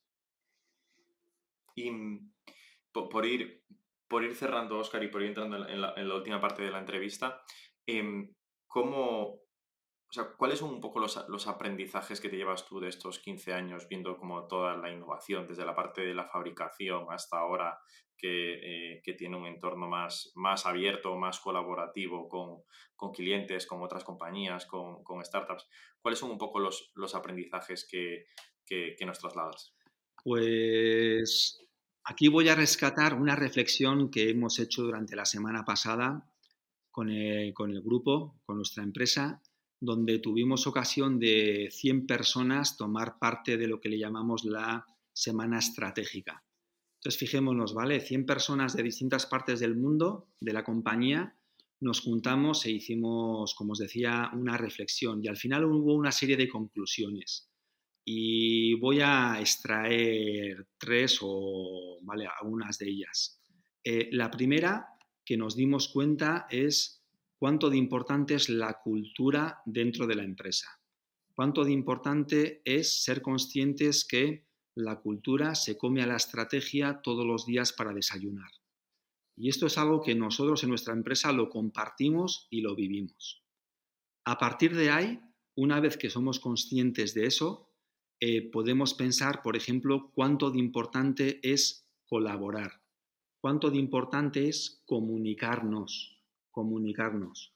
Y 1.76 1.92
mm, 1.92 2.34
por, 2.92 3.26
ir, 3.26 3.64
por 4.08 4.24
ir 4.24 4.36
cerrando, 4.36 4.80
Oscar, 4.80 5.04
y 5.04 5.10
por 5.10 5.22
ir 5.22 5.30
entrando 5.30 5.68
en 5.68 5.82
la, 5.82 6.16
última 6.16 6.40
parte 6.40 6.64
de 6.64 6.72
la 6.72 6.80
entrevista, 6.80 7.44
em, 7.86 8.34
¿cómo, 8.68 9.45
o 10.10 10.14
sea, 10.14 10.34
¿cuáles 10.38 10.60
son 10.60 10.70
un 10.70 10.82
poco 10.82 11.00
los, 11.00 11.48
aprendizajes 11.48 12.22
que 12.22 12.30
te 12.30 12.38
llevas 12.38 12.66
tú 12.66 12.80
de 12.80 12.90
estos 12.90 13.20
15 13.20 13.54
años 13.54 13.88
viendo 13.90 14.18
como 14.18 14.48
toda 14.48 14.76
la 14.78 14.92
innovación, 14.92 15.48
desde 15.48 15.66
la 15.66 15.76
parte 15.76 16.02
de 16.02 16.14
la 16.14 16.28
fabricación 16.28 17.06
hasta 17.10 17.38
ahora, 17.38 17.80
que, 18.18 18.96
eh, 18.96 19.16
tiene 19.18 19.38
un 19.38 19.46
entorno 19.46 19.88
más, 19.88 20.32
más 20.36 20.66
abierto, 20.66 21.16
más 21.18 21.40
colaborativo 21.40 22.30
con, 22.30 23.12
clientes, 23.12 23.68
con 23.68 23.84
otras 23.84 24.04
compañías, 24.04 24.66
con, 24.66 25.04
startups? 25.24 25.68
¿Cuáles 26.02 26.20
son 26.20 26.32
un 26.32 26.38
poco 26.38 26.60
los, 26.60 27.16
aprendizajes 27.16 27.88
que, 27.90 28.26
que 28.66 29.06
nos 29.06 29.20
trasladas? 29.20 29.76
Pues 30.24 31.66
Aquí 32.08 32.28
voy 32.28 32.50
a 32.50 32.56
rescatar 32.56 33.16
una 33.16 33.36
reflexión 33.36 34.12
que 34.12 34.30
hemos 34.30 34.60
hecho 34.60 34.84
durante 34.84 35.16
la 35.16 35.26
semana 35.26 35.66
pasada 35.66 36.32
con 36.92 37.10
el, 37.10 37.52
grupo, 37.84 38.40
con 38.46 38.58
nuestra 38.58 38.84
empresa, 38.84 39.42
donde 39.80 40.20
tuvimos 40.20 40.68
ocasión 40.68 41.20
de 41.20 41.70
100 41.72 42.08
personas 42.08 42.78
tomar 42.78 43.20
parte 43.20 43.58
de 43.58 43.68
lo 43.68 43.80
que 43.80 43.90
le 43.90 44.00
llamamos 44.00 44.46
la 44.46 44.86
semana 45.14 45.60
estratégica. 45.60 46.44
Entonces, 46.96 47.20
fijémonos, 47.20 47.74
¿vale? 47.74 48.00
100 48.00 48.26
personas 48.26 48.76
de 48.76 48.84
distintas 48.84 49.26
partes 49.26 49.60
del 49.60 49.76
mundo, 49.76 50.30
de 50.40 50.54
la 50.54 50.64
compañía, 50.64 51.38
nos 51.80 52.02
juntamos 52.02 52.66
e 52.66 52.72
hicimos, 52.72 53.54
como 53.54 53.74
os 53.74 53.80
decía, 53.80 54.32
una 54.34 54.58
reflexión 54.58 55.24
y 55.24 55.28
al 55.28 55.38
final 55.38 55.66
hubo 55.66 55.94
una 55.94 56.12
serie 56.12 56.38
de 56.38 56.48
conclusiones 56.48 57.52
y 58.06 58.76
voy 58.76 59.02
a 59.02 59.40
extraer 59.40 60.68
tres 60.78 61.20
o 61.22 61.98
¿vale? 62.04 62.28
algunas 62.42 62.78
de 62.78 62.90
ellas. 62.90 63.42
Eh, 63.84 64.10
la 64.12 64.32
primera 64.32 64.88
que 65.26 65.38
nos 65.38 65.56
dimos 65.56 65.90
cuenta 65.90 66.48
es 66.50 67.04
cuánto 67.46 67.70
de 67.70 67.78
importante 67.78 68.34
es 68.34 68.50
la 68.50 68.82
cultura 68.82 69.62
dentro 69.68 70.08
de 70.08 70.16
la 70.16 70.24
empresa. 70.24 70.82
Cuánto 71.36 71.64
de 71.64 71.74
importante 71.74 72.64
es 72.66 73.04
ser 73.04 73.22
conscientes 73.22 74.04
que 74.04 74.48
la 74.74 75.00
cultura 75.00 75.54
se 75.54 75.78
come 75.78 76.02
a 76.02 76.08
la 76.08 76.16
estrategia 76.16 77.02
todos 77.04 77.24
los 77.24 77.46
días 77.46 77.72
para 77.72 77.94
desayunar. 77.94 78.50
Y 79.38 79.50
esto 79.50 79.68
es 79.68 79.78
algo 79.78 80.02
que 80.02 80.16
nosotros 80.16 80.64
en 80.64 80.70
nuestra 80.70 80.96
empresa 80.96 81.32
lo 81.34 81.52
compartimos 81.52 82.48
y 82.50 82.62
lo 82.62 82.74
vivimos. 82.74 83.44
A 84.24 84.40
partir 84.40 84.76
de 84.76 84.90
ahí, 84.90 85.20
una 85.56 85.80
vez 85.80 85.98
que 85.98 86.10
somos 86.10 86.40
conscientes 86.40 87.14
de 87.14 87.28
eso, 87.28 87.70
eh, 88.22 88.50
podemos 88.50 88.96
pensar, 88.96 89.44
por 89.44 89.56
ejemplo, 89.56 90.12
cuánto 90.16 90.50
de 90.50 90.58
importante 90.58 91.40
es 91.44 91.88
colaborar, 92.08 92.82
cuánto 93.40 93.70
de 93.70 93.78
importante 93.78 94.50
es 94.50 94.82
comunicarnos, 94.88 96.15
comunicarnos. 96.56 97.54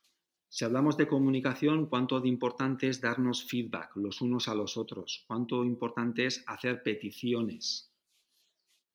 Si 0.50 0.66
hablamos 0.66 0.98
de 0.98 1.08
comunicación, 1.08 1.86
cuánto 1.86 2.20
de 2.20 2.28
importante 2.28 2.90
es 2.90 3.00
darnos 3.00 3.46
feedback 3.46 3.96
los 3.96 4.20
unos 4.20 4.50
a 4.50 4.56
los 4.56 4.76
otros, 4.76 5.24
cuánto 5.26 5.64
importante 5.64 6.26
es 6.26 6.44
hacer 6.48 6.84
peticiones, 6.84 7.94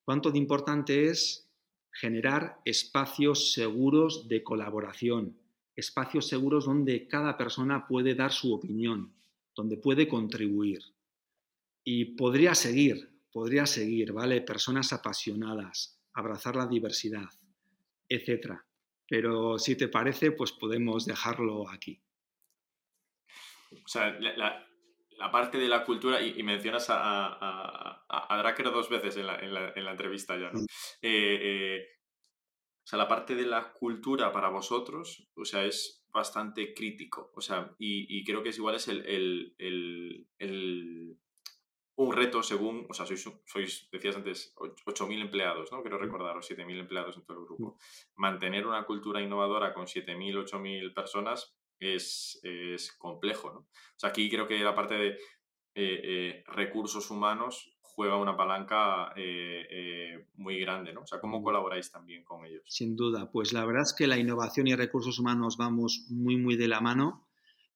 cuánto 0.04 0.30
de 0.30 0.36
importante 0.38 1.06
es 1.08 1.48
generar 1.90 2.60
espacios 2.66 3.54
seguros 3.54 4.28
de 4.28 4.44
colaboración, 4.44 5.38
espacios 5.74 6.28
seguros 6.28 6.66
donde 6.66 7.08
cada 7.08 7.38
persona 7.38 7.86
puede 7.86 8.14
dar 8.14 8.32
su 8.32 8.52
opinión, 8.52 9.14
donde 9.56 9.78
puede 9.78 10.06
contribuir. 10.06 10.82
Y 11.82 12.16
podría 12.16 12.54
seguir, 12.54 13.08
podría 13.32 13.64
seguir, 13.64 14.12
¿vale? 14.12 14.42
Personas 14.42 14.92
apasionadas, 14.92 15.98
abrazar 16.12 16.56
la 16.56 16.66
diversidad, 16.66 17.30
etcétera. 18.06 18.66
Pero 19.08 19.58
si 19.58 19.76
te 19.76 19.88
parece, 19.88 20.32
pues 20.32 20.52
podemos 20.52 21.06
dejarlo 21.06 21.68
aquí. 21.68 22.00
O 23.72 23.88
sea, 23.88 24.10
la, 24.20 25.30
parte 25.30 25.58
de 25.58 25.68
la 25.68 25.84
cultura, 25.84 26.22
y, 26.22 26.42
mencionas 26.42 26.88
a, 26.90 27.26
a, 27.26 28.04
a, 28.08 28.62
dos 28.70 28.88
veces 28.88 29.16
en 29.16 29.26
la, 29.26 29.38
en 29.38 29.84
la, 29.84 29.90
entrevista 29.90 30.36
ya, 30.36 30.50
¿no? 30.50 30.60
Mm. 30.60 30.66
Eh, 31.02 31.38
eh, 31.42 31.86
o 32.82 32.86
sea, 32.86 32.98
la 32.98 33.08
parte 33.08 33.34
de 33.34 33.46
la 33.46 33.72
cultura 33.72 34.32
para 34.32 34.48
vosotros, 34.48 35.28
o 35.34 35.44
sea, 35.44 35.64
es 35.64 36.04
bastante 36.12 36.74
crítico. 36.74 37.32
O 37.34 37.40
sea, 37.40 37.74
y, 37.78 38.22
creo 38.24 38.42
que 38.42 38.50
es 38.50 38.58
igual 38.58 38.76
es 38.76 38.88
el, 38.88 39.54
el 39.58 41.18
un 41.96 42.12
reto 42.12 42.42
según, 42.42 42.86
o 42.88 42.94
sea, 42.94 43.06
sois, 43.06 43.22
sois 43.46 43.88
decías 43.92 44.16
antes, 44.16 44.54
8.000 44.56 45.20
empleados, 45.20 45.70
¿no? 45.70 45.80
Quiero 45.82 45.98
recordar, 45.98 46.36
o 46.36 46.40
7.000 46.40 46.80
empleados 46.80 47.16
en 47.16 47.24
todo 47.24 47.38
el 47.38 47.44
grupo. 47.44 47.78
Mantener 48.16 48.66
una 48.66 48.84
cultura 48.84 49.22
innovadora 49.22 49.72
con 49.72 49.86
7.000, 49.86 50.44
8.000 50.44 50.92
personas 50.92 51.56
es, 51.78 52.40
es, 52.42 52.92
complejo, 52.92 53.52
¿no? 53.52 53.58
O 53.60 53.98
sea, 53.98 54.10
aquí 54.10 54.28
creo 54.28 54.48
que 54.48 54.58
la 54.58 54.74
parte 54.74 54.94
de 54.94 55.08
eh, 55.08 55.16
eh, 55.74 56.44
recursos 56.48 57.10
humanos 57.10 57.76
juega 57.80 58.16
una 58.16 58.36
palanca 58.36 59.12
eh, 59.16 60.26
muy 60.34 60.58
grande, 60.58 60.92
¿no? 60.92 61.02
O 61.02 61.06
sea, 61.06 61.20
¿cómo 61.20 61.44
colaboráis 61.44 61.92
también 61.92 62.24
con 62.24 62.44
ellos? 62.44 62.64
Sin 62.66 62.96
duda, 62.96 63.30
pues 63.30 63.52
la 63.52 63.64
verdad 63.64 63.82
es 63.82 63.94
que 63.96 64.08
la 64.08 64.18
innovación 64.18 64.66
y 64.66 64.74
recursos 64.74 65.20
humanos 65.20 65.56
vamos 65.56 66.06
muy, 66.10 66.36
muy 66.36 66.56
de 66.56 66.66
la 66.66 66.80
mano 66.80 67.28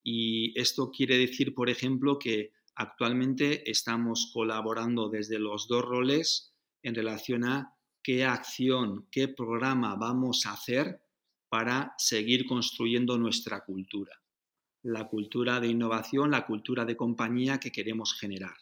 y 0.03 0.59
esto 0.59 0.91
quiere 0.91 1.19
decir, 1.19 1.55
por 1.55 1.71
ejemplo, 1.71 2.19
que 2.19 2.53
Actualmente 2.81 3.69
estamos 3.69 4.31
colaborando 4.33 5.09
desde 5.09 5.41
los 5.41 5.67
dos 5.67 5.85
roles 5.85 6.55
en 6.81 6.95
relación 6.95 7.43
a 7.43 7.75
qué 8.05 8.25
acción, 8.25 9.09
qué 9.11 9.27
programa 9.27 9.97
vamos 9.97 10.47
a 10.47 10.53
hacer 10.53 11.03
para 11.49 11.93
seguir 11.99 12.47
construyendo 12.47 13.19
nuestra 13.19 13.65
cultura. 13.65 14.13
La 14.85 15.09
cultura 15.09 15.59
de 15.59 15.67
innovación, 15.67 16.31
la 16.31 16.47
cultura 16.47 16.85
de 16.85 16.97
compañía 16.97 17.59
que 17.59 17.73
queremos 17.73 18.17
generar. 18.17 18.55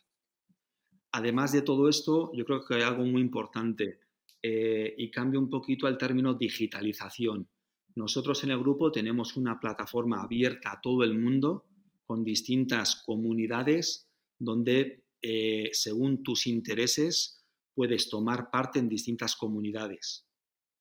Además 1.12 1.52
de 1.52 1.60
todo 1.60 1.86
esto, 1.86 2.32
yo 2.32 2.46
creo 2.46 2.64
que 2.64 2.76
hay 2.76 2.82
algo 2.84 3.04
muy 3.04 3.20
importante 3.20 4.00
eh, 4.42 4.94
y 4.96 5.10
cambio 5.10 5.40
un 5.40 5.50
poquito 5.50 5.86
al 5.86 5.98
término 5.98 6.32
digitalización. 6.32 7.50
Nosotros 7.96 8.42
en 8.44 8.50
el 8.52 8.60
grupo 8.60 8.90
tenemos 8.90 9.36
una 9.36 9.60
plataforma 9.60 10.22
abierta 10.22 10.72
a 10.72 10.80
todo 10.80 11.04
el 11.04 11.18
mundo 11.18 11.66
con 12.06 12.24
distintas 12.24 13.02
comunidades 13.04 14.05
donde 14.38 15.04
eh, 15.22 15.70
según 15.72 16.22
tus 16.22 16.46
intereses 16.46 17.44
puedes 17.74 18.08
tomar 18.08 18.50
parte 18.50 18.78
en 18.78 18.88
distintas 18.88 19.36
comunidades. 19.36 20.26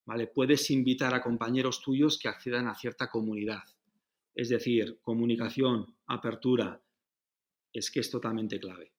¿vale? 0.06 0.28
Puedes 0.28 0.70
invitar 0.72 1.14
a 1.14 1.22
compañeros 1.22 1.82
tuyos 1.82 2.20
que 2.20 2.28
accedan 2.28 2.68
a 2.68 2.76
cierta 2.76 3.10
comunidad. 3.10 3.64
Es 4.34 4.50
decir, 4.50 5.00
comunicación, 5.02 5.98
apertura, 6.08 6.82
es 7.74 7.92
que 7.92 8.00
es 8.00 8.10
totalmente 8.10 8.60
clave. 8.60 8.92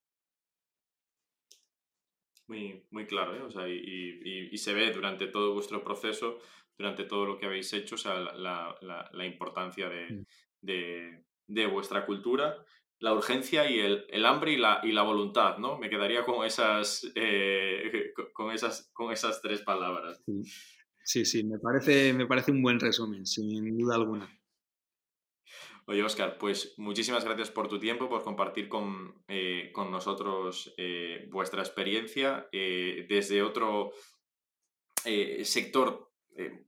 Muy, 2.49 2.85
muy 2.91 3.07
claro, 3.07 3.49
¿eh? 3.67 4.51
y, 4.53 4.57
se 4.57 4.73
ve 4.73 4.93
durante 4.93 5.27
todo 5.27 5.53
vuestro 5.53 5.83
proceso, 5.83 6.39
durante 6.79 7.05
todo 7.05 7.27
lo 7.27 7.39
que 7.39 7.47
habéis 7.47 7.73
hecho, 7.73 7.97
la, 8.05 9.27
importancia 9.27 9.89
mm. 9.89 10.25
de, 10.61 11.25
de, 11.47 11.67
vuestra 11.67 12.07
cultura 12.07 12.65
la 12.99 13.13
urgencia 13.13 13.71
y 13.71 13.79
el, 13.79 14.25
hambre 14.25 14.53
y 14.53 14.57
la, 14.57 14.81
y 14.83 14.93
la, 14.93 15.03
voluntad, 15.03 15.59
¿no? 15.59 15.79
Me 15.79 15.91
quedaría 15.91 16.25
con 16.25 16.45
esas, 16.45 17.11
eh, 17.15 18.13
con 18.33 18.53
esas, 18.53 18.91
con 18.93 19.13
esas 19.13 19.41
tres 19.43 19.61
palabras. 19.63 20.23
Sí, 21.05 21.25
sí, 21.25 21.45
me, 21.45 21.59
parece, 21.59 22.13
me 22.13 22.27
parece 22.27 22.53
un 22.53 22.63
buen 22.63 22.81
resumen, 22.81 23.27
sin 23.27 23.77
duda 23.77 23.97
alguna. 23.97 24.29
Oye, 25.89 26.03
Oscar, 26.03 26.37
pues 26.37 26.75
muchísimas 26.79 27.25
gracias 27.25 27.51
por 27.51 27.69
tu 27.69 27.79
tiempo, 27.79 28.09
por 28.09 28.25
compartir 28.25 28.69
con, 28.69 29.23
eh, 29.29 29.73
nosotros 29.77 30.75
eh, 30.77 31.29
vuestra 31.31 31.63
experiencia 31.63 32.49
desde 32.51 33.43
otro 33.43 33.93
sector 35.45 36.11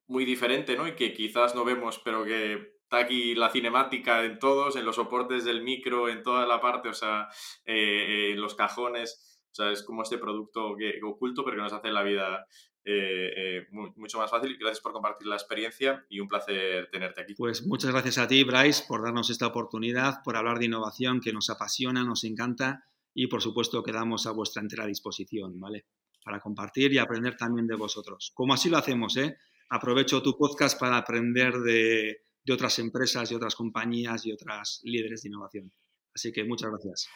muy 0.06 0.24
diferente, 0.24 0.76
¿no? 0.76 0.86
Y 0.86 0.94
que 0.94 1.12
quizás 1.12 1.56
no 1.56 1.64
vemos, 1.64 2.00
pero 2.04 2.24
que 2.24 2.77
está 2.88 3.00
aquí 3.00 3.34
la 3.34 3.50
cinemática 3.50 4.24
en 4.24 4.38
todos, 4.38 4.74
en 4.76 4.86
los 4.86 4.96
soportes 4.96 5.44
del 5.44 5.62
micro, 5.62 6.08
en 6.08 6.22
toda 6.22 6.46
la 6.46 6.58
parte, 6.58 6.88
o 6.88 6.94
sea, 6.94 7.28
eh, 7.66 8.30
en 8.32 8.40
los 8.40 8.54
cajones. 8.54 9.38
O 9.52 9.54
sea, 9.54 9.70
es 9.70 9.82
como 9.82 10.02
este 10.02 10.16
producto 10.16 10.74
que, 10.74 10.98
oculto, 11.04 11.44
pero 11.44 11.58
que 11.58 11.62
nos 11.64 11.72
hace 11.74 11.90
la 11.90 12.02
vida 12.02 12.46
eh, 12.84 13.32
eh, 13.36 13.66
mucho 13.70 14.16
más 14.16 14.30
fácil. 14.30 14.56
Gracias 14.58 14.80
por 14.80 14.92
compartir 14.92 15.28
la 15.28 15.34
experiencia 15.34 16.06
y 16.08 16.20
un 16.20 16.28
placer 16.28 16.88
tenerte 16.90 17.20
aquí. 17.20 17.34
Pues 17.34 17.66
muchas 17.66 17.90
gracias 17.90 18.16
a 18.16 18.26
ti, 18.26 18.42
Bryce, 18.42 18.84
por 18.88 19.02
darnos 19.02 19.28
esta 19.28 19.46
oportunidad, 19.46 20.22
por 20.24 20.36
hablar 20.36 20.58
de 20.58 20.64
innovación 20.64 21.20
que 21.20 21.34
nos 21.34 21.50
apasiona, 21.50 22.04
nos 22.04 22.24
encanta 22.24 22.84
y 23.12 23.26
por 23.26 23.42
supuesto 23.42 23.82
quedamos 23.82 24.26
a 24.26 24.32
vuestra 24.32 24.62
entera 24.62 24.86
disposición, 24.86 25.60
¿vale? 25.60 25.84
Para 26.24 26.40
compartir 26.40 26.90
y 26.94 26.98
aprender 26.98 27.36
también 27.36 27.66
de 27.66 27.76
vosotros. 27.76 28.32
Como 28.34 28.54
así 28.54 28.70
lo 28.70 28.78
hacemos, 28.78 29.14
¿eh? 29.18 29.36
Aprovecho 29.68 30.22
tu 30.22 30.38
podcast 30.38 30.80
para 30.80 30.96
aprender 30.96 31.52
de, 31.58 32.27
de 32.48 32.54
otras 32.54 32.78
empresas 32.78 33.30
y 33.30 33.34
otras 33.34 33.54
compañías 33.54 34.24
y 34.24 34.32
otras 34.32 34.80
líderes 34.82 35.22
de 35.22 35.28
innovación. 35.28 35.72
Así 36.14 36.32
que 36.32 36.44
muchas 36.44 36.70
gracias. 36.70 37.08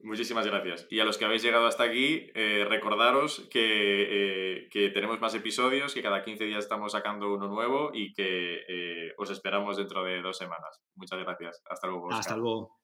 Muchísimas 0.00 0.46
gracias. 0.46 0.86
Y 0.90 1.00
a 1.00 1.04
los 1.04 1.16
que 1.16 1.24
habéis 1.24 1.42
llegado 1.42 1.66
hasta 1.66 1.84
aquí, 1.84 2.30
eh, 2.34 2.66
recordaros 2.68 3.48
que, 3.50 3.62
eh, 4.10 4.68
que, 4.70 4.90
tenemos 4.90 5.20
más 5.20 5.34
episodios, 5.34 5.94
que 5.94 6.02
cada 6.02 6.24
15 6.24 6.44
días 6.44 6.58
estamos 6.58 6.92
sacando 6.92 7.32
uno 7.32 7.46
nuevo 7.46 7.90
y 7.94 8.12
que 8.12 8.62
eh, 8.68 9.12
os 9.16 9.30
esperamos 9.30 9.76
dentro 9.76 10.02
de 10.04 10.20
dos 10.20 10.36
semanas. 10.36 10.82
Muchas 10.96 11.20
gracias. 11.20 11.62
Hasta 11.70 11.86
luego. 11.86 12.12
Hasta 12.12 12.36
luego. 12.36 12.80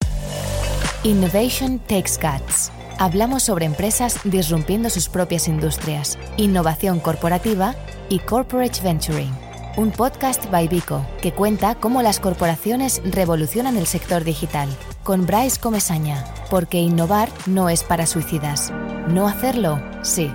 Innovation 1.05 1.81
Takes 1.81 2.19
Guts. 2.23 2.73
Hablamos 2.99 3.43
sobre 3.45 3.67
empresas 3.67 4.21
disrumpiendo 4.25 4.89
sus 4.89 5.09
propias 5.09 5.49
industrias, 5.49 6.19
innovación 6.37 7.01
corporativa 7.01 7.75
y 8.09 8.21
corporate 8.21 8.81
venturing 8.83 9.48
un 9.79 9.93
podcast 9.93 10.51
by 10.51 10.67
Vico 10.67 11.07
que 11.23 11.33
cuenta 11.33 11.77
cómo 11.77 12.03
las 12.03 12.19
corporaciones 12.19 13.01
revolucionan 13.05 13.77
el 13.77 13.87
sector 13.87 14.25
digital. 14.25 14.69
Con 15.05 15.25
Bryce 15.25 15.61
Comesaña, 15.61 16.25
porque 16.51 16.79
innovar 16.79 17.31
no 17.47 17.69
es 17.69 17.85
para 17.85 18.07
suicidas. 18.07 18.73
No 19.09 19.29
hacerlo, 19.29 19.81
sí. 20.03 20.33